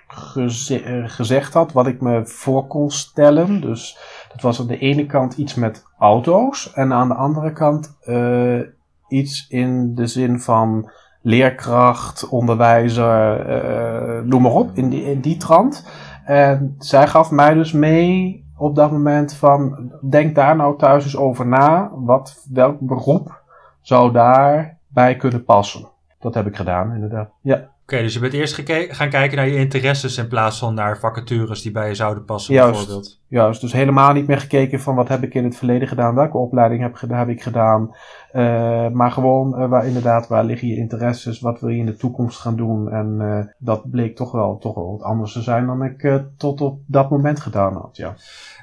eh, 0.06 1.02
gezegd 1.06 1.54
had, 1.54 1.72
wat 1.72 1.86
ik 1.86 2.00
me 2.00 2.26
voor 2.26 2.66
kon 2.66 2.90
stellen. 2.90 3.60
Dus 3.60 3.98
dat 4.34 4.42
was 4.42 4.60
aan 4.60 4.66
de 4.66 4.78
ene 4.78 5.06
kant 5.06 5.36
iets 5.36 5.54
met 5.54 5.86
auto's, 5.98 6.72
en 6.72 6.92
aan 6.92 7.08
de 7.08 7.14
andere 7.14 7.52
kant 7.52 7.96
eh, 8.00 8.60
iets 9.08 9.48
in 9.48 9.94
de 9.94 10.06
zin 10.06 10.40
van 10.40 10.90
leerkracht, 11.22 12.28
onderwijzer, 12.28 13.46
eh, 13.46 14.22
noem 14.22 14.42
maar 14.42 14.52
op, 14.52 14.70
in 14.74 14.88
die, 14.88 15.04
in 15.04 15.20
die 15.20 15.36
trant. 15.36 15.88
En 16.24 16.74
zij 16.78 17.06
gaf 17.06 17.30
mij 17.30 17.54
dus 17.54 17.72
mee 17.72 18.44
op 18.56 18.74
dat 18.74 18.90
moment 18.90 19.34
van, 19.34 19.90
denk 20.10 20.34
daar 20.34 20.56
nou 20.56 20.78
thuis 20.78 21.04
eens 21.04 21.16
over 21.16 21.46
na. 21.46 21.90
Wat, 21.94 22.46
welk 22.50 22.80
beroep 22.80 23.42
zou 23.80 24.12
daarbij 24.12 25.16
kunnen 25.16 25.44
passen? 25.44 25.88
Dat 26.18 26.34
heb 26.34 26.46
ik 26.46 26.56
gedaan, 26.56 26.92
inderdaad. 26.94 27.30
Ja, 27.40 27.68
Oké, 27.84 28.02
dus 28.02 28.14
je 28.14 28.20
bent 28.20 28.32
eerst 28.32 28.62
gaan 28.88 29.08
kijken 29.08 29.36
naar 29.36 29.48
je 29.48 29.56
interesses 29.56 30.18
in 30.18 30.28
plaats 30.28 30.58
van 30.58 30.74
naar 30.74 30.98
vacatures 30.98 31.62
die 31.62 31.72
bij 31.72 31.88
je 31.88 31.94
zouden 31.94 32.24
passen, 32.24 32.54
Juist. 32.54 32.72
bijvoorbeeld. 32.72 33.20
juist. 33.28 33.60
Dus 33.60 33.72
helemaal 33.72 34.12
niet 34.12 34.26
meer 34.26 34.40
gekeken 34.40 34.80
van 34.80 34.94
wat 34.94 35.08
heb 35.08 35.22
ik 35.22 35.34
in 35.34 35.44
het 35.44 35.56
verleden 35.56 35.88
gedaan, 35.88 36.14
welke 36.14 36.36
opleiding 36.36 36.82
heb, 36.82 37.00
heb 37.08 37.28
ik 37.28 37.42
gedaan. 37.42 37.96
Eh, 38.32 38.88
maar 38.90 39.10
gewoon 39.10 39.58
eh, 39.58 39.68
waar 39.68 39.86
inderdaad, 39.86 40.28
waar 40.28 40.44
liggen 40.44 40.68
je 40.68 40.76
interesses, 40.76 41.40
wat 41.40 41.60
wil 41.60 41.68
je 41.68 41.78
in 41.78 41.86
de 41.86 41.96
toekomst 41.96 42.38
gaan 42.38 42.56
doen. 42.56 42.90
En 42.90 43.16
eh, 43.20 43.54
dat 43.58 43.90
bleek 43.90 44.16
toch 44.16 44.32
wel, 44.32 44.58
toch 44.58 44.74
wel 44.74 44.90
wat 44.90 45.02
anders 45.02 45.32
te 45.32 45.42
zijn 45.42 45.66
dan 45.66 45.82
ik 45.82 46.22
tot 46.36 46.60
op 46.60 46.80
dat 46.86 47.10
moment 47.10 47.40
gedaan 47.40 47.74
had, 47.74 47.96
ja. 47.96 48.14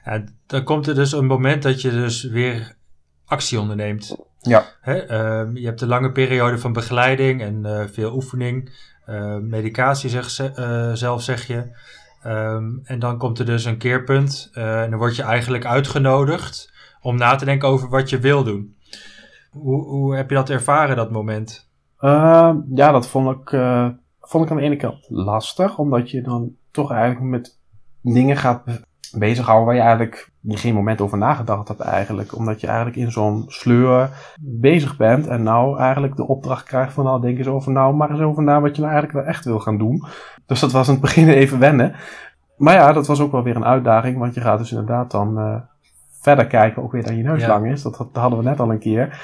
Ja, 0.05 0.23
dan 0.45 0.63
komt 0.63 0.87
er 0.87 0.95
dus 0.95 1.11
een 1.11 1.25
moment 1.25 1.63
dat 1.63 1.81
je 1.81 1.89
dus 1.89 2.23
weer 2.23 2.75
actie 3.25 3.59
onderneemt. 3.59 4.15
Ja. 4.39 4.63
Hè? 4.81 4.97
ehm, 4.97 5.55
je 5.55 5.65
hebt 5.65 5.81
een 5.81 5.87
lange 5.87 6.11
periode 6.11 6.57
van 6.57 6.73
begeleiding 6.73 7.41
en 7.41 7.89
veel 7.91 8.13
oefening. 8.13 8.69
Eh, 9.11 9.37
medicatie 9.37 10.09
zeg, 10.09 10.29
ze- 10.29 10.51
eh, 10.55 10.91
zelf 10.93 11.21
zeg 11.21 11.47
je. 11.47 11.63
Ehm, 12.23 12.69
en 12.83 12.99
dan 12.99 13.17
komt 13.17 13.39
er 13.39 13.45
dus 13.45 13.65
een 13.65 13.77
keerpunt 13.77 14.49
en 14.53 14.89
dan 14.89 14.99
word 14.99 15.15
je 15.15 15.23
eigenlijk 15.23 15.65
uitgenodigd 15.65 16.71
om 17.01 17.15
na 17.17 17.35
te 17.35 17.45
denken 17.45 17.67
over 17.67 17.89
wat 17.89 18.09
je 18.09 18.19
wil 18.19 18.43
doen. 18.43 18.75
Hoe, 19.51 19.83
hoe 19.83 20.15
heb 20.15 20.29
je 20.29 20.35
dat 20.35 20.49
ervaren, 20.49 20.95
dat 20.95 21.11
moment? 21.11 21.69
Ehm, 21.99 22.57
ja, 22.73 22.91
dat 22.91 23.07
vond 23.07 23.29
ik, 23.41 23.49
vond 24.21 24.45
ik 24.45 24.51
aan 24.51 24.57
de 24.57 24.63
ene 24.63 24.75
kant 24.75 25.05
lastig, 25.09 25.77
omdat 25.77 26.11
je 26.11 26.21
dan 26.21 26.51
toch 26.71 26.91
eigenlijk 26.91 27.25
met 27.31 27.57
dingen 28.01 28.37
gaat 28.37 28.63
bezighouden 29.11 29.65
waar 29.65 29.75
je 29.75 29.81
eigenlijk 29.81 30.30
geen 30.43 30.73
moment 30.73 31.01
over 31.01 31.17
nagedacht 31.17 31.67
hebt 31.67 31.79
eigenlijk. 31.79 32.35
Omdat 32.35 32.61
je 32.61 32.67
eigenlijk 32.67 32.97
in 32.97 33.11
zo'n 33.11 33.43
sleur 33.47 34.09
bezig 34.41 34.97
bent 34.97 35.27
en 35.27 35.43
nou 35.43 35.79
eigenlijk 35.79 36.15
de 36.15 36.27
opdracht 36.27 36.63
krijgt 36.63 36.93
van 36.93 37.03
nou 37.03 37.21
denk 37.21 37.37
eens 37.37 37.47
over 37.47 37.71
nou 37.71 37.95
maar 37.95 38.09
eens 38.09 38.21
over 38.21 38.43
na 38.43 38.61
wat 38.61 38.75
je 38.75 38.81
nou 38.81 38.93
eigenlijk 38.93 39.23
wel 39.23 39.33
echt 39.33 39.45
wil 39.45 39.59
gaan 39.59 39.77
doen. 39.77 40.03
Dus 40.45 40.59
dat 40.59 40.71
was 40.71 40.87
in 40.87 40.93
het 40.93 41.01
begin 41.01 41.29
even 41.41 41.59
wennen. 41.59 41.95
Maar 42.57 42.73
ja, 42.73 42.93
dat 42.93 43.07
was 43.07 43.21
ook 43.21 43.31
wel 43.31 43.43
weer 43.43 43.55
een 43.55 43.65
uitdaging, 43.65 44.17
want 44.17 44.33
je 44.33 44.41
gaat 44.41 44.57
dus 44.57 44.71
inderdaad 44.71 45.11
dan 45.11 45.39
uh, 45.39 45.55
verder 46.21 46.47
kijken, 46.47 46.83
ook 46.83 46.91
weer 46.91 47.03
dan 47.03 47.17
je 47.17 47.23
neus 47.23 47.45
lang 47.45 47.71
is. 47.71 47.81
Dat, 47.81 47.97
dat, 47.97 48.09
hadden 48.13 48.39
we 48.39 48.45
net 48.45 48.59
al 48.59 48.71
een 48.71 48.79
keer 48.79 49.21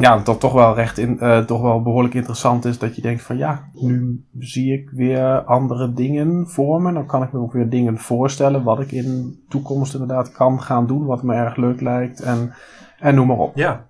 ja, 0.00 0.18
dat 0.18 0.40
toch 0.40 0.52
wel 0.52 0.74
recht 0.74 0.98
in, 0.98 1.16
uh, 1.20 1.38
toch 1.38 1.60
wel 1.60 1.82
behoorlijk 1.82 2.14
interessant 2.14 2.64
is 2.64 2.78
dat 2.78 2.96
je 2.96 3.02
denkt 3.02 3.22
van 3.22 3.36
ja, 3.36 3.68
nu 3.72 4.24
zie 4.38 4.72
ik 4.72 4.90
weer 4.90 5.42
andere 5.44 5.92
dingen 5.92 6.48
voor 6.48 6.82
me. 6.82 6.92
Dan 6.92 7.06
kan 7.06 7.22
ik 7.22 7.32
me 7.32 7.38
ook 7.38 7.52
weer 7.52 7.68
dingen 7.68 7.98
voorstellen 7.98 8.62
wat 8.62 8.80
ik 8.80 8.92
in 8.92 9.04
de 9.04 9.38
toekomst 9.48 9.92
inderdaad 9.92 10.32
kan 10.32 10.62
gaan 10.62 10.86
doen, 10.86 11.06
wat 11.06 11.22
me 11.22 11.34
erg 11.34 11.56
leuk 11.56 11.80
lijkt 11.80 12.20
en, 12.20 12.54
en 12.98 13.14
noem 13.14 13.26
maar 13.26 13.36
op. 13.36 13.56
Ja, 13.56 13.86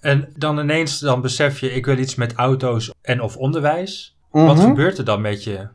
en 0.00 0.28
dan 0.36 0.58
ineens 0.58 0.98
dan 0.98 1.20
besef 1.20 1.58
je 1.58 1.74
ik 1.74 1.86
wil 1.86 1.98
iets 1.98 2.14
met 2.14 2.34
auto's 2.34 2.94
en 3.02 3.22
of 3.22 3.36
onderwijs. 3.36 4.18
Wat 4.30 4.56
mhm. 4.56 4.66
gebeurt 4.66 4.98
er 4.98 5.04
dan 5.04 5.20
met 5.20 5.44
je? 5.44 5.68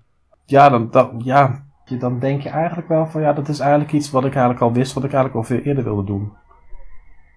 Ja, 0.45 0.69
dan, 0.69 0.91
dan, 0.91 1.21
ja, 1.23 1.63
dan 1.99 2.19
denk 2.19 2.41
je 2.41 2.49
eigenlijk 2.49 2.87
wel 2.87 3.05
van 3.05 3.21
ja, 3.21 3.33
dat 3.33 3.47
is 3.47 3.59
eigenlijk 3.59 3.91
iets 3.91 4.11
wat 4.11 4.25
ik 4.25 4.31
eigenlijk 4.31 4.61
al 4.61 4.73
wist, 4.73 4.93
wat 4.93 5.03
ik 5.03 5.13
eigenlijk 5.13 5.49
al 5.49 5.55
veel 5.55 5.65
eerder 5.65 5.83
wilde 5.83 6.03
doen. 6.03 6.31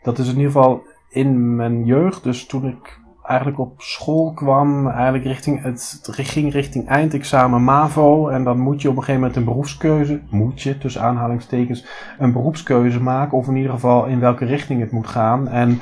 Dat 0.03 0.19
is 0.19 0.29
in 0.29 0.37
ieder 0.37 0.53
geval 0.53 0.83
in 1.17 1.57
mijn 1.57 1.85
jeugd, 1.85 2.23
dus 2.23 2.47
toen 2.47 2.67
ik 2.67 3.01
eigenlijk 3.23 3.59
op 3.59 3.83
school 3.83 4.33
kwam, 4.33 4.89
eigenlijk 4.89 5.25
richting, 5.25 5.63
het, 5.63 6.09
ging 6.11 6.53
richting 6.53 6.89
eindexamen 6.89 7.65
MAVO. 7.65 8.29
En 8.29 8.45
dan 8.45 8.59
moet 8.59 8.83
je 8.83 8.89
op 8.89 8.97
een 8.97 9.03
gegeven 9.03 9.21
moment 9.21 9.39
een 9.39 9.45
beroepskeuze, 9.45 10.21
moet 10.31 10.63
je 10.63 10.79
tussen 10.79 11.03
aanhalingstekens, 11.03 11.87
een 12.19 12.33
beroepskeuze 12.33 13.03
maken. 13.03 13.39
Of 13.39 13.49
in 13.49 13.57
ieder 13.57 13.73
geval 13.73 14.07
in 14.07 14.21
welke 14.21 14.45
richting 14.45 14.81
het 14.81 14.91
moet 14.91 15.07
gaan. 15.07 15.49
En 15.49 15.81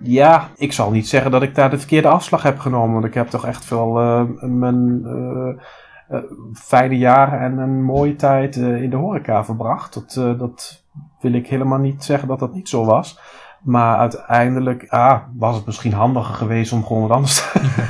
ja, 0.00 0.48
ik 0.56 0.72
zal 0.72 0.90
niet 0.90 1.08
zeggen 1.08 1.30
dat 1.30 1.42
ik 1.42 1.54
daar 1.54 1.70
de 1.70 1.78
verkeerde 1.78 2.08
afslag 2.08 2.42
heb 2.42 2.58
genomen. 2.58 2.92
Want 2.92 3.04
ik 3.04 3.14
heb 3.14 3.28
toch 3.28 3.46
echt 3.46 3.64
veel 3.64 4.02
uh, 4.02 4.22
mijn 4.40 5.02
uh, 5.04 6.18
fijne 6.54 6.98
jaren 6.98 7.40
en 7.40 7.58
een 7.58 7.82
mooie 7.82 8.16
tijd 8.16 8.56
in 8.56 8.90
de 8.90 8.96
horeca 8.96 9.44
verbracht. 9.44 9.94
Dat, 9.94 10.38
dat 10.38 10.84
wil 11.20 11.32
ik 11.32 11.46
helemaal 11.46 11.78
niet 11.78 12.04
zeggen 12.04 12.28
dat 12.28 12.38
dat 12.38 12.54
niet 12.54 12.68
zo 12.68 12.84
was. 12.84 13.18
Maar 13.66 13.96
uiteindelijk 13.98 14.86
ah, 14.88 15.20
was 15.36 15.56
het 15.56 15.66
misschien 15.66 15.92
handiger 15.92 16.34
geweest 16.34 16.72
om 16.72 16.84
gewoon 16.84 17.02
wat 17.02 17.10
anders, 17.10 17.52
te, 17.52 17.82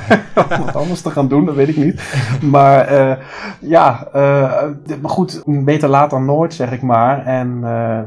wat 0.65 0.77
anders 0.77 1.03
te 1.03 1.11
gaan 1.11 1.29
doen, 1.29 1.45
dat 1.45 1.55
weet 1.55 1.69
ik 1.69 1.77
niet. 1.77 2.41
Maar 2.51 2.93
uh, 2.93 3.17
ja, 3.61 4.07
uh, 4.07 4.62
maar 5.01 5.11
goed, 5.11 5.43
beter 5.47 5.89
laat 5.89 6.11
dan 6.11 6.25
nooit, 6.25 6.55
zeg 6.55 6.73
ik 6.73 6.83
maar. 6.83 7.27
En, 7.27 7.61
uh, 7.62 7.99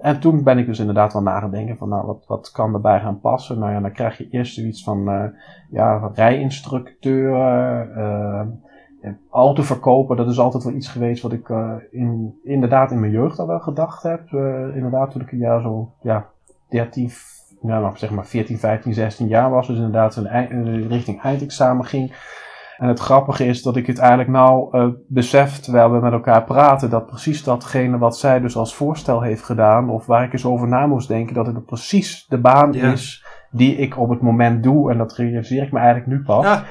en 0.00 0.20
toen 0.20 0.42
ben 0.42 0.58
ik 0.58 0.66
dus 0.66 0.78
inderdaad 0.78 1.12
wel 1.12 1.22
nagedenken 1.22 1.76
van, 1.76 1.88
nou, 1.88 2.06
wat, 2.06 2.24
wat 2.26 2.50
kan 2.50 2.74
erbij 2.74 3.00
gaan 3.00 3.20
passen? 3.20 3.58
Nou 3.58 3.72
ja, 3.72 3.80
dan 3.80 3.92
krijg 3.92 4.18
je 4.18 4.28
eerst 4.30 4.54
zoiets 4.54 4.84
van, 4.84 5.32
ja, 5.70 6.10
rijinstructeur, 6.14 7.88
autoverkoper. 9.30 10.16
Dat 10.16 10.28
is 10.28 10.38
altijd 10.38 10.64
wel 10.64 10.74
iets 10.74 10.88
geweest 10.88 11.22
wat 11.22 11.32
ik 11.32 11.48
in, 11.90 12.38
inderdaad 12.44 12.90
in 12.90 13.00
mijn 13.00 13.12
jeugd 13.12 13.38
al 13.38 13.46
wel 13.46 13.60
gedacht 13.60 14.02
heb. 14.02 14.32
inderdaad, 14.74 15.10
toen 15.10 15.22
ik 15.22 15.32
een 15.32 15.38
jaar 15.38 15.60
zo, 15.60 15.92
ja, 16.00 16.26
13, 16.76 17.10
nou, 17.60 17.96
zeg 17.96 18.10
maar 18.10 18.26
14, 18.26 18.58
15, 18.58 18.94
16 18.94 19.28
jaar 19.28 19.50
was. 19.50 19.66
Dus 19.66 19.76
inderdaad 19.76 20.16
een 20.16 20.88
richting 20.88 21.22
eindexamen 21.22 21.84
ging. 21.84 22.14
En 22.76 22.88
het 22.88 23.00
grappige 23.00 23.46
is 23.46 23.62
dat 23.62 23.76
ik 23.76 23.86
het 23.86 23.98
eigenlijk 23.98 24.30
nou 24.30 24.78
uh, 24.78 24.86
besef, 25.08 25.58
terwijl 25.58 25.92
we 25.92 26.00
met 26.00 26.12
elkaar 26.12 26.44
praten, 26.44 26.90
dat 26.90 27.06
precies 27.06 27.44
datgene 27.44 27.98
wat 27.98 28.18
zij 28.18 28.40
dus 28.40 28.56
als 28.56 28.74
voorstel 28.74 29.20
heeft 29.20 29.42
gedaan, 29.42 29.90
of 29.90 30.06
waar 30.06 30.24
ik 30.24 30.32
eens 30.32 30.44
over 30.44 30.68
na 30.68 30.86
moest 30.86 31.08
denken, 31.08 31.34
dat 31.34 31.46
het 31.46 31.66
precies 31.66 32.26
de 32.28 32.38
baan 32.38 32.74
is 32.74 33.25
die 33.56 33.76
ik 33.76 33.98
op 33.98 34.08
het 34.08 34.20
moment 34.20 34.62
doe. 34.62 34.90
En 34.90 34.98
dat 34.98 35.16
realiseer 35.16 35.62
ik 35.62 35.72
me 35.72 35.78
eigenlijk 35.78 36.06
nu 36.08 36.22
pas. 36.22 36.44
Ja, 36.44 36.64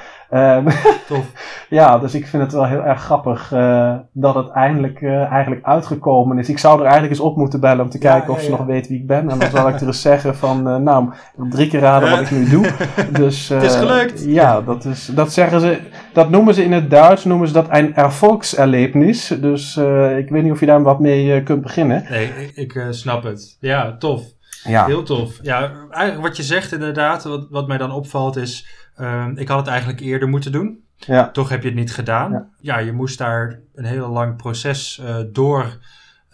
um, 0.57 0.67
tof. 1.07 1.31
ja 1.69 1.97
dus 1.97 2.15
ik 2.15 2.27
vind 2.27 2.43
het 2.43 2.51
wel 2.51 2.65
heel 2.65 2.83
erg 2.83 3.01
grappig 3.01 3.51
uh, 3.53 3.95
dat 4.11 4.35
het 4.35 4.49
eindelijk, 4.49 5.01
uh, 5.01 5.31
eigenlijk 5.31 5.65
uitgekomen 5.65 6.37
is. 6.37 6.49
Ik 6.49 6.57
zou 6.57 6.75
er 6.75 6.83
eigenlijk 6.83 7.13
eens 7.13 7.23
op 7.23 7.37
moeten 7.37 7.59
bellen 7.59 7.83
om 7.83 7.89
te 7.89 7.97
kijken 7.97 8.33
of 8.33 8.41
ze 8.41 8.49
nog 8.49 8.65
weet 8.65 8.87
wie 8.87 8.99
ik 8.99 9.07
ben. 9.07 9.29
En 9.29 9.39
dan 9.39 9.49
zal 9.55 9.67
ik 9.67 9.79
er 9.79 9.87
eens 9.87 10.01
zeggen 10.01 10.35
van, 10.35 10.67
uh, 10.67 10.75
nou, 10.75 11.09
drie 11.49 11.67
keer 11.67 11.79
raden 11.79 12.09
wat 12.09 12.19
ik 12.19 12.31
nu 12.31 12.49
doe. 12.49 12.71
Dus, 13.11 13.49
het 13.49 13.63
is 13.63 13.75
gelukt. 13.75 14.23
Ja, 14.25 14.61
dat, 14.61 14.85
is, 14.85 15.05
dat 15.05 15.33
zeggen 15.33 15.59
ze, 15.59 15.79
dat 16.13 16.29
noemen 16.29 16.53
ze 16.53 16.63
in 16.63 16.71
het 16.71 16.89
Duits, 16.89 17.25
noemen 17.25 17.47
ze 17.47 17.53
dat 17.53 17.67
een 17.69 17.95
erfolgserlebnis. 17.95 19.27
Dus 19.27 19.77
ik 20.17 20.29
weet 20.29 20.43
niet 20.43 20.51
of 20.51 20.59
je 20.59 20.65
daar 20.65 20.83
wat 20.83 20.99
mee 20.99 21.43
kunt 21.43 21.61
beginnen. 21.61 22.05
Nee, 22.09 22.31
ik, 22.53 22.55
ik 22.55 22.87
snap 22.89 23.23
het. 23.23 23.57
Ja, 23.59 23.95
tof. 23.97 24.34
Ja. 24.67 24.85
Heel 24.85 25.03
tof. 25.03 25.39
Ja, 25.41 25.71
eigenlijk 25.89 26.27
wat 26.27 26.37
je 26.37 26.43
zegt 26.43 26.71
inderdaad, 26.71 27.23
wat, 27.23 27.47
wat 27.49 27.67
mij 27.67 27.77
dan 27.77 27.91
opvalt 27.91 28.35
is, 28.35 28.67
uh, 28.97 29.27
ik 29.35 29.47
had 29.47 29.57
het 29.57 29.67
eigenlijk 29.67 29.99
eerder 29.99 30.27
moeten 30.27 30.51
doen. 30.51 30.83
Ja. 30.97 31.31
Toch 31.31 31.49
heb 31.49 31.61
je 31.61 31.67
het 31.67 31.77
niet 31.77 31.93
gedaan. 31.93 32.31
Ja, 32.31 32.47
ja 32.59 32.77
je 32.77 32.91
moest 32.91 33.17
daar 33.17 33.59
een 33.73 33.85
heel 33.85 34.09
lang 34.09 34.35
proces 34.35 35.01
uh, 35.03 35.17
door. 35.31 35.77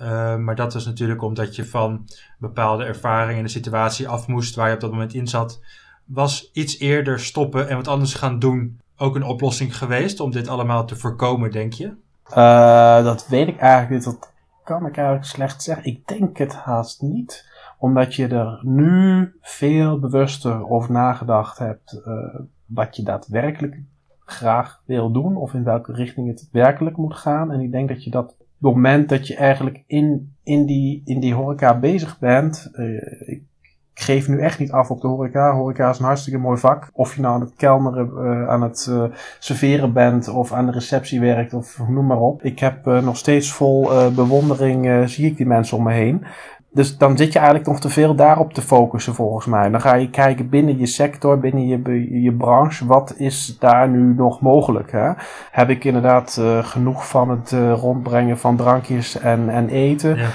Uh, 0.01 0.35
maar 0.35 0.55
dat 0.55 0.73
was 0.73 0.85
natuurlijk 0.85 1.21
omdat 1.21 1.55
je 1.55 1.65
van 1.65 2.07
bepaalde 2.37 2.83
ervaringen 2.83 3.37
in 3.37 3.43
de 3.43 3.49
situatie 3.49 4.07
af 4.07 4.27
moest 4.27 4.55
waar 4.55 4.67
je 4.67 4.73
op 4.73 4.79
dat 4.79 4.91
moment 4.91 5.13
in 5.13 5.27
zat. 5.27 5.59
Was 6.05 6.49
iets 6.53 6.79
eerder 6.79 7.19
stoppen 7.19 7.69
en 7.69 7.75
wat 7.75 7.87
anders 7.87 8.13
gaan 8.13 8.39
doen 8.39 8.79
ook 8.97 9.15
een 9.15 9.23
oplossing 9.23 9.77
geweest 9.77 10.19
om 10.19 10.31
dit 10.31 10.47
allemaal 10.47 10.85
te 10.85 10.95
voorkomen, 10.95 11.51
denk 11.51 11.73
je? 11.73 11.93
Uh, 12.29 13.03
dat 13.03 13.27
weet 13.27 13.47
ik 13.47 13.59
eigenlijk 13.59 13.91
niet. 13.91 14.03
Dat 14.03 14.31
kan 14.63 14.85
ik 14.85 14.97
eigenlijk 14.97 15.27
slecht 15.27 15.63
zeggen. 15.63 15.85
Ik 15.85 16.07
denk 16.07 16.37
het 16.37 16.55
haast 16.55 17.01
niet 17.01 17.50
omdat 17.81 18.15
je 18.15 18.27
er 18.27 18.59
nu 18.61 19.31
veel 19.41 19.99
bewuster 19.99 20.69
over 20.69 20.91
nagedacht 20.91 21.57
hebt 21.57 22.01
uh, 22.07 22.39
wat 22.65 22.95
je 22.95 23.03
daadwerkelijk 23.03 23.79
graag 24.25 24.81
wil 24.85 25.11
doen 25.11 25.35
of 25.35 25.53
in 25.53 25.63
welke 25.63 25.93
richting 25.93 26.27
het 26.27 26.49
werkelijk 26.51 26.97
moet 26.97 27.15
gaan. 27.15 27.51
En 27.51 27.59
ik 27.59 27.71
denk 27.71 27.89
dat 27.89 28.03
je 28.03 28.09
dat 28.09 28.35
moment 28.57 29.09
dat 29.09 29.27
je 29.27 29.35
eigenlijk 29.35 29.83
in, 29.87 30.35
in, 30.43 30.65
die, 30.65 31.01
in 31.05 31.19
die 31.19 31.33
horeca 31.33 31.79
bezig 31.79 32.19
bent. 32.19 32.69
Uh, 32.73 33.01
ik 33.25 33.43
geef 33.93 34.27
nu 34.27 34.39
echt 34.39 34.59
niet 34.59 34.71
af 34.71 34.91
op 34.91 35.01
de 35.01 35.07
horeca. 35.07 35.53
Horeca 35.53 35.89
is 35.89 35.99
een 35.99 36.05
hartstikke 36.05 36.39
mooi 36.39 36.57
vak. 36.57 36.89
Of 36.93 37.15
je 37.15 37.21
nou 37.21 37.33
aan 37.33 37.41
het 37.41 37.55
kelneren, 37.55 38.11
uh, 38.13 38.49
aan 38.49 38.61
het 38.61 38.91
serveren 39.39 39.93
bent 39.93 40.27
of 40.27 40.53
aan 40.53 40.65
de 40.65 40.71
receptie 40.71 41.19
werkt 41.19 41.53
of 41.53 41.79
noem 41.87 42.05
maar 42.05 42.21
op. 42.21 42.43
Ik 42.43 42.59
heb 42.59 42.85
nog 42.85 43.17
steeds 43.17 43.51
vol 43.51 43.89
bewondering, 44.15 45.09
zie 45.09 45.25
ik 45.25 45.37
die 45.37 45.45
mensen 45.45 45.77
om 45.77 45.83
me 45.83 45.93
heen. 45.93 46.25
Dus 46.73 46.97
dan 46.97 47.17
zit 47.17 47.33
je 47.33 47.39
eigenlijk 47.39 47.67
nog 47.67 47.79
te 47.79 47.89
veel 47.89 48.15
daarop 48.15 48.53
te 48.53 48.61
focussen 48.61 49.15
volgens 49.15 49.45
mij. 49.45 49.69
Dan 49.69 49.81
ga 49.81 49.95
je 49.95 50.09
kijken 50.09 50.49
binnen 50.49 50.77
je 50.77 50.85
sector, 50.85 51.39
binnen 51.39 51.67
je, 51.67 52.21
je 52.21 52.33
branche, 52.33 52.85
wat 52.85 53.13
is 53.17 53.57
daar 53.59 53.89
nu 53.89 54.13
nog 54.13 54.41
mogelijk? 54.41 54.91
Hè? 54.91 55.11
Heb 55.51 55.69
ik 55.69 55.83
inderdaad 55.83 56.37
uh, 56.39 56.63
genoeg 56.63 57.07
van 57.07 57.29
het 57.29 57.51
uh, 57.51 57.73
rondbrengen 57.73 58.37
van 58.37 58.55
drankjes 58.55 59.19
en, 59.19 59.49
en 59.49 59.69
eten? 59.69 60.17
Ja. 60.17 60.27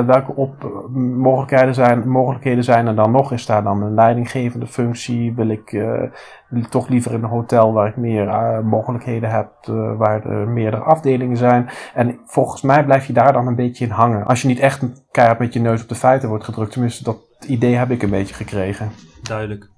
Uh, 0.00 0.06
welke 0.06 0.34
op, 0.34 0.70
mogelijkheden, 1.14 1.74
zijn, 1.74 2.08
mogelijkheden 2.08 2.64
zijn 2.64 2.86
er 2.86 2.94
dan 2.94 3.10
nog? 3.10 3.32
Is 3.32 3.46
daar 3.46 3.62
dan 3.62 3.82
een 3.82 3.94
leidinggevende 3.94 4.66
functie? 4.66 5.34
Wil 5.34 5.48
ik 5.48 5.84
toch 6.62 6.88
liever 6.88 7.12
in 7.12 7.22
een 7.22 7.28
hotel 7.28 7.72
waar 7.72 7.88
ik 7.88 7.96
meer 7.96 8.26
uh, 8.26 8.60
mogelijkheden 8.60 9.30
heb, 9.30 9.52
uh, 9.70 9.96
waar 9.96 10.26
er 10.26 10.48
meerdere 10.48 10.82
afdelingen 10.82 11.36
zijn. 11.36 11.70
En 11.94 12.20
volgens 12.26 12.62
mij 12.62 12.84
blijf 12.84 13.06
je 13.06 13.12
daar 13.12 13.32
dan 13.32 13.46
een 13.46 13.54
beetje 13.54 13.84
in 13.84 13.90
hangen. 13.90 14.26
Als 14.26 14.42
je 14.42 14.48
niet 14.48 14.58
echt 14.58 14.82
een 14.82 14.96
keihard 15.10 15.38
met 15.38 15.52
je 15.52 15.60
neus 15.60 15.82
op 15.82 15.88
de 15.88 15.94
feiten 15.94 16.28
wordt 16.28 16.44
gedrukt. 16.44 16.72
Tenminste, 16.72 17.04
dat 17.04 17.18
idee 17.46 17.74
heb 17.74 17.90
ik 17.90 18.02
een 18.02 18.10
beetje 18.10 18.34
gekregen. 18.34 18.90
Duidelijk. 19.22 19.70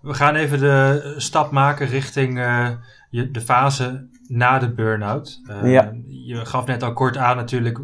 We 0.00 0.14
gaan 0.14 0.34
even 0.34 0.58
de 0.58 1.14
stap 1.16 1.50
maken 1.50 1.86
richting 1.86 2.38
uh, 2.38 2.68
je, 3.10 3.30
de 3.30 3.40
fase 3.40 4.08
na 4.26 4.58
de 4.58 4.74
burn-out. 4.74 5.40
ja. 5.62 5.92
Je 6.06 6.46
gaf 6.46 6.66
net 6.66 6.82
al 6.82 6.92
kort 6.92 7.16
aan 7.16 7.36
natuurlijk 7.36 7.80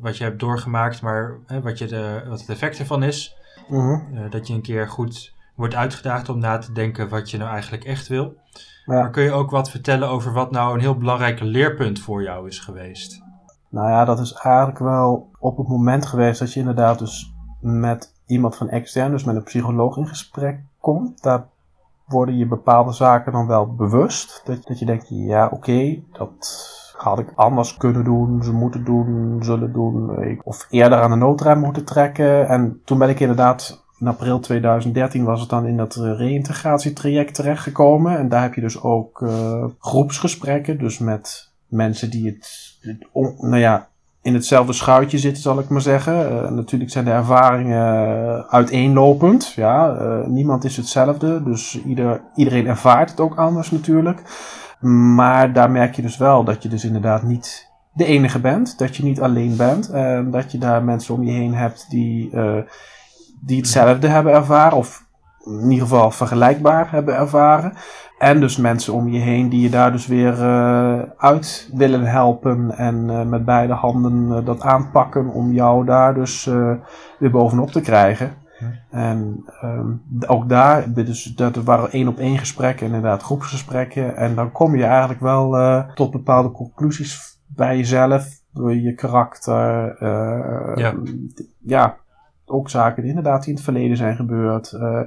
wat 0.00 0.16
je 0.18 0.24
hebt 0.24 0.40
doorgemaakt, 0.40 1.02
maar 1.02 1.38
wat, 1.62 1.78
je 1.78 1.86
de, 1.86 2.22
wat 2.28 2.40
het 2.40 2.48
effect 2.48 2.78
ervan 2.78 3.02
is. 3.02 3.36
-hmm. 3.68 4.30
dat 4.30 4.46
je 4.46 4.54
een 4.54 4.62
keer 4.62 4.88
goed 4.88 5.38
wordt 5.60 5.74
uitgedaagd 5.74 6.28
om 6.28 6.38
na 6.38 6.58
te 6.58 6.72
denken 6.72 7.08
wat 7.08 7.30
je 7.30 7.38
nou 7.38 7.50
eigenlijk 7.50 7.84
echt 7.84 8.08
wil. 8.08 8.34
Maar 8.84 9.10
kun 9.10 9.22
je 9.22 9.32
ook 9.32 9.50
wat 9.50 9.70
vertellen 9.70 10.08
over 10.08 10.32
wat 10.32 10.50
nou 10.50 10.74
een 10.74 10.80
heel 10.80 10.96
belangrijk 10.96 11.40
leerpunt 11.40 12.00
voor 12.00 12.22
jou 12.22 12.48
is 12.48 12.58
geweest? 12.58 13.22
Nou 13.68 13.88
ja, 13.88 14.04
dat 14.04 14.18
is 14.20 14.32
eigenlijk 14.32 14.78
wel 14.78 15.30
op 15.38 15.56
het 15.56 15.68
moment 15.68 16.06
geweest 16.06 16.38
dat 16.38 16.52
je 16.52 16.60
inderdaad 16.60 16.98
dus 16.98 17.34
met 17.60 18.14
iemand 18.26 18.56
van 18.56 18.68
extern, 18.68 19.10
dus 19.10 19.24
met 19.24 19.36
een 19.36 19.42
psycholoog 19.42 19.96
in 19.96 20.06
gesprek 20.06 20.60
komt. 20.78 21.22
Daar 21.22 21.46
worden 22.06 22.36
je 22.36 22.46
bepaalde 22.46 22.92
zaken 22.92 23.32
dan 23.32 23.46
wel 23.46 23.74
bewust. 23.74 24.42
Dat, 24.44 24.62
dat 24.64 24.78
je 24.78 24.86
denkt, 24.86 25.06
ja 25.08 25.48
oké, 25.52 26.02
dat 26.12 26.68
had 26.96 27.18
ik 27.18 27.32
anders 27.34 27.76
kunnen 27.76 28.04
doen, 28.04 28.42
ze 28.42 28.52
moeten 28.52 28.84
doen, 28.84 29.38
zullen 29.40 29.72
doen. 29.72 30.40
Of 30.42 30.66
eerder 30.70 31.00
aan 31.00 31.10
de 31.10 31.16
noodrem 31.16 31.58
moeten 31.58 31.84
trekken. 31.84 32.48
En 32.48 32.80
toen 32.84 32.98
ben 32.98 33.08
ik 33.08 33.20
inderdaad 33.20 33.88
in 34.00 34.06
april 34.06 34.40
2013 34.40 35.24
was 35.24 35.40
het 35.40 35.48
dan 35.48 35.66
in 35.66 35.76
dat 35.76 35.94
reïntegratietraject 35.94 37.34
terechtgekomen. 37.34 38.18
En 38.18 38.28
daar 38.28 38.42
heb 38.42 38.54
je 38.54 38.60
dus 38.60 38.82
ook 38.82 39.20
uh, 39.20 39.64
groepsgesprekken, 39.78 40.78
dus 40.78 40.98
met 40.98 41.52
mensen 41.66 42.10
die 42.10 42.26
het, 42.26 42.76
nou 43.38 43.58
ja, 43.58 43.88
in 44.22 44.34
hetzelfde 44.34 44.72
schuitje 44.72 45.18
zitten, 45.18 45.42
zal 45.42 45.58
ik 45.58 45.68
maar 45.68 45.80
zeggen. 45.80 46.32
Uh, 46.32 46.50
natuurlijk 46.50 46.90
zijn 46.90 47.04
de 47.04 47.10
ervaringen 47.10 48.48
uiteenlopend. 48.48 49.52
Ja, 49.52 49.96
niemand 50.26 50.64
is 50.64 50.76
hetzelfde, 50.76 51.42
dus 51.42 51.82
ieder, 51.84 52.22
iedereen 52.34 52.66
ervaart 52.66 53.10
het 53.10 53.20
ook 53.20 53.36
anders 53.36 53.70
natuurlijk. 53.70 54.22
Maar 55.14 55.52
daar 55.52 55.70
merk 55.70 55.94
je 55.94 56.02
dus 56.02 56.16
wel 56.16 56.44
dat 56.44 56.62
je 56.62 56.68
dus 56.68 56.84
inderdaad 56.84 57.22
niet 57.22 57.68
de 57.92 58.04
enige 58.04 58.40
bent. 58.40 58.78
Dat 58.78 58.96
je 58.96 59.02
niet 59.02 59.20
alleen 59.20 59.56
bent. 59.56 59.90
En 59.90 60.30
dat 60.30 60.52
je 60.52 60.58
daar 60.58 60.84
mensen 60.84 61.14
om 61.14 61.24
je 61.24 61.32
heen 61.32 61.54
hebt 61.54 61.86
die, 61.90 62.30
die 63.40 63.56
hetzelfde 63.56 64.06
hebben 64.06 64.32
ervaren. 64.32 64.78
Of 64.78 65.08
in 65.44 65.70
ieder 65.70 65.86
geval 65.86 66.10
vergelijkbaar 66.10 66.90
hebben 66.90 67.16
ervaren. 67.16 67.72
En 68.18 68.40
dus 68.40 68.56
mensen 68.56 68.92
om 68.92 69.08
je 69.08 69.18
heen 69.18 69.48
die 69.48 69.60
je 69.60 69.70
daar 69.70 69.92
dus 69.92 70.06
weer 70.06 70.38
uh, 70.38 70.98
uit 71.16 71.70
willen 71.74 72.04
helpen. 72.04 72.70
En 72.76 73.08
uh, 73.08 73.22
met 73.22 73.44
beide 73.44 73.72
handen 73.72 74.44
dat 74.44 74.60
aanpakken 74.60 75.28
om 75.28 75.52
jou 75.52 75.84
daar 75.84 76.14
dus 76.14 76.44
weer 77.18 77.30
bovenop 77.30 77.70
te 77.70 77.80
krijgen. 77.80 78.38
En 78.90 79.44
um, 79.64 80.02
ook 80.26 80.48
daar, 80.48 80.92
dus 80.92 81.24
dat 81.24 81.56
waren 81.56 81.90
één 81.90 82.08
op 82.08 82.18
één 82.18 82.38
gesprekken, 82.38 82.86
inderdaad 82.86 83.22
groepsgesprekken. 83.22 84.16
En 84.16 84.34
dan 84.34 84.52
kom 84.52 84.76
je 84.76 84.84
eigenlijk 84.84 85.20
wel 85.20 85.84
tot 85.94 86.10
bepaalde 86.10 86.50
conclusies 86.50 87.40
bij 87.46 87.76
jezelf, 87.76 88.28
door 88.52 88.74
je 88.74 88.94
karakter. 88.94 89.96
Ja. 90.78 90.94
ja. 91.58 91.96
Ook 92.50 92.70
zaken 92.70 93.02
die 93.02 93.10
inderdaad 93.10 93.46
in 93.46 93.54
het 93.54 93.62
verleden 93.62 93.96
zijn 93.96 94.16
gebeurd. 94.16 94.72
Uh, 94.72 95.00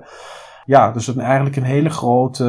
ja, 0.66 0.91
dus 0.91 1.08
een, 1.08 1.20
eigenlijk 1.20 1.56
een, 1.56 1.64
hele 1.64 1.89
grote, 1.89 2.44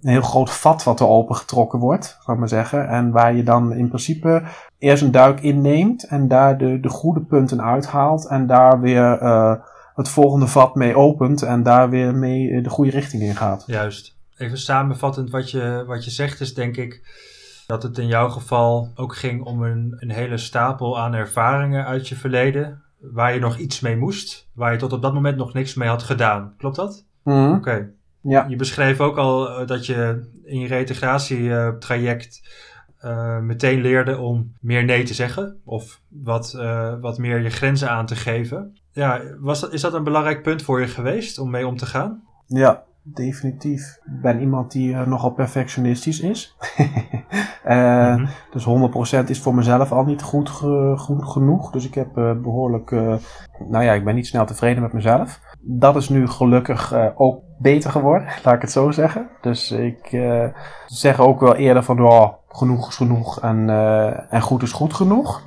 een 0.00 0.10
heel 0.10 0.22
groot 0.22 0.50
vat 0.50 0.84
wat 0.84 1.00
er 1.00 1.06
opengetrokken 1.06 1.78
wordt, 1.78 2.18
zal 2.20 2.34
ik 2.34 2.40
maar 2.40 2.48
zeggen. 2.48 2.88
En 2.88 3.10
waar 3.10 3.34
je 3.34 3.42
dan 3.42 3.72
in 3.72 3.88
principe 3.88 4.42
eerst 4.78 5.02
een 5.02 5.10
duik 5.10 5.40
inneemt 5.40 6.06
en 6.06 6.28
daar 6.28 6.58
de, 6.58 6.80
de 6.80 6.88
goede 6.88 7.20
punten 7.20 7.62
uithaalt 7.62 8.28
en 8.28 8.46
daar 8.46 8.80
weer 8.80 9.18
het 9.98 10.08
volgende 10.08 10.46
vat 10.46 10.74
mee 10.74 10.96
opent 10.96 11.42
en 11.42 11.62
daar 11.62 11.90
weer 11.90 12.14
mee 12.14 12.62
de 12.62 12.68
goede 12.68 12.90
richting 12.90 13.22
in 13.22 13.36
gaat. 13.36 13.64
Juist. 13.66 14.16
Even 14.36 14.58
samenvattend 14.58 15.30
wat 15.30 15.50
je, 15.50 15.84
wat 15.86 16.04
je 16.04 16.10
zegt 16.10 16.40
is 16.40 16.54
denk 16.54 16.76
ik 16.76 17.02
dat 17.66 17.82
het 17.82 17.98
in 17.98 18.06
jouw 18.06 18.28
geval 18.28 18.92
ook 18.94 19.16
ging 19.16 19.44
om 19.44 19.62
een, 19.62 19.96
een 19.98 20.10
hele 20.10 20.36
stapel 20.36 20.98
aan 20.98 21.14
ervaringen 21.14 21.84
uit 21.84 22.08
je 22.08 22.16
verleden 22.16 22.82
waar 23.00 23.34
je 23.34 23.40
nog 23.40 23.58
iets 23.58 23.80
mee 23.80 23.96
moest, 23.96 24.48
waar 24.54 24.72
je 24.72 24.78
tot 24.78 24.92
op 24.92 25.02
dat 25.02 25.14
moment 25.14 25.36
nog 25.36 25.52
niks 25.52 25.74
mee 25.74 25.88
had 25.88 26.02
gedaan. 26.02 26.54
Klopt 26.56 26.76
dat? 26.76 27.06
Mm 27.22 27.54
Oké. 27.54 27.90
Ja. 28.20 28.46
Je 28.48 28.56
beschreef 28.56 29.00
ook 29.00 29.16
al 29.16 29.48
eh, 29.48 29.66
dat 29.66 29.86
je 29.86 30.30
in 30.44 30.60
je 30.60 30.66
reintegratietraject 30.66 32.40
uh, 33.04 33.38
meteen 33.38 33.80
leerde 33.80 34.18
om 34.18 34.52
meer 34.60 34.84
nee 34.84 35.02
te 35.02 35.14
zeggen 35.14 35.60
of 35.64 36.00
wat, 36.08 36.54
uh, 36.56 36.94
wat 37.00 37.18
meer 37.18 37.42
je 37.42 37.50
grenzen 37.50 37.90
aan 37.90 38.06
te 38.06 38.16
geven. 38.16 38.78
Ja, 38.92 39.22
was 39.38 39.60
dat, 39.60 39.72
is 39.72 39.80
dat 39.80 39.94
een 39.94 40.04
belangrijk 40.04 40.42
punt 40.42 40.62
voor 40.62 40.80
je 40.80 40.86
geweest 40.86 41.38
om 41.38 41.50
mee 41.50 41.66
om 41.66 41.76
te 41.76 41.86
gaan? 41.86 42.22
Ja, 42.46 42.84
definitief. 43.14 43.98
Ik 44.04 44.20
ben 44.22 44.40
iemand 44.40 44.72
die 44.72 44.90
uh, 44.90 45.06
nogal 45.06 45.30
perfectionistisch 45.30 46.20
is. 46.20 46.56
uh, 46.78 48.16
mm 48.16 48.16
-hmm. 48.16 48.28
Dus 48.50 48.66
100% 49.24 49.28
is 49.28 49.40
voor 49.40 49.54
mezelf 49.54 49.92
al 49.92 50.04
niet 50.04 50.22
goed, 50.22 50.50
goed 50.96 51.24
genoeg. 51.24 51.70
Dus 51.70 51.86
ik 51.86 51.94
heb 51.94 52.16
uh, 52.16 52.32
behoorlijk. 52.32 52.90
nou 53.68 53.84
ja, 53.84 53.92
ik 53.92 54.04
ben 54.04 54.14
niet 54.14 54.26
snel 54.26 54.46
tevreden 54.46 54.82
met 54.82 54.92
mezelf. 54.92 55.40
Dat 55.60 55.96
is 55.96 56.08
nu 56.08 56.28
gelukkig 56.28 56.94
ook 57.14 57.42
beter 57.58 57.90
geworden, 57.90 58.28
laat 58.44 58.54
ik 58.54 58.60
het 58.60 58.70
zo 58.70 58.90
zeggen. 58.90 59.28
Dus 59.40 59.70
ik 59.70 60.20
zeg 60.86 61.20
ook 61.20 61.40
wel 61.40 61.54
eerder 61.54 61.82
van 61.82 62.00
oh, 62.00 62.32
genoeg 62.48 62.88
is 62.88 62.96
genoeg 62.96 63.40
en, 63.40 63.68
en 64.30 64.40
goed 64.40 64.62
is 64.62 64.72
goed 64.72 64.94
genoeg. 64.94 65.42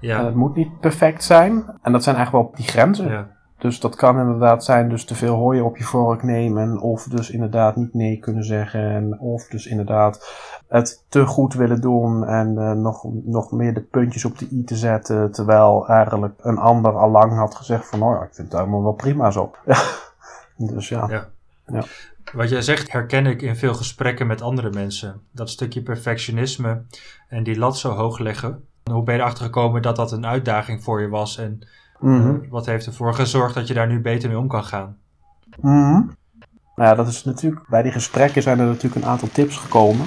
Ja. 0.00 0.24
Het 0.24 0.34
moet 0.34 0.56
niet 0.56 0.80
perfect 0.80 1.24
zijn. 1.24 1.64
En 1.82 1.92
dat 1.92 2.02
zijn 2.02 2.16
eigenlijk 2.16 2.46
wel 2.46 2.56
die 2.56 2.68
grenzen. 2.68 3.08
Ja. 3.08 3.26
Dus 3.62 3.80
dat 3.80 3.96
kan 3.96 4.18
inderdaad 4.18 4.64
zijn 4.64 4.88
dus 4.88 5.04
te 5.04 5.14
veel 5.14 5.34
hooi 5.34 5.60
op 5.60 5.76
je 5.76 5.84
vork 5.84 6.22
nemen. 6.22 6.80
Of 6.80 7.04
dus 7.04 7.30
inderdaad 7.30 7.76
niet 7.76 7.94
nee 7.94 8.18
kunnen 8.18 8.44
zeggen. 8.44 9.18
Of 9.18 9.46
dus 9.46 9.66
inderdaad 9.66 10.34
het 10.68 11.04
te 11.08 11.26
goed 11.26 11.54
willen 11.54 11.80
doen. 11.80 12.26
En 12.26 12.54
uh, 12.54 12.72
nog, 12.72 13.04
nog 13.24 13.52
meer 13.52 13.74
de 13.74 13.80
puntjes 13.80 14.24
op 14.24 14.38
de 14.38 14.48
i 14.52 14.64
te 14.64 14.76
zetten. 14.76 15.32
Terwijl 15.32 15.88
eigenlijk 15.88 16.34
een 16.40 16.58
ander 16.58 16.92
al 16.92 17.10
lang 17.10 17.32
had 17.32 17.54
gezegd 17.54 17.86
van... 17.86 17.98
Nou, 17.98 18.24
ik 18.24 18.34
vind 18.34 18.48
het 18.48 18.58
helemaal 18.58 18.82
wel 18.82 18.92
prima 18.92 19.30
zo. 19.30 19.50
dus 20.74 20.88
ja. 20.88 21.06
ja. 21.08 21.28
ja. 21.66 21.84
Wat 22.32 22.48
jij 22.48 22.62
zegt 22.62 22.92
herken 22.92 23.26
ik 23.26 23.42
in 23.42 23.56
veel 23.56 23.74
gesprekken 23.74 24.26
met 24.26 24.42
andere 24.42 24.70
mensen. 24.70 25.20
Dat 25.30 25.50
stukje 25.50 25.82
perfectionisme 25.82 26.82
en 27.28 27.42
die 27.42 27.58
lat 27.58 27.78
zo 27.78 27.90
hoog 27.90 28.18
leggen. 28.18 28.64
Hoe 28.90 29.02
ben 29.02 29.14
je 29.14 29.20
erachter 29.20 29.44
gekomen 29.44 29.82
dat 29.82 29.96
dat 29.96 30.12
een 30.12 30.26
uitdaging 30.26 30.82
voor 30.82 31.00
je 31.00 31.08
was? 31.08 31.38
En 31.38 31.66
mm 32.02 32.40
wat 32.48 32.66
heeft 32.66 32.86
ervoor 32.86 33.14
gezorgd 33.14 33.54
dat 33.54 33.68
je 33.68 33.74
daar 33.74 33.88
nu 33.88 34.00
beter 34.00 34.28
mee 34.28 34.38
om 34.38 34.48
kan 34.48 34.64
gaan? 34.64 34.96
Mm 35.60 36.14
Nou 36.74 36.88
ja, 36.88 36.94
dat 36.94 37.08
is 37.08 37.24
natuurlijk, 37.24 37.68
bij 37.68 37.82
die 37.82 37.92
gesprekken 37.92 38.42
zijn 38.42 38.58
er 38.58 38.66
natuurlijk 38.66 39.04
een 39.04 39.10
aantal 39.10 39.28
tips 39.32 39.56
gekomen. 39.56 40.06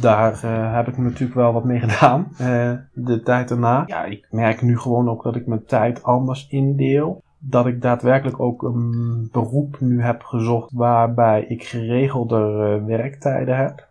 Daar 0.00 0.40
uh, 0.44 0.74
heb 0.74 0.88
ik 0.88 0.98
natuurlijk 0.98 1.34
wel 1.34 1.52
wat 1.52 1.64
mee 1.64 1.80
gedaan, 1.80 2.28
uh, 2.40 2.72
de 2.92 3.22
tijd 3.24 3.48
daarna. 3.48 3.82
Ja, 3.86 4.04
ik 4.04 4.26
merk 4.30 4.62
nu 4.62 4.78
gewoon 4.78 5.08
ook 5.08 5.22
dat 5.22 5.36
ik 5.36 5.46
mijn 5.46 5.64
tijd 5.64 6.02
anders 6.02 6.48
indeel. 6.48 7.24
Dat 7.38 7.66
ik 7.66 7.82
daadwerkelijk 7.82 8.40
ook 8.40 8.62
een 8.62 9.28
beroep 9.32 9.76
nu 9.80 10.02
heb 10.02 10.22
gezocht 10.22 10.72
waarbij 10.72 11.44
ik 11.48 11.64
geregelder 11.64 12.76
uh, 12.76 12.84
werktijden 12.84 13.56
heb. 13.56 13.85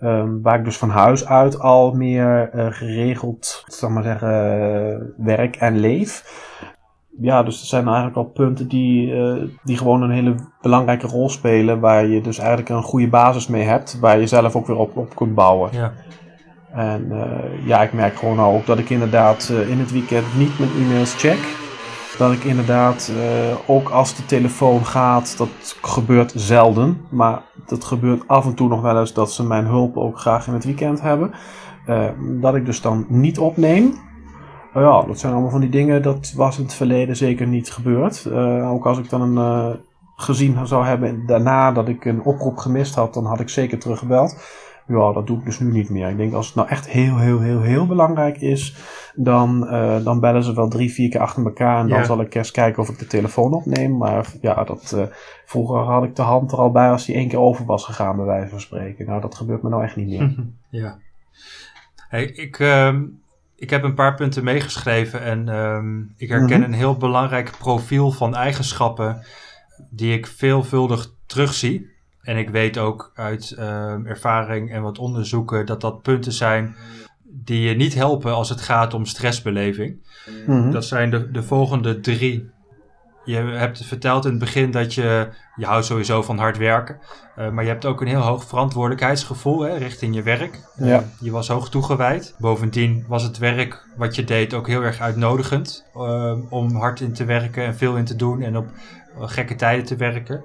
Um, 0.00 0.42
waar 0.42 0.58
ik 0.58 0.64
dus 0.64 0.76
van 0.76 0.90
huis 0.90 1.26
uit 1.26 1.60
al 1.60 1.92
meer 1.92 2.50
uh, 2.54 2.66
geregeld, 2.70 3.64
zal 3.66 3.90
maar 3.90 4.02
zeggen, 4.02 5.14
werk 5.16 5.56
en 5.56 5.78
leef. 5.78 6.24
Ja, 7.20 7.42
dus 7.42 7.60
er 7.60 7.66
zijn 7.66 7.86
eigenlijk 7.86 8.16
al 8.16 8.24
punten 8.24 8.68
die, 8.68 9.14
uh, 9.14 9.42
die 9.62 9.76
gewoon 9.76 10.02
een 10.02 10.10
hele 10.10 10.34
belangrijke 10.60 11.06
rol 11.06 11.28
spelen. 11.28 11.80
Waar 11.80 12.06
je 12.06 12.20
dus 12.20 12.38
eigenlijk 12.38 12.68
een 12.68 12.82
goede 12.82 13.08
basis 13.08 13.46
mee 13.46 13.64
hebt. 13.64 13.98
Waar 14.00 14.18
je 14.18 14.26
zelf 14.26 14.56
ook 14.56 14.66
weer 14.66 14.76
op, 14.76 14.96
op 14.96 15.14
kunt 15.14 15.34
bouwen. 15.34 15.70
Ja. 15.72 15.92
En 16.72 17.06
uh, 17.12 17.66
ja, 17.66 17.82
ik 17.82 17.92
merk 17.92 18.16
gewoon 18.16 18.40
ook 18.40 18.66
dat 18.66 18.78
ik 18.78 18.90
inderdaad 18.90 19.52
in 19.68 19.78
het 19.78 19.92
weekend 19.92 20.36
niet 20.36 20.58
mijn 20.58 20.70
e-mails 20.70 21.14
check 21.14 21.56
dat 22.18 22.32
ik 22.32 22.44
inderdaad, 22.44 23.12
uh, 23.16 23.54
ook 23.66 23.88
als 23.88 24.16
de 24.16 24.26
telefoon 24.26 24.84
gaat, 24.84 25.38
dat 25.38 25.48
gebeurt 25.82 26.32
zelden. 26.36 27.00
Maar 27.10 27.42
dat 27.68 27.84
gebeurt 27.84 28.28
af 28.28 28.46
en 28.46 28.54
toe 28.54 28.68
nog 28.68 28.80
wel 28.80 28.98
eens 28.98 29.12
dat 29.12 29.32
ze 29.32 29.46
mijn 29.46 29.66
hulp 29.66 29.96
ook 29.96 30.18
graag 30.18 30.46
in 30.46 30.52
het 30.52 30.64
weekend 30.64 31.00
hebben. 31.00 31.30
Uh, 31.88 32.08
dat 32.40 32.54
ik 32.54 32.66
dus 32.66 32.80
dan 32.80 33.06
niet 33.08 33.38
opneem. 33.38 33.84
Uh, 33.84 34.82
ja, 34.82 35.02
dat 35.02 35.18
zijn 35.18 35.32
allemaal 35.32 35.50
van 35.50 35.60
die 35.60 35.70
dingen, 35.70 36.02
dat 36.02 36.32
was 36.36 36.58
in 36.58 36.64
het 36.64 36.74
verleden 36.74 37.16
zeker 37.16 37.46
niet 37.46 37.70
gebeurd. 37.70 38.30
ook 38.62 38.86
als 38.86 38.98
ik 38.98 39.10
dan 39.10 39.36
een, 39.36 39.78
gezien 40.16 40.66
zou 40.66 40.84
hebben 40.84 41.26
daarna 41.26 41.72
dat 41.72 41.88
ik 41.88 42.04
een 42.04 42.22
oproep 42.22 42.56
gemist 42.56 42.94
had, 42.94 43.14
dan 43.14 43.24
had 43.24 43.40
ik 43.40 43.48
zeker 43.48 43.78
teruggebeld. 43.78 44.36
Ja, 44.88 45.12
dat 45.12 45.26
doe 45.26 45.38
ik 45.38 45.44
dus 45.44 45.58
nu 45.58 45.70
niet 45.70 45.90
meer. 45.90 46.08
Ik 46.08 46.16
denk 46.16 46.32
als 46.32 46.46
het 46.46 46.54
nou 46.54 46.68
echt 46.68 46.88
heel, 46.88 47.18
heel, 47.18 47.40
heel, 47.40 47.60
heel 47.60 47.86
belangrijk 47.86 48.40
is, 48.40 48.76
dan, 49.14 49.64
uh, 49.64 50.04
dan 50.04 50.20
bellen 50.20 50.42
ze 50.42 50.54
wel 50.54 50.68
drie, 50.68 50.92
vier 50.92 51.08
keer 51.08 51.20
achter 51.20 51.44
elkaar. 51.44 51.80
En 51.80 51.88
dan 51.88 52.04
zal 52.04 52.20
ik 52.20 52.34
eerst 52.34 52.50
kijken 52.50 52.82
of 52.82 52.88
ik 52.88 52.98
de 52.98 53.06
telefoon 53.06 53.52
opneem. 53.52 53.96
Maar 53.96 54.32
ja, 54.40 54.64
dat, 54.64 54.92
uh, 54.96 55.02
vroeger 55.44 55.78
had 55.78 56.04
ik 56.04 56.16
de 56.16 56.22
hand 56.22 56.52
er 56.52 56.58
al 56.58 56.70
bij 56.70 56.90
als 56.90 57.04
die 57.04 57.14
één 57.14 57.28
keer 57.28 57.38
over 57.38 57.64
was 57.64 57.84
gegaan, 57.84 58.16
bij 58.16 58.24
wijze 58.24 58.48
van 58.48 58.60
spreken. 58.60 59.06
Nou, 59.06 59.20
dat 59.20 59.34
gebeurt 59.34 59.62
me 59.62 59.68
nou 59.68 59.84
echt 59.84 59.96
niet 59.96 60.08
meer. 60.08 60.34
ja. 60.82 60.98
Hey, 62.08 62.24
ik, 62.24 62.58
uh, 62.58 62.94
ik 63.56 63.70
heb 63.70 63.82
een 63.82 63.94
paar 63.94 64.14
punten 64.14 64.44
meegeschreven 64.44 65.22
en 65.22 65.48
ehm, 65.48 66.00
ik 66.16 66.28
herken 66.28 66.60
mhm. 66.60 66.68
een 66.68 66.78
heel 66.78 66.96
belangrijk 66.96 67.50
profiel 67.58 68.10
van 68.10 68.34
eigenschappen 68.34 69.22
die 69.90 70.12
ik 70.12 70.26
veelvuldig 70.26 71.14
terugzie. 71.26 71.96
En 72.28 72.36
ik 72.36 72.50
weet 72.50 72.78
ook 72.78 73.12
uit 73.14 73.54
uh, 73.58 73.64
ervaring 74.04 74.72
en 74.72 74.82
wat 74.82 74.98
onderzoeken 74.98 75.66
dat 75.66 75.80
dat 75.80 76.02
punten 76.02 76.32
zijn 76.32 76.76
die 77.22 77.60
je 77.60 77.74
niet 77.74 77.94
helpen 77.94 78.34
als 78.34 78.48
het 78.48 78.60
gaat 78.60 78.94
om 78.94 79.04
stressbeleving. 79.04 79.96
Mhm. 80.46 80.70
Dat 80.70 80.84
zijn 80.84 81.10
de, 81.10 81.30
de 81.30 81.42
volgende 81.42 82.00
drie. 82.00 82.50
Je 83.24 83.36
hebt 83.36 83.84
verteld 83.84 84.24
in 84.24 84.30
het 84.30 84.40
begin 84.40 84.70
dat 84.70 84.94
je, 84.94 85.28
je 85.56 85.64
houdt 85.64 85.86
sowieso 85.86 86.22
van 86.22 86.38
hard 86.38 86.56
werken, 86.58 86.98
uh, 87.38 87.50
maar 87.50 87.64
je 87.64 87.70
hebt 87.70 87.84
ook 87.84 88.00
een 88.00 88.06
heel 88.06 88.20
hoog 88.20 88.44
verantwoordelijkheidsgevoel 88.44 89.60
hè, 89.60 89.76
richting 89.76 90.14
je 90.14 90.22
werk. 90.22 90.60
Ja. 90.76 91.04
je 91.20 91.30
was 91.30 91.48
hoog 91.48 91.70
toegewijd. 91.70 92.34
Bovendien 92.38 93.04
was 93.06 93.22
het 93.22 93.38
werk 93.38 93.84
wat 93.96 94.14
je 94.14 94.24
deed 94.24 94.54
ook 94.54 94.66
heel 94.66 94.82
erg 94.82 95.00
uitnodigend 95.00 95.84
uh, 95.96 96.32
om 96.48 96.76
hard 96.76 97.00
in 97.00 97.12
te 97.12 97.24
werken 97.24 97.64
en 97.64 97.76
veel 97.76 97.96
in 97.96 98.04
te 98.04 98.16
doen 98.16 98.42
en 98.42 98.56
op 98.56 98.66
gekke 99.18 99.54
tijden 99.54 99.84
te 99.84 99.96
werken. 99.96 100.44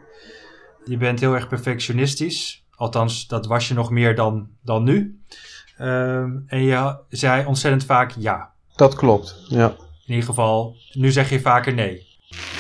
Je 0.86 0.98
bent 0.98 1.20
heel 1.20 1.34
erg 1.34 1.48
perfectionistisch. 1.48 2.66
Althans, 2.76 3.28
dat 3.28 3.46
was 3.46 3.68
je 3.68 3.74
nog 3.74 3.90
meer 3.90 4.16
dan, 4.16 4.48
dan 4.62 4.84
nu. 4.84 5.22
Ehm, 5.78 6.32
en 6.48 6.64
je 6.64 6.98
zei 7.10 7.46
ontzettend 7.46 7.86
vaak 7.86 8.12
ja. 8.18 8.52
Dat 8.76 8.96
klopt, 8.96 9.46
ja. 9.48 9.70
In 10.06 10.14
ieder 10.14 10.24
geval, 10.24 10.76
nu 10.92 11.12
zeg 11.12 11.30
je 11.30 11.40
vaker 11.40 11.74
nee. 11.74 12.12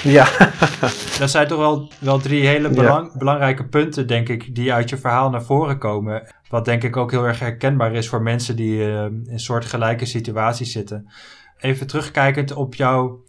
Ja. 0.04 0.28
dat 1.20 1.30
zijn 1.30 1.48
toch 1.48 1.58
wel, 1.58 1.92
wel 2.00 2.20
drie 2.20 2.48
hele 2.48 2.70
belang, 2.70 3.18
belangrijke 3.18 3.68
punten, 3.68 4.08
denk 4.08 4.30
ik, 4.30 4.56
die 4.56 4.74
uit 4.74 4.90
je 4.90 4.98
verhaal 4.98 5.30
naar 5.30 5.44
voren 5.44 5.78
komen. 5.78 6.34
Wat 6.50 6.66
denk 6.66 6.84
ik 6.84 6.98
ook 6.98 7.12
heel 7.12 7.26
erg 7.26 7.40
herkenbaar 7.40 7.94
is 7.94 8.10
voor 8.10 8.22
mensen 8.22 8.56
die 8.56 8.78
uh, 8.78 9.04
in 9.04 9.40
soortgelijke 9.40 10.06
situaties 10.06 10.72
zitten. 10.72 11.12
Even 11.58 11.88
terugkijkend 11.88 12.54
op 12.54 12.76
jouw, 12.76 13.24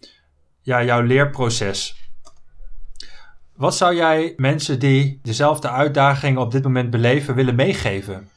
ja, 0.61 0.83
jouw 0.83 1.01
leerproces. 1.01 2.04
Wat 3.55 3.75
zou 3.75 3.95
jij 3.95 4.33
mensen 4.37 4.79
die 4.79 5.19
dezelfde 5.23 5.69
uitdagingen 5.69 6.41
op 6.41 6.51
dit 6.51 6.63
moment 6.63 6.89
beleven 6.89 7.35
willen 7.35 7.55
meegeven? 7.55 8.29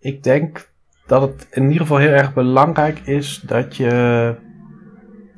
Ik 0.00 0.22
denk 0.22 0.70
dat 1.06 1.22
het 1.22 1.46
in 1.50 1.62
ieder 1.62 1.80
geval 1.80 1.96
heel 1.96 2.10
erg 2.10 2.34
belangrijk 2.34 2.98
is 2.98 3.42
dat 3.46 3.76
je 3.76 4.34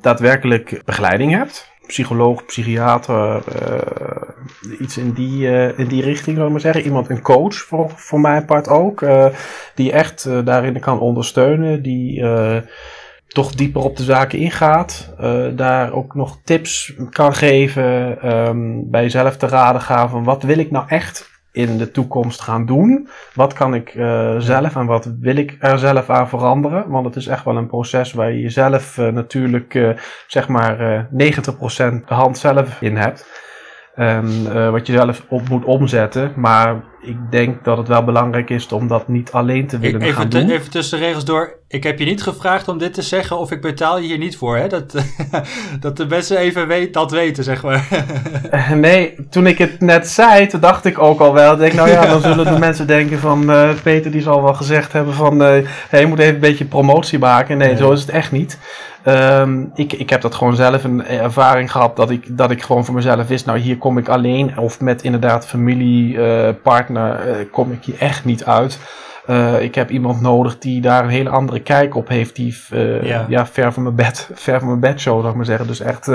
daadwerkelijk 0.01 0.81
begeleiding 0.85 1.31
hebt. 1.31 1.69
Psycholoog, 1.87 2.45
psychiater, 2.45 3.43
uh, 3.61 4.79
iets 4.79 4.97
in 4.97 5.11
die, 5.11 5.39
uh, 5.39 5.79
in 5.79 5.87
die 5.87 6.03
richting, 6.03 6.35
zou 6.35 6.45
ik 6.45 6.51
maar 6.51 6.61
zeggen. 6.61 6.83
Iemand, 6.83 7.09
een 7.09 7.21
coach 7.21 7.55
voor, 7.55 7.89
voor 7.89 8.19
mijn 8.19 8.45
part 8.45 8.67
ook, 8.67 9.01
uh, 9.01 9.25
die 9.75 9.91
echt 9.91 10.45
daarin 10.45 10.79
kan 10.79 10.99
ondersteunen, 10.99 11.81
die 11.81 12.23
toch 13.33 13.51
dieper 13.51 13.81
op 13.81 13.97
de 13.97 14.03
zaken 14.03 14.39
ingaat. 14.39 15.13
daar 15.55 15.93
ook 15.93 16.15
nog 16.15 16.37
tips 16.43 16.93
kan 17.09 17.33
geven, 17.33 18.17
um, 18.47 18.89
bij 18.89 19.01
jezelf 19.01 19.37
te 19.37 19.47
raden 19.47 19.81
gaan 19.81 20.09
van 20.09 20.23
wat 20.23 20.43
wil 20.43 20.57
ik 20.57 20.71
nou 20.71 20.85
echt 20.87 21.29
in 21.51 21.77
de 21.77 21.91
toekomst 21.91 22.41
gaan 22.41 22.65
doen? 22.65 23.09
Wat 23.33 23.53
kan 23.53 23.73
ik 23.73 23.95
uh, 23.95 24.35
zelf 24.39 24.75
en 24.75 24.85
wat 24.85 25.13
wil 25.19 25.35
ik 25.35 25.57
er 25.59 25.79
zelf 25.79 26.09
aan 26.09 26.29
veranderen? 26.29 26.89
Want 26.89 27.05
het 27.05 27.15
is 27.15 27.27
echt 27.27 27.45
wel 27.45 27.57
een 27.57 27.67
proces 27.67 28.13
waar 28.13 28.31
je 28.31 28.41
jezelf 28.41 28.97
uh, 28.97 29.07
natuurlijk 29.07 29.95
zeg 30.27 30.47
maar 30.47 31.07
90% 31.11 31.13
de 31.15 32.01
hand 32.05 32.37
zelf 32.37 32.81
in 32.81 32.97
hebt. 32.97 33.25
Wat 34.71 34.87
je 34.87 34.93
zelf 34.93 35.25
op 35.29 35.49
moet 35.49 35.65
omzetten. 35.65 36.33
Maar 36.35 36.83
ik 37.01 37.17
denk 37.29 37.63
dat 37.63 37.77
het 37.77 37.87
wel 37.87 38.03
belangrijk 38.03 38.49
is 38.49 38.71
om 38.71 38.87
dat 38.87 39.07
niet 39.07 39.31
alleen 39.31 39.67
te 39.67 39.79
willen 39.79 40.01
even 40.01 40.15
gaan 40.15 40.29
doen. 40.29 40.49
Even 40.49 40.71
tussen 40.71 40.99
de 40.99 41.05
regels 41.05 41.25
door. 41.25 41.59
Ik 41.67 41.83
heb 41.83 41.99
je 41.99 42.05
niet 42.05 42.23
gevraagd 42.23 42.67
om 42.67 42.77
dit 42.77 42.93
te 42.93 43.01
zeggen 43.01 43.37
of 43.37 43.51
ik 43.51 43.61
betaal 43.61 43.99
je 43.99 44.07
hier 44.07 44.17
niet 44.17 44.37
voor. 44.37 44.57
Hè? 44.57 44.67
Dat, 44.67 44.95
dat 45.79 45.97
de 45.97 46.05
mensen 46.05 46.37
even 46.37 46.67
weet, 46.67 46.93
dat 46.93 47.11
weten, 47.11 47.43
zeg 47.43 47.63
maar. 47.63 47.87
nee, 48.75 49.15
toen 49.29 49.47
ik 49.47 49.57
het 49.57 49.79
net 49.79 50.07
zei, 50.07 50.47
toen 50.47 50.59
dacht 50.59 50.85
ik 50.85 50.99
ook 50.99 51.19
al 51.19 51.33
wel. 51.33 51.57
Denk, 51.57 51.73
nou 51.73 51.89
ja, 51.89 52.05
dan 52.05 52.21
zullen 52.21 52.53
de 52.53 52.59
mensen 52.59 52.87
denken 52.87 53.19
van... 53.19 53.49
Uh, 53.49 53.69
Peter 53.83 54.11
die 54.11 54.21
zal 54.21 54.43
wel 54.43 54.53
gezegd 54.53 54.93
hebben 54.93 55.13
van... 55.13 55.41
Uh, 55.41 55.47
hey, 55.89 55.99
je 55.99 56.07
moet 56.07 56.19
even 56.19 56.33
een 56.33 56.39
beetje 56.39 56.65
promotie 56.65 57.19
maken. 57.19 57.57
Nee, 57.57 57.67
nee. 57.67 57.77
zo 57.77 57.91
is 57.91 58.01
het 58.01 58.09
echt 58.09 58.31
niet. 58.31 58.57
Um, 59.05 59.71
ik, 59.75 59.93
ik 59.93 60.09
heb 60.09 60.21
dat 60.21 60.35
gewoon 60.35 60.55
zelf 60.55 60.83
een 60.83 61.05
ervaring 61.05 61.71
gehad 61.71 61.95
dat 61.95 62.09
ik, 62.09 62.37
dat 62.37 62.51
ik 62.51 62.61
gewoon 62.61 62.85
voor 62.85 62.93
mezelf 62.93 63.27
wist, 63.27 63.45
nou 63.45 63.59
hier 63.59 63.77
kom 63.77 63.97
ik 63.97 64.09
alleen 64.09 64.57
of 64.57 64.79
met 64.79 65.03
inderdaad 65.03 65.47
familie, 65.47 66.13
uh, 66.13 66.49
partner, 66.63 66.90
uh, 66.95 67.15
kom 67.51 67.71
ik 67.71 67.83
hier 67.83 67.97
echt 67.99 68.25
niet 68.25 68.45
uit. 68.45 68.79
Uh, 69.29 69.61
ik 69.61 69.75
heb 69.75 69.89
iemand 69.89 70.21
nodig 70.21 70.57
die 70.57 70.81
daar 70.81 71.03
een 71.03 71.09
hele 71.09 71.29
andere 71.29 71.59
kijk 71.59 71.95
op 71.95 72.07
heeft, 72.07 72.35
die 72.35 72.55
ja. 73.01 73.25
ja. 73.27 73.47
ver 73.47 73.73
van 73.73 73.83
mijn 73.83 73.95
bed, 73.95 74.29
ver 74.33 74.59
van 74.59 74.67
mijn 74.67 74.79
bed 74.79 74.99
show, 74.99 75.17
zou 75.19 75.29
ik 75.29 75.35
maar 75.35 75.45
zeggen. 75.45 75.67
Dus 75.67 75.79
echt, 75.79 76.11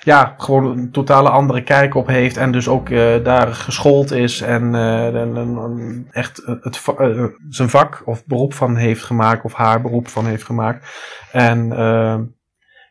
ja, 0.00 0.34
gewoon 0.38 0.64
een 0.64 0.90
totale 0.90 1.28
andere 1.28 1.62
kijk 1.62 1.94
op 1.94 2.06
heeft 2.06 2.36
en 2.36 2.52
dus 2.52 2.68
ook 2.68 2.88
daar 3.22 3.46
geschoold 3.46 4.10
is 4.12 4.40
en, 4.40 4.74
en, 4.74 5.36
en 5.36 6.06
echt 6.10 6.42
het, 6.60 6.82
zijn 7.48 7.68
vak 7.68 8.02
of 8.04 8.24
beroep 8.26 8.54
van 8.54 8.76
heeft 8.76 9.04
gemaakt 9.04 9.44
of 9.44 9.54
haar 9.54 9.80
beroep 9.80 10.08
van 10.08 10.26
heeft 10.26 10.44
gemaakt. 10.44 10.86
En 11.32 11.72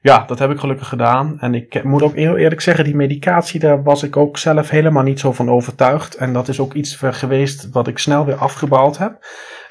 ja, 0.06 0.24
dat 0.28 0.40
heb 0.40 0.52
ik 0.52 0.60
gelukkig 0.60 0.88
gedaan. 0.88 1.38
En 1.40 1.56
ik 1.56 1.84
moet 1.84 2.04
ook 2.04 2.16
heel 2.16 2.38
eerlijk 2.38 2.62
zeggen, 2.62 2.84
die 2.84 2.96
medicatie, 2.96 3.60
daar 3.60 3.84
was 3.84 4.04
ik 4.04 4.18
ook 4.18 4.38
zelf 4.38 4.70
helemaal 4.70 5.04
niet 5.04 5.20
zo 5.20 5.32
van 5.32 5.50
overtuigd. 5.50 6.16
En 6.16 6.34
dat 6.34 6.48
is 6.48 6.60
ook 6.60 6.74
iets 6.74 6.96
geweest 7.00 7.70
wat 7.72 7.88
ik 7.88 7.98
snel 7.98 8.26
weer 8.26 8.36
afgebouwd 8.36 8.98
heb. 8.98 9.26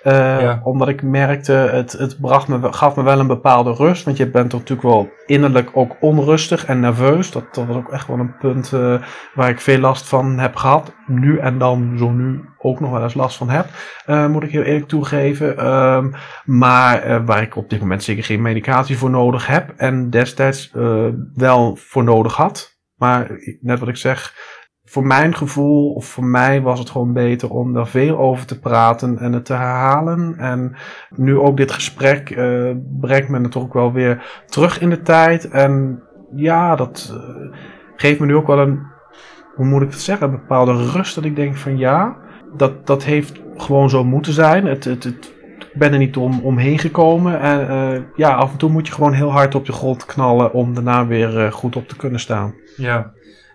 Uh, 0.05 0.57
Omdat 0.63 0.89
ik 0.89 1.03
merkte, 1.03 1.53
het, 1.53 1.93
het 1.93 2.21
bracht 2.21 2.49
me, 2.49 2.73
gaf 2.73 2.97
me 2.97 3.03
wel 3.03 3.19
een 3.19 3.27
bepaalde 3.27 3.73
rust. 3.73 4.05
Want 4.05 4.17
je 4.17 4.31
bent 4.31 4.53
natuurlijk 4.53 4.83
wel 4.83 5.09
innerlijk 5.27 5.71
ook 5.73 5.97
onrustig 6.01 6.67
en 6.67 6.81
nerveus. 6.81 7.31
Dat, 7.31 7.55
dat 7.55 7.67
was 7.67 7.77
ook 7.77 7.93
echt 7.93 8.07
wel 8.07 8.19
een 8.19 8.37
punt 8.37 8.73
uh, 8.75 9.03
waar 9.35 9.49
ik 9.49 9.61
veel 9.61 9.79
last 9.79 10.09
van 10.09 10.39
heb 10.39 10.57
gehad. 10.57 10.95
Nu 11.07 11.39
en 11.39 11.59
dan, 11.59 11.95
zo 11.99 12.11
nu, 12.11 12.45
ook 12.59 12.81
nog 12.81 12.91
wel 12.91 13.03
eens 13.03 13.15
last 13.15 13.37
van 13.37 13.49
heb. 13.49 13.67
Uh, 14.07 14.27
moet 14.27 14.43
ik 14.43 14.51
heel 14.51 14.63
eerlijk 14.63 14.89
toegeven. 14.89 15.67
Um, 15.67 16.13
maar 16.45 17.25
waar 17.25 17.43
ik 17.43 17.57
op 17.57 17.71
dit 17.71 17.81
moment 17.81 18.03
zeker 18.03 18.25
geen 18.25 18.43
medicatie 18.43 18.99
voor 18.99 19.11
nodig 19.11 19.47
heb. 19.47 19.73
En 19.77 20.11
destijds 20.11 20.71
wel 21.35 21.77
voor 21.77 22.05
nodig 22.05 22.37
had. 22.37 22.73
Maar 22.95 23.31
net 23.61 23.79
wat 23.79 23.89
ik 23.89 23.97
zeg 23.97 24.35
voor 24.95 25.07
mijn 25.07 25.35
gevoel, 25.35 25.93
of 25.93 26.07
voor 26.07 26.25
mij 26.25 26.63
was 26.63 26.79
het 26.79 26.91
gewoon 26.91 27.13
beter 27.13 27.51
om 27.51 27.73
daar 27.73 27.87
veel 27.87 28.19
over 28.19 28.47
te 28.47 28.59
praten 28.59 29.19
en 29.19 29.33
het 29.33 29.45
te 29.45 29.53
herhalen. 29.53 30.35
En 30.39 30.77
nu 31.17 31.39
ook 31.39 31.57
dit 31.57 31.73
gesprek 31.73 32.31
uh, 32.31 32.71
brengt 33.01 33.29
me 33.29 33.39
natuurlijk 33.39 33.75
wel 33.75 33.93
weer 33.93 34.43
terug 34.47 34.81
in 34.81 34.91
de 34.91 35.03
tijd. 35.03 35.49
En 35.49 36.03
ja, 36.35 36.77
dat 36.77 37.13
uh, 37.15 37.59
geeft 37.97 38.21
me 38.21 38.27
nu 38.27 38.35
ook 38.35 38.47
wel 38.47 38.59
een, 38.59 38.83
hoe 39.55 39.67
moet 39.67 39.83
ik 39.83 39.91
het 39.91 40.01
zeggen, 40.01 40.27
een 40.27 40.33
bepaalde 40.41 40.91
rust. 40.91 41.15
Dat 41.15 41.25
ik 41.25 41.37
denk 41.37 41.57
van 41.57 41.79
ja, 41.79 42.17
dat, 42.57 42.87
dat 42.87 43.05
heeft 43.05 43.41
gewoon 43.57 43.91
zo 43.91 44.05
moeten 44.05 44.33
zijn. 44.33 44.67
Het, 44.67 44.85
het, 44.85 45.05
het, 45.05 45.35
ik 45.59 45.79
ben 45.79 45.93
er 45.93 45.99
niet 45.99 46.17
om, 46.17 46.41
omheen 46.41 46.79
gekomen. 46.79 47.41
En 47.41 47.61
uh, 47.61 48.03
ja, 48.17 48.35
af 48.35 48.53
en 48.53 48.59
toe 48.59 48.71
moet 48.71 48.87
je 48.87 48.93
gewoon 48.93 49.13
heel 49.13 49.33
hard 49.33 49.55
op 49.55 49.67
je 49.67 49.73
grond 49.73 50.05
knallen 50.05 50.53
om 50.53 50.75
daarna 50.75 51.07
weer 51.07 51.53
goed 51.53 51.77
op 51.77 51.89
te 51.89 51.97
kunnen 51.97 52.21
staan. 52.21 52.55
Ja, 52.77 53.13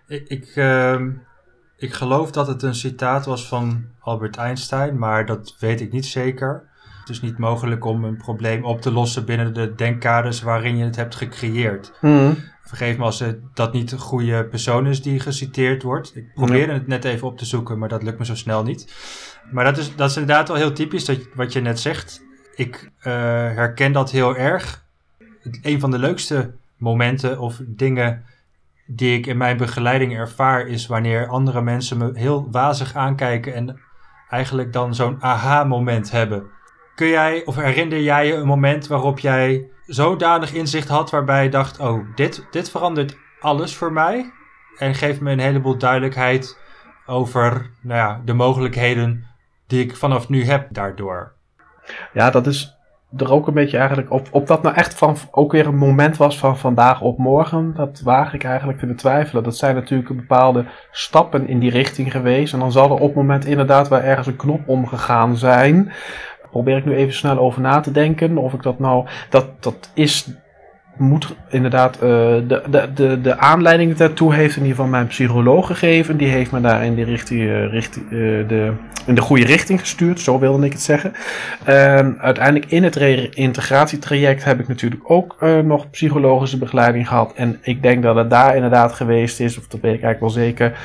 ik, 0.08 0.28
ik, 0.28 0.56
uh, 0.56 0.96
ik 1.80 1.94
geloof 1.94 2.32
dat 2.32 2.48
het 2.48 2.64
een 2.64 2.76
citaat 2.76 3.26
was 3.26 3.48
van 3.48 3.86
Albert 4.00 4.38
Einstein, 4.38 4.98
maar 4.98 5.26
dat 5.26 5.56
weet 5.60 5.82
ik 5.82 5.92
niet 5.92 6.06
zeker. 6.06 6.68
Het 7.00 7.10
is 7.10 7.22
niet 7.22 7.38
mogelijk 7.38 7.86
om 7.86 8.04
een 8.04 8.18
probleem 8.18 8.66
op 8.66 8.82
te 8.82 8.92
lossen 8.92 9.26
binnen 9.26 9.54
de 9.54 9.76
denkkaders 9.76 10.42
waarin 10.42 10.78
je 10.78 10.84
het 10.84 10.96
hebt 10.96 11.16
gecreëerd. 11.16 11.92
Mm. 12.02 12.38
Vergeef 12.64 12.98
me 12.98 13.04
als 13.04 13.20
het, 13.20 13.40
dat 13.54 13.74
niet 13.74 13.90
de 13.90 13.98
goede 13.98 14.46
persoon 14.46 14.88
is 14.88 15.02
die 15.02 15.20
geciteerd 15.20 15.84
wordt. 15.84 16.16
Ik 16.16 16.34
probeerde 16.34 16.74
het 16.74 16.88
net 16.88 17.06
even 17.06 17.28
op 17.28 17.38
te 17.38 17.46
zoeken, 17.46 17.78
maar 17.78 17.90
dat 17.90 18.04
lukt 18.04 18.20
me 18.20 18.26
zo 18.26 18.36
snel 18.36 18.64
niet. 18.64 18.94
Maar 19.52 19.64
dat 19.64 19.78
is, 19.78 19.96
dat 19.96 20.10
is 20.10 20.18
inderdaad 20.18 20.48
wel 20.48 20.58
heel 20.58 20.74
typisch 20.74 21.06
dat, 21.06 21.18
wat 21.34 21.54
je 21.54 21.62
net 21.62 21.80
zegt. 21.80 22.22
Ik 22.56 22.92
uh, 23.00 23.14
herken 23.34 23.92
dat 23.92 24.12
heel 24.12 24.36
erg. 24.36 24.84
Een 25.62 25.80
van 25.80 25.92
de 25.92 26.00
leukste 26.00 26.52
momenten 26.78 27.40
of 27.40 27.62
dingen 27.66 28.24
die 28.92 29.18
ik 29.18 29.26
in 29.26 29.38
mijn 29.38 29.58
begeleiding 29.58 30.16
ervaar, 30.16 30.68
is 30.68 30.88
wanneer 30.88 31.28
andere 31.28 31.62
mensen 31.62 31.98
me 31.98 32.12
heel 32.14 32.48
wazig 32.52 32.96
aankijken 32.96 33.54
en 33.54 33.80
eigenlijk 34.30 34.74
dan 34.74 34.96
zo'n 34.96 35.18
aha-moment 35.24 36.12
hebben. 36.12 36.50
Kun 36.96 37.08
jij 37.08 37.46
of 37.46 37.56
herinner 37.56 38.02
jij 38.02 38.28
je 38.28 38.34
een 38.34 38.48
moment 38.48 38.88
waarop 38.88 39.20
jij 39.20 39.70
zodanig 39.86 40.54
inzicht 40.54 40.88
had 40.88 41.10
waarbij 41.10 41.44
je 41.44 41.50
dacht: 41.50 41.80
Oh, 41.80 42.16
dit, 42.16 42.48
dit 42.52 42.70
verandert 42.70 43.18
alles 43.40 43.76
voor 43.76 43.94
mij 43.94 44.32
en 44.78 44.96
geeft 44.96 45.22
me 45.22 45.32
een 45.32 45.40
heleboel 45.40 45.78
duidelijkheid 45.78 46.60
over 47.06 47.72
nou 47.82 48.00
ja, 48.00 48.22
de 48.26 48.34
mogelijkheden 48.34 49.28
die 49.68 49.84
ik 49.84 49.96
vanaf 49.96 50.30
nu 50.30 50.46
heb 50.46 50.68
daardoor? 50.72 51.34
Ja, 52.14 52.30
dat 52.30 52.48
is 52.48 52.79
er 53.18 53.32
ook 53.32 53.48
een 53.48 53.54
beetje 53.54 53.78
eigenlijk 53.78 54.12
op, 54.12 54.28
op 54.32 54.48
dat 54.48 54.62
nou 54.64 54.76
echt 54.76 54.94
van 54.94 55.18
ook 55.32 55.52
weer 55.52 55.68
een 55.68 55.78
moment 55.78 56.18
was 56.18 56.38
van 56.38 56.58
vandaag 56.58 57.02
op 57.02 57.18
morgen, 57.18 57.74
dat 57.76 58.02
waag 58.04 58.34
ik 58.34 58.44
eigenlijk 58.44 58.80
te 58.80 58.86
betwijfelen. 58.86 59.44
Dat 59.44 59.58
zijn 59.58 59.76
natuurlijk 59.76 60.16
bepaalde 60.16 60.66
stappen 60.92 61.48
in 61.48 61.60
die 61.60 61.72
richting 61.72 62.12
geweest. 62.12 62.54
En 62.54 62.60
dan 62.60 62.72
zal 62.72 62.90
er 62.92 63.02
op 63.02 63.16
moment 63.16 63.46
inderdaad 63.46 63.88
wel 63.88 64.00
ergens 64.00 64.28
een 64.28 64.36
knop 64.36 64.68
omgegaan 64.68 65.38
zijn. 65.38 65.92
Probeer 66.52 66.78
ik 66.78 66.86
nu 66.86 66.96
even 66.96 67.14
snel 67.14 67.38
over 67.38 67.62
na 67.62 67.80
te 67.80 67.92
denken. 67.92 68.38
Of 68.38 68.54
ik 68.54 68.64
dat 68.64 68.80
nou. 68.80 69.08
Dat, 69.30 69.64
dat 69.64 69.92
is 69.94 70.34
moet 71.00 71.36
inderdaad 71.50 71.96
uh, 71.96 72.02
de, 72.02 72.62
de, 72.70 72.90
de, 72.94 73.22
de 73.22 73.38
aanleiding 73.38 73.96
daartoe 73.96 74.34
heeft 74.34 74.56
in 74.56 74.62
ieder 74.62 74.76
geval 74.76 74.92
mijn 74.92 75.08
psycholoog 75.08 75.68
gegeven. 75.68 76.18
Die 76.18 76.28
heeft 76.28 76.52
me 76.52 76.62
daar 76.62 76.86
in 76.86 76.96
de, 76.96 77.04
richting, 77.04 77.42
uh, 77.42 77.72
richting, 77.72 78.06
uh, 78.06 78.48
de, 78.48 78.74
in 79.06 79.16
de 79.16 79.22
goede 79.22 79.46
richting 79.46 79.80
gestuurd, 79.80 80.20
zo 80.20 80.40
wilde 80.40 80.66
ik 80.66 80.72
het 80.72 80.82
zeggen. 80.82 81.14
En 81.64 82.18
uiteindelijk 82.20 82.72
in 82.72 82.84
het 82.84 82.96
integratietraject 83.36 84.44
heb 84.44 84.60
ik 84.60 84.68
natuurlijk 84.68 85.12
ook 85.12 85.36
nog 85.64 85.90
psychologische 85.90 86.58
begeleiding 86.58 87.08
gehad. 87.08 87.34
En 87.34 87.60
ik 87.62 87.82
denk 87.82 88.04
dat 88.04 88.16
het 88.16 88.30
daar 88.30 88.56
inderdaad 88.56 88.94
geweest 88.94 89.40
is, 89.40 89.58
of 89.58 89.68
dat 89.68 89.82
weet 89.82 89.94
ik 89.94 90.04
eigenlijk 90.04 90.20
wel 90.20 90.44
zeker, 90.44 90.78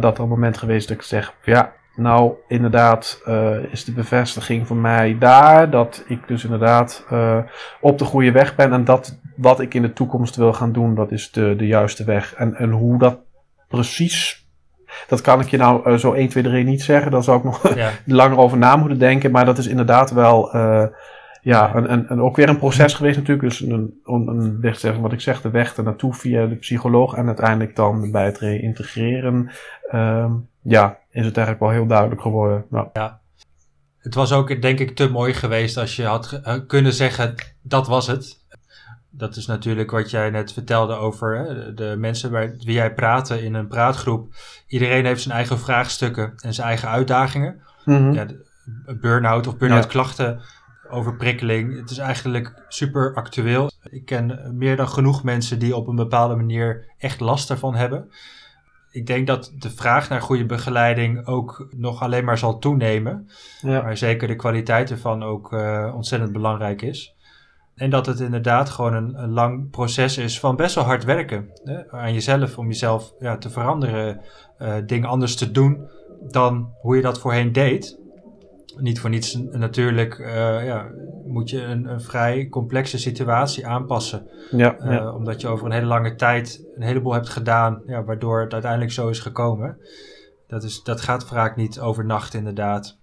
dat 0.00 0.16
er 0.16 0.22
een 0.22 0.28
moment 0.28 0.58
geweest 0.58 0.88
dat 0.88 0.96
ik 0.96 1.02
zeg, 1.02 1.34
ja, 1.44 1.72
nou, 1.96 2.32
inderdaad 2.48 3.22
is 3.70 3.84
de 3.84 3.92
bevestiging 3.92 4.66
voor 4.66 4.76
mij 4.76 5.16
daar 5.18 5.70
dat 5.70 6.04
ik 6.06 6.18
dus 6.26 6.44
inderdaad 6.44 7.06
op 7.80 7.98
de 7.98 8.04
goede 8.04 8.32
weg 8.32 8.54
ben. 8.56 8.72
En 8.72 8.84
dat 8.84 9.19
wat 9.40 9.60
ik 9.60 9.74
in 9.74 9.82
de 9.82 9.92
toekomst 9.92 10.36
wil 10.36 10.52
gaan 10.52 10.72
doen, 10.72 10.94
dat 10.94 11.12
is 11.12 11.30
de, 11.30 11.54
de 11.56 11.66
juiste 11.66 12.04
weg. 12.04 12.34
En, 12.34 12.54
en 12.54 12.70
hoe 12.70 12.98
dat 12.98 13.18
precies 13.68 14.48
Dat 15.08 15.20
kan 15.20 15.40
ik 15.40 15.48
je 15.48 15.56
nou 15.56 15.98
zo 15.98 16.12
1, 16.12 16.28
2, 16.28 16.42
3 16.42 16.64
niet 16.64 16.82
zeggen. 16.82 17.10
Daar 17.10 17.22
zou 17.22 17.38
ik 17.38 17.44
nog 17.44 17.74
ja. 17.76 17.90
langer 18.06 18.38
over 18.38 18.58
na 18.58 18.76
moeten 18.76 18.98
denken. 18.98 19.30
Maar 19.30 19.44
dat 19.44 19.58
is 19.58 19.66
inderdaad 19.66 20.10
wel 20.10 20.50
ja, 21.42 21.74
en, 21.74 21.86
en, 21.86 22.08
en 22.08 22.20
ook 22.20 22.36
weer 22.36 22.48
een 22.48 22.58
proces 22.58 22.94
geweest 22.94 23.16
natuurlijk. 23.16 23.48
Dus 23.48 23.60
een, 23.60 24.00
een, 24.04 24.60
een 24.82 25.00
wat 25.00 25.12
ik 25.12 25.20
zeg, 25.20 25.40
de 25.40 25.50
weg 25.50 25.76
ernaartoe 25.76 26.14
via 26.14 26.46
de 26.46 26.54
psycholoog 26.54 27.14
en 27.14 27.26
uiteindelijk 27.26 27.76
dan 27.76 28.10
bij 28.10 28.24
het 28.24 28.38
reïntegreren. 28.38 29.50
Um, 29.94 30.48
ja, 30.62 30.98
is 31.10 31.24
het 31.24 31.36
eigenlijk 31.36 31.60
wel 31.60 31.70
heel 31.70 31.86
duidelijk 31.86 32.20
geworden. 32.20 32.64
Ja. 32.70 32.90
ja. 32.92 33.20
Het 33.98 34.14
was 34.14 34.32
ook 34.32 34.62
denk 34.62 34.78
ik 34.78 34.96
te 34.96 35.10
mooi 35.10 35.34
geweest 35.34 35.76
als 35.76 35.96
je 35.96 36.04
had 36.04 36.40
kunnen 36.66 36.92
zeggen, 36.92 37.34
dat 37.62 37.86
was 37.86 38.06
het. 38.06 38.39
Dat 39.10 39.36
is 39.36 39.46
natuurlijk 39.46 39.90
wat 39.90 40.10
jij 40.10 40.30
net 40.30 40.52
vertelde 40.52 40.94
over 40.94 41.38
hè, 41.38 41.74
de 41.74 41.94
mensen 41.98 42.30
bij 42.30 42.54
wie 42.58 42.74
jij 42.74 42.94
praatte 42.94 43.42
in 43.42 43.54
een 43.54 43.68
praatgroep. 43.68 44.34
Iedereen 44.66 45.04
heeft 45.04 45.22
zijn 45.22 45.34
eigen 45.34 45.58
vraagstukken 45.58 46.32
en 46.36 46.54
zijn 46.54 46.66
eigen 46.66 46.88
uitdagingen. 46.88 47.60
Mm 47.84 48.12
ja, 48.12 48.26
burn-out 49.00 49.46
of 49.46 49.56
burn-out 49.56 49.86
klachten 49.86 50.40
overprikkeling. 50.90 51.76
Het 51.76 51.90
is 51.90 51.98
eigenlijk 51.98 52.62
super 52.68 53.14
actueel. 53.14 53.70
Ik 53.90 54.04
ken 54.04 54.54
meer 54.56 54.76
dan 54.76 54.88
genoeg 54.88 55.24
mensen 55.24 55.58
die 55.58 55.76
op 55.76 55.86
een 55.86 55.96
bepaalde 55.96 56.34
manier 56.34 56.84
echt 56.98 57.20
last 57.20 57.50
ervan 57.50 57.74
hebben. 57.74 58.10
Ik 58.90 59.06
denk 59.06 59.26
dat 59.26 59.52
de 59.58 59.70
vraag 59.70 60.08
naar 60.08 60.22
goede 60.22 60.46
begeleiding 60.46 61.26
ook 61.26 61.68
nog 61.76 62.02
alleen 62.02 62.24
maar 62.24 62.38
zal 62.38 62.58
toenemen. 62.58 63.30
Ja. 63.60 63.82
Maar 63.82 63.96
zeker 63.96 64.28
de 64.28 64.36
kwaliteit 64.36 64.90
ervan 64.90 65.22
ook 65.22 65.52
uh, 65.52 65.92
ontzettend 65.94 66.32
belangrijk 66.32 66.82
is. 66.82 67.14
En 67.80 67.90
dat 67.90 68.06
het 68.06 68.20
inderdaad 68.20 68.70
gewoon 68.70 68.94
een, 68.94 69.22
een, 69.22 69.30
lang 69.30 69.70
proces 69.70 70.18
is 70.18 70.40
van 70.40 70.56
best 70.56 70.74
wel 70.74 70.84
hard 70.84 71.04
werken 71.04 71.50
hè, 71.64 71.90
aan 71.90 72.12
jezelf. 72.12 72.58
Om 72.58 72.66
jezelf 72.66 73.14
ja, 73.18 73.38
te 73.38 73.50
veranderen, 73.50 74.20
uh, 74.58 74.74
dingen 74.86 75.08
anders 75.08 75.36
te 75.36 75.50
doen 75.50 75.88
dan 76.30 76.70
hoe 76.80 76.96
je 76.96 77.02
dat 77.02 77.18
voorheen 77.18 77.52
deed 77.52 77.98
niet 78.76 79.00
voor 79.00 79.10
niets 79.10 79.34
natuurlijk 79.34 80.18
uh, 80.18 80.64
ja, 80.64 80.90
moet 81.26 81.50
je 81.50 81.62
een, 81.62 81.86
een, 81.86 82.00
vrij 82.00 82.48
complexe 82.48 82.98
situatie 82.98 83.66
aanpassen. 83.66 84.28
Ja, 84.50 84.76
uh, 84.80 85.14
Omdat 85.14 85.40
je 85.40 85.48
over 85.48 85.66
een 85.66 85.72
hele 85.72 85.86
lange 85.86 86.14
tijd 86.14 86.64
een 86.76 86.82
heleboel 86.82 87.12
hebt 87.12 87.28
gedaan, 87.28 87.82
ja, 87.86 88.04
waardoor 88.04 88.40
het 88.40 88.52
uiteindelijk 88.52 88.92
zo 88.92 89.08
is 89.08 89.18
gekomen. 89.18 89.78
Dat, 90.48 90.62
is, 90.62 90.82
dat 90.82 91.00
gaat 91.00 91.24
vaak 91.24 91.56
niet 91.56 91.80
overnacht, 91.80 92.34
inderdaad. 92.34 92.98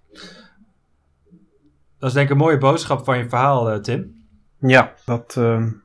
Dat 1.98 2.08
is 2.08 2.12
denk 2.12 2.26
ik 2.26 2.32
een 2.32 2.38
mooie 2.38 2.58
boodschap 2.58 3.04
van 3.04 3.18
je 3.18 3.28
verhaal, 3.28 3.80
Tim. 3.80 4.17
Ja, 4.58 4.92
dat, 5.04 5.40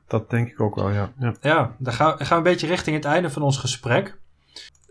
dat 0.06 0.30
denk 0.30 0.48
ik 0.48 0.60
ook 0.60 0.74
wel, 0.74 0.90
ja. 0.90 1.12
Ja, 1.18 1.34
ja 1.40 1.76
dan 1.78 1.92
gaan, 1.92 2.18
gaan 2.18 2.28
we 2.28 2.34
een 2.34 2.42
beetje 2.42 2.66
richting 2.66 2.96
het 2.96 3.04
einde 3.04 3.30
van 3.30 3.42
ons 3.42 3.58
gesprek. 3.58 4.18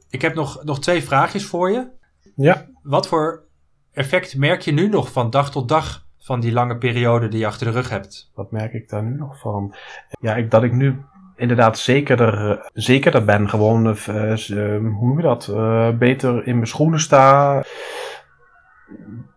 Ik 0.09 0.21
heb 0.21 0.35
nog, 0.35 0.63
nog 0.63 0.79
twee 0.79 1.03
vraagjes 1.03 1.45
voor 1.45 1.71
je. 1.71 1.87
Ja. 2.35 2.65
Wat 2.81 3.07
voor 3.07 3.43
effect 3.91 4.37
merk 4.37 4.61
je 4.61 4.71
nu 4.71 4.89
nog 4.89 5.11
van 5.11 5.29
dag 5.29 5.51
tot 5.51 5.69
dag 5.69 6.05
van 6.19 6.39
die 6.39 6.51
lange 6.51 6.77
periode 6.77 7.27
die 7.27 7.39
je 7.39 7.45
achter 7.45 7.67
de 7.67 7.73
rug 7.73 7.89
hebt? 7.89 8.31
Wat 8.33 8.51
merk 8.51 8.73
ik 8.73 8.89
daar 8.89 9.03
nu 9.03 9.17
nog 9.17 9.39
van? 9.39 9.75
Ja, 10.19 10.35
ik, 10.35 10.51
dat 10.51 10.63
ik 10.63 10.71
nu 10.71 11.01
inderdaad 11.35 11.77
zekerder, 11.77 12.59
zekerder 12.73 13.25
ben. 13.25 13.49
Gewoon, 13.49 13.87
uh, 13.87 13.95
hoe 13.95 15.07
noem 15.07 15.17
je 15.17 15.23
dat? 15.23 15.47
Uh, 15.51 15.89
beter 15.89 16.47
in 16.47 16.55
mijn 16.55 16.67
schoenen 16.67 16.99
sta. 16.99 17.63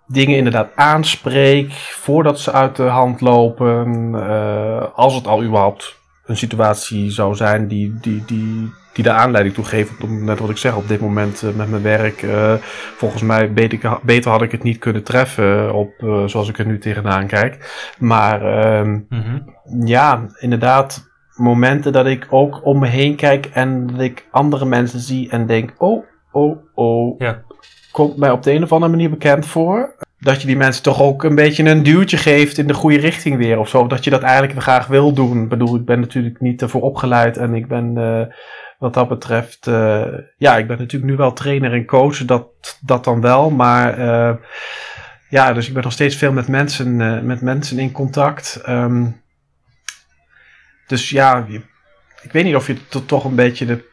Dingen 0.06 0.36
inderdaad 0.36 0.68
aanspreek 0.74 1.72
voordat 1.72 2.40
ze 2.40 2.52
uit 2.52 2.76
de 2.76 2.82
hand 2.82 3.20
lopen. 3.20 4.12
Uh, 4.14 4.84
als 4.94 5.14
het 5.14 5.26
al 5.26 5.42
überhaupt 5.42 5.98
een 6.24 6.36
situatie 6.36 7.10
zou 7.10 7.34
zijn 7.34 7.68
die, 7.68 7.98
die, 8.00 8.24
die, 8.26 8.72
die 8.92 9.04
de 9.04 9.10
aanleiding 9.10 9.54
toe 9.54 9.64
geven. 9.64 10.24
Net 10.24 10.38
wat 10.38 10.50
ik 10.50 10.56
zeg, 10.56 10.76
op 10.76 10.88
dit 10.88 11.00
moment 11.00 11.42
uh, 11.42 11.54
met 11.54 11.70
mijn 11.70 11.82
werk. 11.82 12.22
Uh, 12.22 12.54
volgens 12.96 13.22
mij 13.22 13.52
beter, 13.52 13.98
beter, 14.02 14.30
had 14.30 14.42
ik 14.42 14.52
het 14.52 14.62
niet 14.62 14.78
kunnen 14.78 15.02
treffen 15.02 15.74
op 15.74 15.92
zoals 16.26 16.48
ik 16.48 16.58
er 16.58 16.66
nu 16.66 16.78
tegenaan 16.78 17.26
kijk. 17.26 17.84
Maar 17.98 18.40
mm 18.86 19.06
-hmm. 19.08 19.54
ja, 19.84 20.26
inderdaad, 20.38 21.08
momenten 21.36 21.92
dat 21.92 22.06
ik 22.06 22.26
ook 22.30 22.64
om 22.64 22.78
me 22.78 22.86
heen 22.86 23.16
kijk 23.16 23.46
en 23.46 23.86
dat 23.86 24.00
ik 24.00 24.28
andere 24.30 24.64
mensen 24.64 25.00
zie 25.00 25.30
en 25.30 25.46
denk: 25.46 25.74
oh, 25.78 26.04
oh, 26.32 26.58
oh. 26.74 27.18
Ja. 27.18 27.42
Komt 27.96 28.16
mij 28.16 28.30
op 28.30 28.42
de 28.42 28.52
een 28.52 28.62
of 28.62 28.72
andere 28.72 28.90
manier 28.90 29.10
bekend 29.10 29.46
voor 29.46 29.94
dat 30.18 30.40
je 30.40 30.46
die 30.46 30.56
mensen 30.56 30.82
toch 30.82 31.00
ook 31.00 31.24
een 31.24 31.34
beetje 31.34 31.64
een 31.64 31.82
duwtje 31.82 32.16
geeft 32.16 32.58
in 32.58 32.66
de 32.66 32.74
goede 32.74 32.98
richting 32.98 33.36
weer 33.36 33.58
of 33.58 33.68
zo. 33.68 33.86
Dat 33.86 34.04
je 34.04 34.10
dat 34.10 34.22
eigenlijk 34.22 34.62
graag 34.62 34.86
wil 34.86 35.12
doen. 35.12 35.42
Ik 35.42 35.48
bedoel, 35.48 35.76
ik 35.76 35.84
ben 35.84 36.00
natuurlijk 36.00 36.40
niet 36.40 36.62
ervoor 36.62 36.82
opgeleid 36.82 37.36
en 37.36 37.54
ik 37.54 37.68
ben 37.68 37.94
uh, 37.98 38.22
wat 38.78 38.94
dat 38.94 39.08
betreft, 39.08 39.66
uh, 39.66 40.06
ja, 40.36 40.56
ik 40.56 40.66
ben 40.66 40.78
natuurlijk 40.78 41.10
nu 41.10 41.16
wel 41.16 41.32
trainer 41.32 41.72
en 41.72 41.86
coach, 41.86 42.24
dat, 42.24 42.48
dat 42.80 43.04
dan 43.04 43.20
wel. 43.20 43.50
Maar 43.50 43.98
uh, 43.98 44.34
ja, 45.28 45.52
dus 45.52 45.68
ik 45.68 45.74
ben 45.74 45.82
nog 45.82 45.92
steeds 45.92 46.16
veel 46.16 46.32
met 46.32 46.48
mensen, 46.48 46.96
met 47.26 47.40
mensen 47.40 47.78
in 47.78 47.92
contact. 47.92 48.62
Um, 48.68 49.22
dus 50.86 51.10
ja, 51.10 51.46
ik 52.22 52.32
weet 52.32 52.44
niet 52.44 52.56
of 52.56 52.66
je 52.66 52.76
toch 53.06 53.24
een 53.24 53.34
beetje 53.34 53.66
de, 53.66 53.84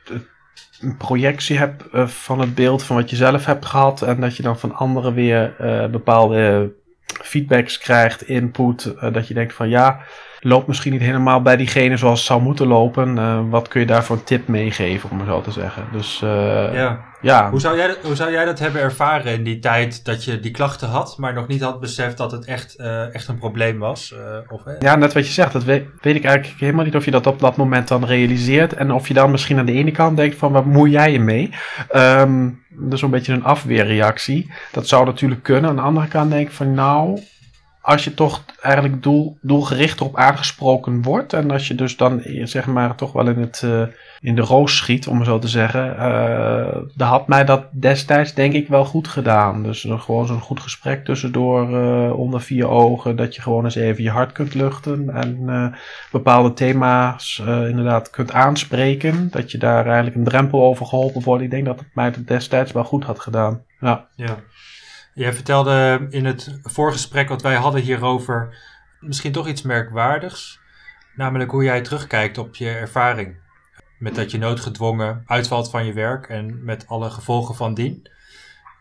een 0.84 0.98
projectie 0.98 1.58
hebt 1.58 1.84
uh, 1.94 2.08
van 2.08 2.40
het 2.40 2.56
beeld 2.56 2.84
van 2.84 2.96
wat 2.96 3.10
je 3.10 3.16
zelf 3.16 3.46
hebt 3.46 3.66
gehad. 3.66 4.02
En 4.02 4.22
dat 4.22 4.38
je 4.38 4.44
dan 4.44 4.60
van 4.60 4.76
anderen 4.76 5.14
weer 5.14 5.56
uh, 5.62 5.86
bepaalde 5.86 6.74
feedbacks 7.06 7.78
krijgt, 7.78 8.22
input. 8.22 8.94
Uh, 8.96 9.14
dat 9.14 9.28
je 9.28 9.34
denkt 9.34 9.54
van 9.54 9.70
ja, 9.70 10.00
loopt 10.44 10.68
misschien 10.68 10.92
niet 10.92 11.02
helemaal 11.02 11.42
bij 11.42 11.58
diegene 11.58 11.98
zoals 11.98 12.20
het 12.20 12.28
zou 12.28 12.42
moeten 12.42 12.68
lopen. 12.68 13.18
Uh, 13.18 13.40
wat 13.50 13.68
kun 13.68 13.80
je 13.80 13.86
daar 13.86 14.04
voor 14.04 14.16
een 14.16 14.24
tip 14.24 14.48
meegeven, 14.48 15.10
om 15.10 15.20
het 15.20 15.28
zo 15.28 15.42
te 15.42 15.52
zeggen. 15.52 15.84
Dus 15.92 16.22
uh, 16.24 16.30
ja. 16.74 17.06
ja. 17.22 17.50
Hoe, 17.50 17.60
zou 17.60 17.78
jij 17.78 17.88
dat, 17.88 17.98
hoe 18.04 18.16
zou 18.16 18.32
jij 18.32 18.46
dat 18.46 18.60
hebben 18.60 18.82
ervaren 18.82 19.34
in 19.34 19.44
die 19.44 19.60
tijd 19.60 20.06
dat 20.06 20.24
je 20.24 20.40
die 20.40 20.52
klachten 20.52 20.88
had, 20.88 21.18
maar 21.18 21.34
nog 21.34 21.48
niet 21.48 21.62
had 21.62 21.80
beseft 21.80 22.18
dat 22.18 22.32
het 22.32 22.46
echt, 22.46 22.76
uh, 22.80 23.16
echt 23.16 23.28
een 23.28 23.38
probleem 23.38 23.80
was? 23.80 24.16
of, 24.48 24.62
Ja, 24.80 24.96
net 24.96 25.14
wat 25.14 25.26
je 25.28 25.34
zegt, 25.34 25.54
dat 25.54 25.64
weet, 25.64 25.86
weet, 26.02 26.16
ik 26.16 26.26
eigenlijk 26.26 26.60
helemaal 26.60 26.86
niet 26.86 26.96
of 26.96 27.06
je 27.06 27.12
dat 27.12 27.28
op 27.28 27.40
dat 27.40 27.56
moment 27.56 27.88
dan 27.88 28.06
realiseert. 28.06 28.74
En 28.74 28.92
of 28.92 29.08
je 29.08 29.14
dan 29.14 29.32
misschien 29.32 29.58
aan 29.60 29.66
de 29.66 29.72
ene 29.72 29.92
kant 29.92 30.18
denkt 30.18 30.38
van, 30.38 30.52
wat 30.52 30.66
moet 30.66 30.92
jij 30.92 31.12
je 31.12 31.20
mee? 31.20 31.50
Um, 31.96 32.62
dat 32.70 32.94
is 32.94 33.02
een 33.02 33.10
beetje 33.10 33.34
een 33.34 33.44
afweerreactie. 33.44 34.52
Dat 34.72 34.88
zou 34.88 35.06
natuurlijk 35.06 35.44
kunnen. 35.44 35.70
Aan 35.70 35.76
de 35.76 35.82
andere 35.82 36.08
kant 36.08 36.32
denk 36.32 36.48
ik 36.48 36.54
van, 36.54 36.74
nou 36.74 37.20
als 37.86 38.04
je 38.04 38.14
toch 38.14 38.44
eigenlijk 38.62 39.04
doel, 39.04 39.38
doelgericht 39.42 40.00
erop 40.00 40.18
aangesproken 40.18 41.02
wordt. 41.02 41.34
En 41.34 41.52
als 41.52 41.68
je 41.68 41.76
dus 41.76 41.98
dan 41.98 42.22
zeg 42.44 42.66
maar 42.66 42.96
toch 42.96 43.12
wel 43.12 43.28
in, 43.28 43.40
het, 43.40 43.62
uh, 43.66 43.82
in 44.20 44.36
de 44.36 44.42
roos 44.42 44.78
schiet, 44.78 45.08
om 45.08 45.24
zo 45.24 45.40
te 45.40 45.48
zeggen. 45.48 45.96
Uh, 45.96 46.82
dan 46.96 47.08
had 47.08 47.28
mij 47.28 47.46
dat 47.46 47.66
destijds 47.72 48.34
denk 48.34 48.54
ik 48.54 48.68
wel 48.68 48.86
goed 48.86 49.08
gedaan. 49.08 49.64
Dus 49.64 49.88
gewoon 49.90 50.28
zo'n 50.28 50.40
goed 50.40 50.60
gesprek 50.60 51.06
tussendoor 51.06 51.70
uh, 51.70 52.20
onder 52.20 52.42
vier 52.42 52.68
ogen. 52.68 53.16
Dat 53.16 53.36
je 53.36 53.42
gewoon 53.42 53.64
eens 53.64 53.76
even 53.76 54.04
je 54.04 54.10
hart 54.10 54.32
kunt 54.32 54.54
luchten. 54.54 55.10
En 55.10 55.76
bepaalde 56.12 56.54
thema's 56.54 57.42
inderdaad 57.46 58.10
kunt 58.10 58.32
aanspreken. 58.32 59.28
Dat 59.32 59.52
je 59.52 59.58
daar 59.58 59.86
eigenlijk 59.86 60.16
een 60.16 60.24
drempel 60.24 60.64
over 60.64 60.86
geholpen 60.86 61.24
wordt. 61.24 61.44
Ik 61.44 61.52
denk 61.52 61.66
dat 61.66 61.80
het 61.80 61.90
mij 61.94 62.14
destijds 62.26 62.72
wel 62.72 62.84
goed 62.84 63.04
had 63.04 63.20
gedaan. 63.20 63.62
Ja. 63.80 64.08
ja. 64.16 64.38
Jij 65.14 65.34
vertelde 65.34 66.08
in 66.10 66.26
het 66.26 66.60
voorgesprek 66.64 67.30
wat 67.30 67.42
wij 67.42 67.56
hadden 67.56 67.82
hierover 67.82 68.58
misschien 69.00 69.32
toch 69.32 69.48
iets 69.48 69.62
merkwaardigs. 69.62 70.60
Namelijk 71.16 71.52
hoe 71.52 71.64
jij 71.64 71.82
terugkijkt 71.82 72.38
op 72.38 72.56
je 72.56 72.70
ervaring. 72.70 73.36
Met 74.00 74.16
dat 74.16 74.32
je 74.32 74.38
noodgedwongen 74.38 75.24
uitvalt 75.26 75.70
van 75.70 75.86
je 75.86 75.94
werk 75.94 76.28
en 76.28 76.64
met 76.64 76.88
alle 76.88 77.10
gevolgen 77.10 77.56
van 77.56 77.74
dien. 77.74 78.08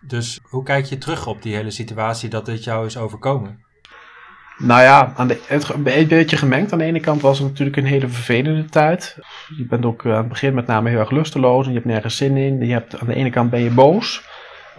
Dus 0.01 0.41
hoe 0.43 0.63
kijk 0.63 0.85
je 0.85 0.99
terug 0.99 1.27
op 1.27 1.43
die 1.43 1.55
hele 1.55 1.71
situatie 1.71 2.29
dat 2.29 2.47
dit 2.47 2.65
jou 2.65 2.87
is 2.87 2.97
overkomen? 2.97 3.65
Nou 4.59 4.83
ja, 4.83 5.13
aan 5.17 5.29
het, 5.29 5.69
een 5.69 5.83
beetje 5.83 6.37
gemengd. 6.37 6.73
Aan 6.73 6.79
de 6.79 6.85
ene 6.85 7.01
kant 7.01 7.23
was 7.23 7.39
het 7.39 7.49
natuurlijk 7.49 7.77
een 7.77 7.85
hele 7.85 8.09
vervelende 8.09 8.65
tijd. 8.65 9.19
Je 9.57 9.67
bent 9.67 9.85
ook 9.85 10.07
aan 10.07 10.13
het 10.13 10.29
begin 10.29 10.55
met 10.55 10.67
name 10.67 10.91
heel 10.91 10.99
erg 10.99 11.11
lusteloos 11.11 11.65
en 11.65 11.73
je 11.73 11.79
hebt 11.79 11.91
nergens 11.91 12.17
zin 12.17 12.37
in. 12.37 12.67
Je 12.67 12.73
hebt, 12.73 12.99
aan 12.99 13.07
de 13.07 13.15
ene 13.15 13.31
kant 13.31 13.51
ben 13.51 13.61
je 13.61 13.71
boos. 13.71 14.25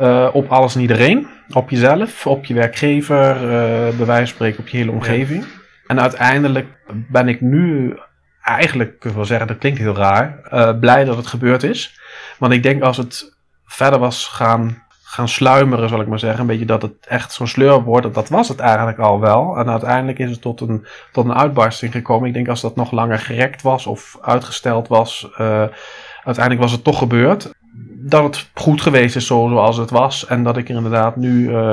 Uh, 0.02 0.30
op 0.34 0.52
alles 0.52 0.76
en 0.76 0.82
iedereen. 0.82 1.28
Op 1.54 1.70
jezelf, 1.70 2.28
op 2.28 2.46
je 2.46 2.54
werkgever, 2.54 3.36
uh, 3.36 3.98
bij 3.98 4.06
wijze 4.06 4.26
van 4.26 4.28
spreken 4.28 4.60
op 4.60 4.68
je 4.68 4.78
hele 4.78 4.91
omgeving. 4.91 5.46
En 5.88 6.02
uiteindelijk 6.02 6.68
ben 6.91 7.28
ik 7.28 7.41
nu 7.41 7.98
eigenlijk, 8.44 9.00
kun 9.00 9.10
je 9.10 9.16
wel 9.16 9.26
zeggen, 9.26 9.48
dat 9.48 9.58
klinkt 9.58 9.80
heel 9.80 9.96
raar, 9.96 10.39
uh, 10.54 10.80
blij 10.80 11.04
dat 11.04 11.18
het 11.18 11.28
gebeurd 11.28 11.64
is. 11.64 12.00
Want 12.38 12.54
ik 12.54 12.64
denk 12.64 12.82
als 12.82 12.98
het 12.98 13.36
verder 13.66 14.00
was 14.00 14.28
gaan, 14.28 14.84
gaan 15.04 15.28
sluimeren, 15.28 15.89
zal 15.89 16.02
ik 16.02 16.08
maar 16.08 16.20
zeggen, 16.20 16.41
een 16.41 16.48
beetje 16.48 16.66
dat 16.66 16.82
het 16.82 17.08
echt 17.08 17.32
zo'n 17.32 17.48
sleur 17.48 17.82
wordt, 17.84 18.04
dat, 18.04 18.14
dat 18.14 18.30
was 18.30 18.48
het 18.48 18.60
eigenlijk 18.60 19.00
al 19.00 19.20
wel. 19.20 19.58
En 19.58 19.70
uiteindelijk 19.70 20.20
is 20.20 20.32
het 20.32 20.41
tot 20.41 20.62
een, 20.62 20.86
tot 21.12 21.26
een 21.26 21.34
uitbarsting 21.34 21.91
gekomen. 21.91 22.28
Ik 22.28 22.34
denk 22.34 22.48
als 22.48 22.62
dat 22.62 22.76
nog 22.76 22.91
langer 22.91 23.20
gerekt 23.20 23.62
was 23.62 23.88
of 23.88 24.18
uitgesteld 24.22 24.88
was, 24.88 25.28
uiteindelijk 26.24 26.62
was 26.62 26.72
het 26.72 26.84
toch 26.84 26.98
gebeurd 26.98 27.52
dat 28.06 28.24
het 28.24 28.49
goed 28.54 28.82
geweest 28.82 29.16
is 29.16 29.26
zoals 29.26 29.78
het 29.78 29.89
was. 29.89 30.26
En 30.26 30.43
dat 30.43 30.58
ik 30.58 30.70
er 30.70 30.76
inderdaad 30.76 31.16
nu 31.16 31.49
uh, 31.49 31.72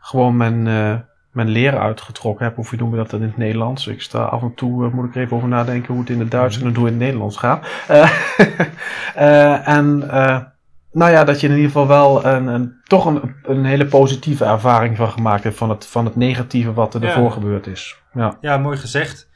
gewoon 0.00 0.36
mijn, 0.36 0.66
uh, 0.66 0.94
mijn 1.32 1.48
leren 1.48 1.80
uitgetrokken 1.80 2.44
heb. 2.44 2.58
Of 2.58 2.70
hoe 2.70 2.78
noemen 2.78 2.98
we 2.98 3.04
dat 3.04 3.20
in 3.20 3.26
het 3.26 3.36
Nederlands? 3.36 3.86
Ik 3.86 4.02
sta 4.02 4.22
af 4.22 4.42
en 4.42 4.54
toe, 4.54 4.84
uh, 4.84 4.92
moet 4.92 5.04
ik 5.04 5.14
er 5.14 5.22
even 5.22 5.36
over 5.36 5.48
nadenken 5.48 5.92
hoe 5.92 6.02
het 6.02 6.10
in 6.10 6.20
het 6.20 6.30
Duits 6.30 6.56
en 6.56 6.60
hoe 6.60 6.68
het 6.70 6.78
in 6.78 6.84
het 6.84 6.98
Nederlands 6.98 7.36
gaat. 7.36 7.66
en 9.64 9.98
nou 10.92 11.10
ja, 11.10 11.24
dat 11.24 11.40
je 11.40 11.46
in 11.46 11.54
ieder 11.54 11.70
geval 11.70 11.86
wel 11.86 12.24
een, 12.24 12.46
een, 12.46 12.80
toch 12.84 13.04
een, 13.06 13.34
een 13.42 13.64
hele 13.64 13.86
positieve 13.86 14.44
ervaring 14.44 14.96
van 14.96 15.10
gemaakt 15.10 15.44
hebt 15.44 15.56
van 15.56 15.70
het, 15.70 15.86
van 15.86 16.04
het 16.04 16.16
negatieve 16.16 16.72
wat 16.72 16.94
er 16.94 17.02
Ja. 17.02 17.08
ervoor 17.08 17.30
gebeurd 17.30 17.66
is. 17.66 17.96
Ja. 18.12 18.36
Ja, 18.40 18.58
mooi 18.58 18.76
gezegd. 18.76 19.27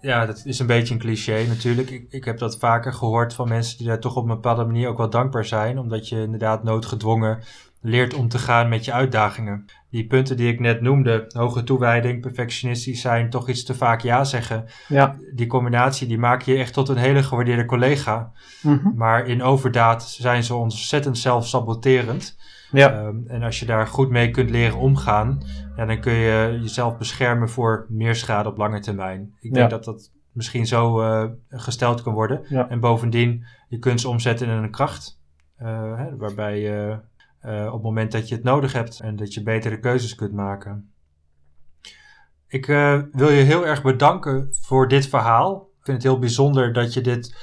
Ja, 0.00 0.26
dat 0.26 0.42
is 0.44 0.58
een 0.58 0.66
beetje 0.66 0.94
een 0.94 1.00
cliché 1.00 1.44
natuurlijk. 1.48 1.90
Ik, 1.90 2.06
ik 2.10 2.24
heb 2.24 2.38
dat 2.38 2.58
vaker 2.58 2.92
gehoord 2.92 3.34
van 3.34 3.48
mensen 3.48 3.78
die 3.78 3.86
daar 3.86 4.00
toch 4.00 4.16
op 4.16 4.22
een 4.22 4.34
bepaalde 4.34 4.64
manier 4.64 4.88
ook 4.88 4.98
wel 4.98 5.10
dankbaar 5.10 5.44
zijn. 5.44 5.78
Omdat 5.78 6.08
je 6.08 6.22
inderdaad 6.22 6.62
noodgedwongen 6.62 7.38
leert 7.80 8.14
om 8.14 8.28
te 8.28 8.38
gaan 8.38 8.68
met 8.68 8.84
je 8.84 8.92
uitdagingen. 8.92 9.64
Die 9.90 10.06
punten 10.06 10.36
die 10.36 10.52
ik 10.52 10.60
net 10.60 10.80
noemde, 10.80 11.24
hoge 11.28 11.64
toewijding, 11.64 12.20
perfectionistisch 12.20 13.00
zijn, 13.00 13.30
toch 13.30 13.48
iets 13.48 13.64
te 13.64 13.74
vaak 13.74 14.00
ja 14.00 14.24
zeggen. 14.24 14.64
Ja. 14.88 15.16
Die 15.34 15.46
combinatie 15.46 16.06
die 16.06 16.18
maak 16.18 16.42
je 16.42 16.56
echt 16.56 16.72
tot 16.72 16.88
een 16.88 16.96
hele 16.96 17.22
gewaardeerde 17.22 17.64
collega. 17.64 18.32
Mhm. 18.62 18.94
Maar 18.94 19.26
in 19.26 19.42
overdaad 19.42 20.02
zijn 20.08 20.44
ze 20.44 20.54
ontzettend 20.54 21.18
zelfsaboterend. 21.18 22.36
Ja. 22.72 22.92
Ehm, 22.92 23.16
en 23.26 23.42
als 23.42 23.60
je 23.60 23.66
daar 23.66 23.86
goed 23.86 24.10
mee 24.10 24.30
kunt 24.30 24.50
leren 24.50 24.78
omgaan, 24.78 25.42
ja, 25.76 25.84
dan 25.86 26.00
kun 26.00 26.12
je 26.12 26.58
jezelf 26.60 26.96
beschermen 26.98 27.48
voor 27.48 27.86
meer 27.88 28.14
schade 28.14 28.48
op 28.48 28.56
lange 28.56 28.80
termijn. 28.80 29.34
Ik 29.40 29.52
denk 29.54 29.70
Ja. 29.70 29.76
dat 29.76 29.84
dat 29.84 30.10
misschien 30.32 30.66
zo 30.66 31.00
eh, 31.00 31.24
gesteld 31.48 32.02
kan 32.02 32.14
worden. 32.14 32.40
Ja. 32.48 32.68
En 32.68 32.80
bovendien, 32.80 33.44
je 33.68 33.78
kunt 33.78 34.00
ze 34.00 34.08
omzetten 34.08 34.48
in 34.48 34.52
een 34.62 34.70
kracht. 34.70 35.18
eh, 35.56 35.96
hè, 35.98 36.16
waarbij 36.16 36.60
je 36.60 36.98
eh, 37.40 37.66
op 37.66 37.72
het 37.72 37.82
moment 37.82 38.12
dat 38.12 38.28
je 38.28 38.34
het 38.34 38.44
nodig 38.44 38.72
hebt 38.72 39.00
en 39.00 39.16
dat 39.16 39.34
je 39.34 39.42
betere 39.42 39.78
keuzes 39.78 40.14
kunt 40.14 40.32
maken. 40.32 40.92
Ik 42.48 42.66
wil 43.12 43.30
je 43.30 43.42
heel 43.42 43.66
erg 43.66 43.82
bedanken 43.82 44.48
voor 44.60 44.88
dit 44.88 45.06
verhaal. 45.08 45.54
Ik 45.78 45.84
vind 45.84 45.96
het 45.96 46.06
heel 46.06 46.18
bijzonder 46.18 46.72
dat 46.72 46.94
je 46.94 47.00
dit 47.00 47.34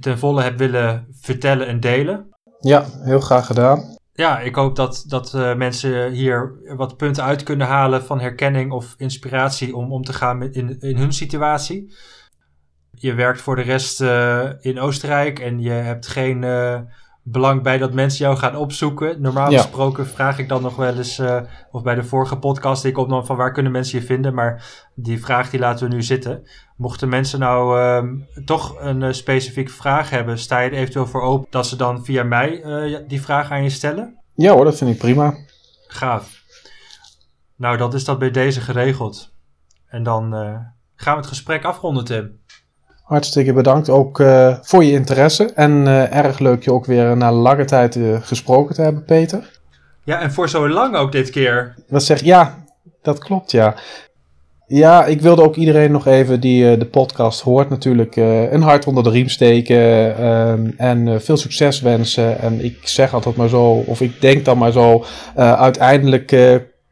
ten 0.00 0.18
volle 0.18 0.42
hebt 0.42 0.58
willen 0.58 1.06
vertellen 1.10 1.66
en 1.66 1.80
delen. 1.80 2.28
ja, 2.60 2.84
heel 3.02 3.20
graag 3.20 3.46
gedaan. 3.46 3.96
Ja, 4.18 4.40
ik 4.40 4.54
hoop 4.54 4.76
dat, 4.76 5.04
dat 5.06 5.34
eh, 5.34 5.54
mensen 5.54 6.10
hier 6.10 6.54
wat 6.76 6.96
punten 6.96 7.24
uit 7.24 7.42
kunnen 7.42 7.66
halen 7.66 8.04
van 8.04 8.20
herkenning 8.20 8.72
of 8.72 8.94
inspiratie 8.96 9.76
om 9.76 9.92
om 9.92 10.04
te 10.04 10.12
gaan 10.12 10.42
in, 10.42 10.80
in 10.80 10.96
hun 10.96 11.12
situatie. 11.12 11.94
Je 12.90 13.14
werkt 13.14 13.40
voor 13.40 13.56
de 13.56 13.62
rest 13.62 14.00
eh, 14.00 14.50
in 14.60 14.80
Oostenrijk 14.80 15.38
en 15.38 15.60
je 15.60 15.70
hebt 15.70 16.06
geen 16.06 16.44
eh, 16.44 16.80
belang 17.30 17.62
bij 17.62 17.78
dat 17.78 17.92
mensen 17.92 18.24
jou 18.24 18.36
gaan 18.38 18.56
opzoeken. 18.56 19.20
Normaal 19.20 19.50
Ja. 19.50 19.60
gesproken 19.60 20.06
vraag 20.06 20.38
ik 20.38 20.48
dan 20.48 20.62
nog 20.62 20.76
wel 20.76 20.96
eens, 20.96 21.18
eh, 21.18 21.40
of 21.70 21.82
bij 21.82 21.94
de 21.94 22.04
vorige 22.04 22.38
podcast 22.38 22.82
die 22.82 22.90
ik 22.90 22.98
opnam, 22.98 23.26
van 23.26 23.36
waar 23.36 23.52
kunnen 23.52 23.72
mensen 23.72 23.98
je 24.00 24.06
vinden. 24.06 24.34
Maar 24.34 24.64
die 24.94 25.20
vraag 25.20 25.50
die 25.50 25.60
laten 25.60 25.88
we 25.88 25.94
nu 25.94 26.02
zitten. 26.02 26.48
Mochten 26.76 27.08
mensen 27.08 27.38
nou 27.38 27.80
ehm, 27.80 28.44
toch 28.44 28.80
een 28.80 29.02
eh, 29.02 29.12
specifieke 29.12 29.72
vraag 29.72 30.10
hebben, 30.10 30.38
sta 30.38 30.60
je 30.60 30.70
er 30.70 30.76
eventueel 30.76 31.06
voor 31.06 31.22
open 31.22 31.46
dat 31.50 31.66
ze 31.66 31.76
dan 31.76 32.04
via 32.04 32.22
mij 32.22 32.62
eh, 32.62 32.98
die 33.08 33.20
vraag 33.22 33.50
aan 33.50 33.62
je 33.62 33.70
stellen? 33.70 34.18
Ja 34.34 34.52
hoor, 34.52 34.64
dat 34.64 34.76
vind 34.76 34.90
ik 34.90 34.98
prima. 34.98 35.34
Gaaf. 35.86 36.42
Nou, 37.56 37.76
dat 37.76 37.94
is 37.94 38.04
dat 38.04 38.18
bij 38.18 38.30
deze 38.30 38.60
geregeld. 38.60 39.32
En 39.86 40.02
dan 40.02 40.30
gaan 40.94 41.12
we 41.14 41.20
het 41.20 41.26
gesprek 41.26 41.64
afronden, 41.64 42.04
Tim. 42.04 42.40
Hartstikke 43.08 43.52
bedankt 43.52 43.88
ook 43.88 44.20
eh, 44.20 44.54
voor 44.60 44.84
je 44.84 44.92
interesse. 44.92 45.44
En 45.54 45.86
eh, 45.86 46.16
erg 46.16 46.38
leuk 46.38 46.64
je 46.64 46.72
ook 46.72 46.84
weer 46.84 47.16
na 47.16 47.32
lange 47.32 47.64
tijd 47.64 47.96
eh, 47.96 48.02
gesproken 48.20 48.74
te 48.74 48.82
hebben, 48.82 49.04
Peter. 49.04 49.50
Ja, 50.04 50.20
en 50.20 50.32
voor 50.32 50.48
zo 50.48 50.68
lang 50.68 50.96
ook 50.96 51.12
dit 51.12 51.30
keer. 51.30 51.74
Wat 51.88 52.02
zeg 52.02 52.24
Ja, 52.24 52.64
dat 53.02 53.18
klopt, 53.18 53.50
ja. 53.50 53.74
Ja, 54.66 55.04
ik 55.04 55.20
wilde 55.20 55.42
ook 55.42 55.56
iedereen 55.56 55.90
nog 55.90 56.06
even 56.06 56.40
die 56.40 56.76
de 56.76 56.86
podcast 56.86 57.40
hoort 57.40 57.68
natuurlijk 57.68 58.16
een 58.50 58.62
hart 58.62 58.86
onder 58.86 59.02
de 59.02 59.10
riem 59.10 59.28
steken 59.28 60.16
ehm, 60.16 60.70
en 60.76 61.22
veel 61.22 61.36
succes 61.36 61.80
wensen. 61.80 62.38
En 62.40 62.64
ik 62.64 62.88
zeg 62.88 63.14
altijd 63.14 63.36
maar 63.36 63.48
zo, 63.48 63.64
of 63.86 64.00
ik 64.00 64.20
denk 64.20 64.44
dan 64.44 64.58
maar 64.58 64.72
zo, 64.72 65.04
uiteindelijk 65.34 66.30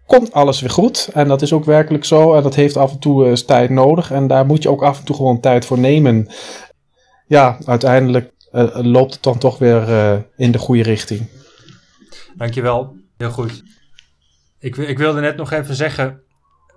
komt 0.06 0.32
alles 0.32 0.60
weer 0.60 0.70
goed. 0.70 1.08
En 1.12 1.28
dat 1.28 1.42
is 1.42 1.52
ook 1.52 1.64
werkelijk 1.64 2.04
zo 2.04 2.34
en 2.34 2.42
dat 2.42 2.54
heeft 2.54 2.76
af 2.76 2.92
en 2.92 2.98
toe 2.98 3.24
eh, 3.24 3.30
eens 3.30 3.44
tijd 3.44 3.70
nodig 3.70 4.10
en 4.10 4.26
daar 4.26 4.46
moet 4.46 4.62
je 4.62 4.70
ook 4.70 4.82
af 4.82 4.98
en 4.98 5.04
toe 5.04 5.16
gewoon 5.16 5.40
tijd 5.40 5.64
voor 5.64 5.78
nemen. 5.78 6.28
Ja, 7.26 7.58
uiteindelijk 7.64 8.32
eh, 8.50 8.68
loopt 8.72 9.14
het 9.14 9.22
dan 9.22 9.38
toch 9.38 9.58
weer 9.58 9.82
eh, 9.82 10.16
in 10.36 10.50
de 10.50 10.58
goede 10.58 10.82
richting. 10.82 11.28
Dankjewel. 12.36 12.96
Heel 13.16 13.30
goed. 13.30 13.62
Ik, 14.58 14.76
ik 14.76 14.98
wilde 14.98 15.20
net 15.20 15.36
nog 15.36 15.52
even 15.52 15.74
zeggen 15.74 16.20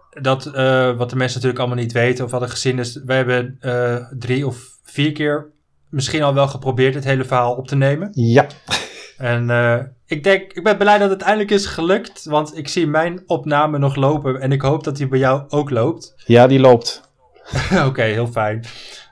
dat 0.10 0.46
eh, 0.46 0.98
wat 0.98 1.10
de 1.10 1.16
mensen 1.16 1.36
natuurlijk 1.36 1.60
allemaal 1.60 1.84
niet 1.84 1.92
weten 1.92 2.26
of 2.26 2.32
hadden 2.32 2.50
gezien 2.50 2.80
is, 2.80 3.02
wij 3.06 3.18
hebben 3.18 3.58
eh, 3.60 3.96
drie 4.18 4.48
of 4.48 4.78
vier 4.84 5.12
keer 5.12 5.52
misschien 5.90 6.24
al 6.24 6.34
wel 6.34 6.48
geprobeerd 6.48 6.94
het 6.94 7.04
hele 7.04 7.26
verhaal 7.26 7.56
op 7.56 7.68
te 7.68 7.76
nemen. 7.76 8.10
Ja, 8.12 8.48
En 9.18 9.50
eh, 9.50 9.80
ik 10.10 10.24
denk, 10.24 10.54
ik 10.54 10.64
ben 10.64 10.78
blij 10.78 10.98
dat 10.98 11.10
het 11.10 11.22
eindelijk 11.22 11.52
is 11.52 11.66
gelukt, 11.66 12.26
want 12.26 12.58
ik 12.58 12.68
zie 12.68 12.88
mijn 12.88 13.24
opname 13.26 13.78
nog 13.78 13.96
lopen 13.96 14.42
en 14.42 14.52
ik 14.52 14.62
hoop 14.62 14.84
dat 14.84 14.98
die 14.98 15.08
bij 15.08 15.20
jou 15.20 15.44
ook 15.50 15.70
loopt. 15.70 16.14
ja 16.26 16.48
die 16.48 16.60
loopt. 16.60 17.12
Oké, 17.88 18.02
heel 18.02 18.28
fijn. 18.28 18.64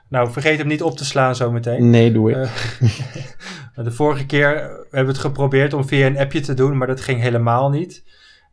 Nou, 0.08 0.32
vergeet 0.32 0.58
hem 0.58 0.66
niet 0.66 0.82
op 0.82 0.96
te 0.96 1.04
slaan 1.04 1.34
zometeen. 1.34 1.90
Nee, 1.90 2.12
doe 2.12 2.30
ik. 2.30 2.36
Eh, 2.36 2.50
de 3.84 3.90
vorige 3.90 4.26
keer 4.26 4.48
hebben 4.56 4.88
we 4.90 5.06
het 5.06 5.18
geprobeerd 5.18 5.72
om 5.72 5.86
via 5.86 6.06
een 6.06 6.18
appje 6.18 6.40
te 6.40 6.54
doen, 6.54 6.76
maar 6.76 6.86
dat 6.86 7.00
ging 7.00 7.20
helemaal 7.20 7.70
niet. 7.70 8.04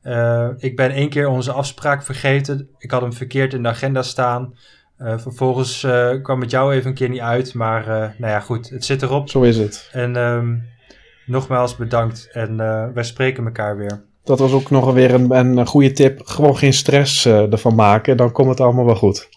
Eh, 0.01 0.49
ik 0.57 0.75
ben 0.75 0.91
één 0.91 1.09
keer 1.09 1.27
onze 1.27 1.51
afspraak 1.51 2.03
vergeten. 2.03 2.69
Ik 2.77 2.91
had 2.91 3.01
hem 3.01 3.13
verkeerd 3.13 3.53
in 3.53 3.63
de 3.63 3.69
agenda 3.69 4.01
staan. 4.01 4.53
Eh, 4.97 5.17
vervolgens 5.17 5.83
eh, 5.83 6.21
kwam 6.21 6.41
het 6.41 6.51
jou 6.51 6.73
even 6.73 6.89
een 6.89 6.95
keer 6.95 7.09
niet 7.09 7.19
uit, 7.19 7.53
maar 7.53 7.81
eh, 7.87 8.09
nou 8.17 8.31
ja, 8.31 8.39
goed, 8.39 8.69
het 8.69 8.85
zit 8.85 9.01
erop. 9.01 9.29
Zo 9.29 9.41
is 9.41 9.57
het. 9.57 9.89
En 9.91 10.15
ehm, 10.15 10.55
nogmaals 11.25 11.75
bedankt 11.75 12.29
en 12.31 12.59
eh, 12.59 12.85
wij 12.93 13.03
spreken 13.03 13.45
elkaar 13.45 13.77
weer. 13.77 14.03
Dat 14.23 14.39
was 14.39 14.51
ook 14.51 14.69
nog 14.69 14.93
weer 14.93 15.13
een, 15.13 15.31
een 15.31 15.67
goede 15.67 15.91
tip. 15.91 16.21
Gewoon 16.25 16.57
geen 16.57 16.73
stress 16.73 17.25
eh, 17.25 17.51
ervan 17.51 17.75
maken. 17.75 18.17
Dan 18.17 18.31
komt 18.31 18.49
het 18.49 18.59
allemaal 18.59 18.85
wel 18.85 18.95
goed. 18.95 19.29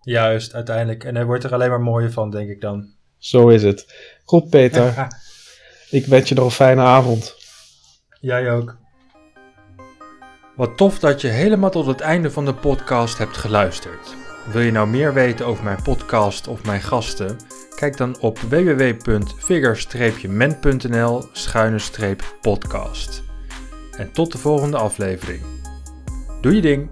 Juist, 0.00 0.54
uiteindelijk. 0.54 1.04
En 1.04 1.14
hij 1.14 1.24
wordt 1.24 1.44
er 1.44 1.52
alleen 1.52 1.68
maar 1.68 1.80
mooier 1.80 2.12
van, 2.12 2.30
denk 2.30 2.48
ik 2.48 2.60
dan. 2.60 2.88
Zo 3.18 3.48
is 3.48 3.62
het. 3.62 3.94
Goed, 4.24 4.50
Peter. 4.50 5.08
ik 5.90 6.06
wens 6.06 6.28
je 6.28 6.34
nog 6.34 6.44
een 6.44 6.50
fijne 6.50 6.80
avond. 6.80 7.36
Jij 8.20 8.52
ook. 8.52 8.76
Wat 10.56 10.76
tof 10.76 10.98
dat 10.98 11.20
je 11.20 11.28
helemaal 11.28 11.70
tot 11.70 11.86
het 11.86 12.00
einde 12.00 12.30
van 12.30 12.44
de 12.44 12.54
podcast 12.54 13.18
hebt 13.18 13.36
geluisterd. 13.36 14.14
Wil 14.52 14.60
je 14.60 14.72
nou 14.72 14.88
meer 14.88 15.14
weten 15.14 15.46
over 15.46 15.64
mijn 15.64 15.82
podcast 15.82 16.48
of 16.48 16.64
mijn 16.64 16.80
gasten? 16.80 17.36
Kijk 17.80 17.96
dan 17.96 18.16
op 18.20 18.38
www.figure-men.nl 18.38 21.24
schuine-podcast. 21.32 23.22
En 23.96 24.12
tot 24.12 24.32
de 24.32 24.38
volgende 24.38 24.76
aflevering. 24.76 25.42
Doe 26.40 26.54
je 26.54 26.60
ding! 26.60 26.88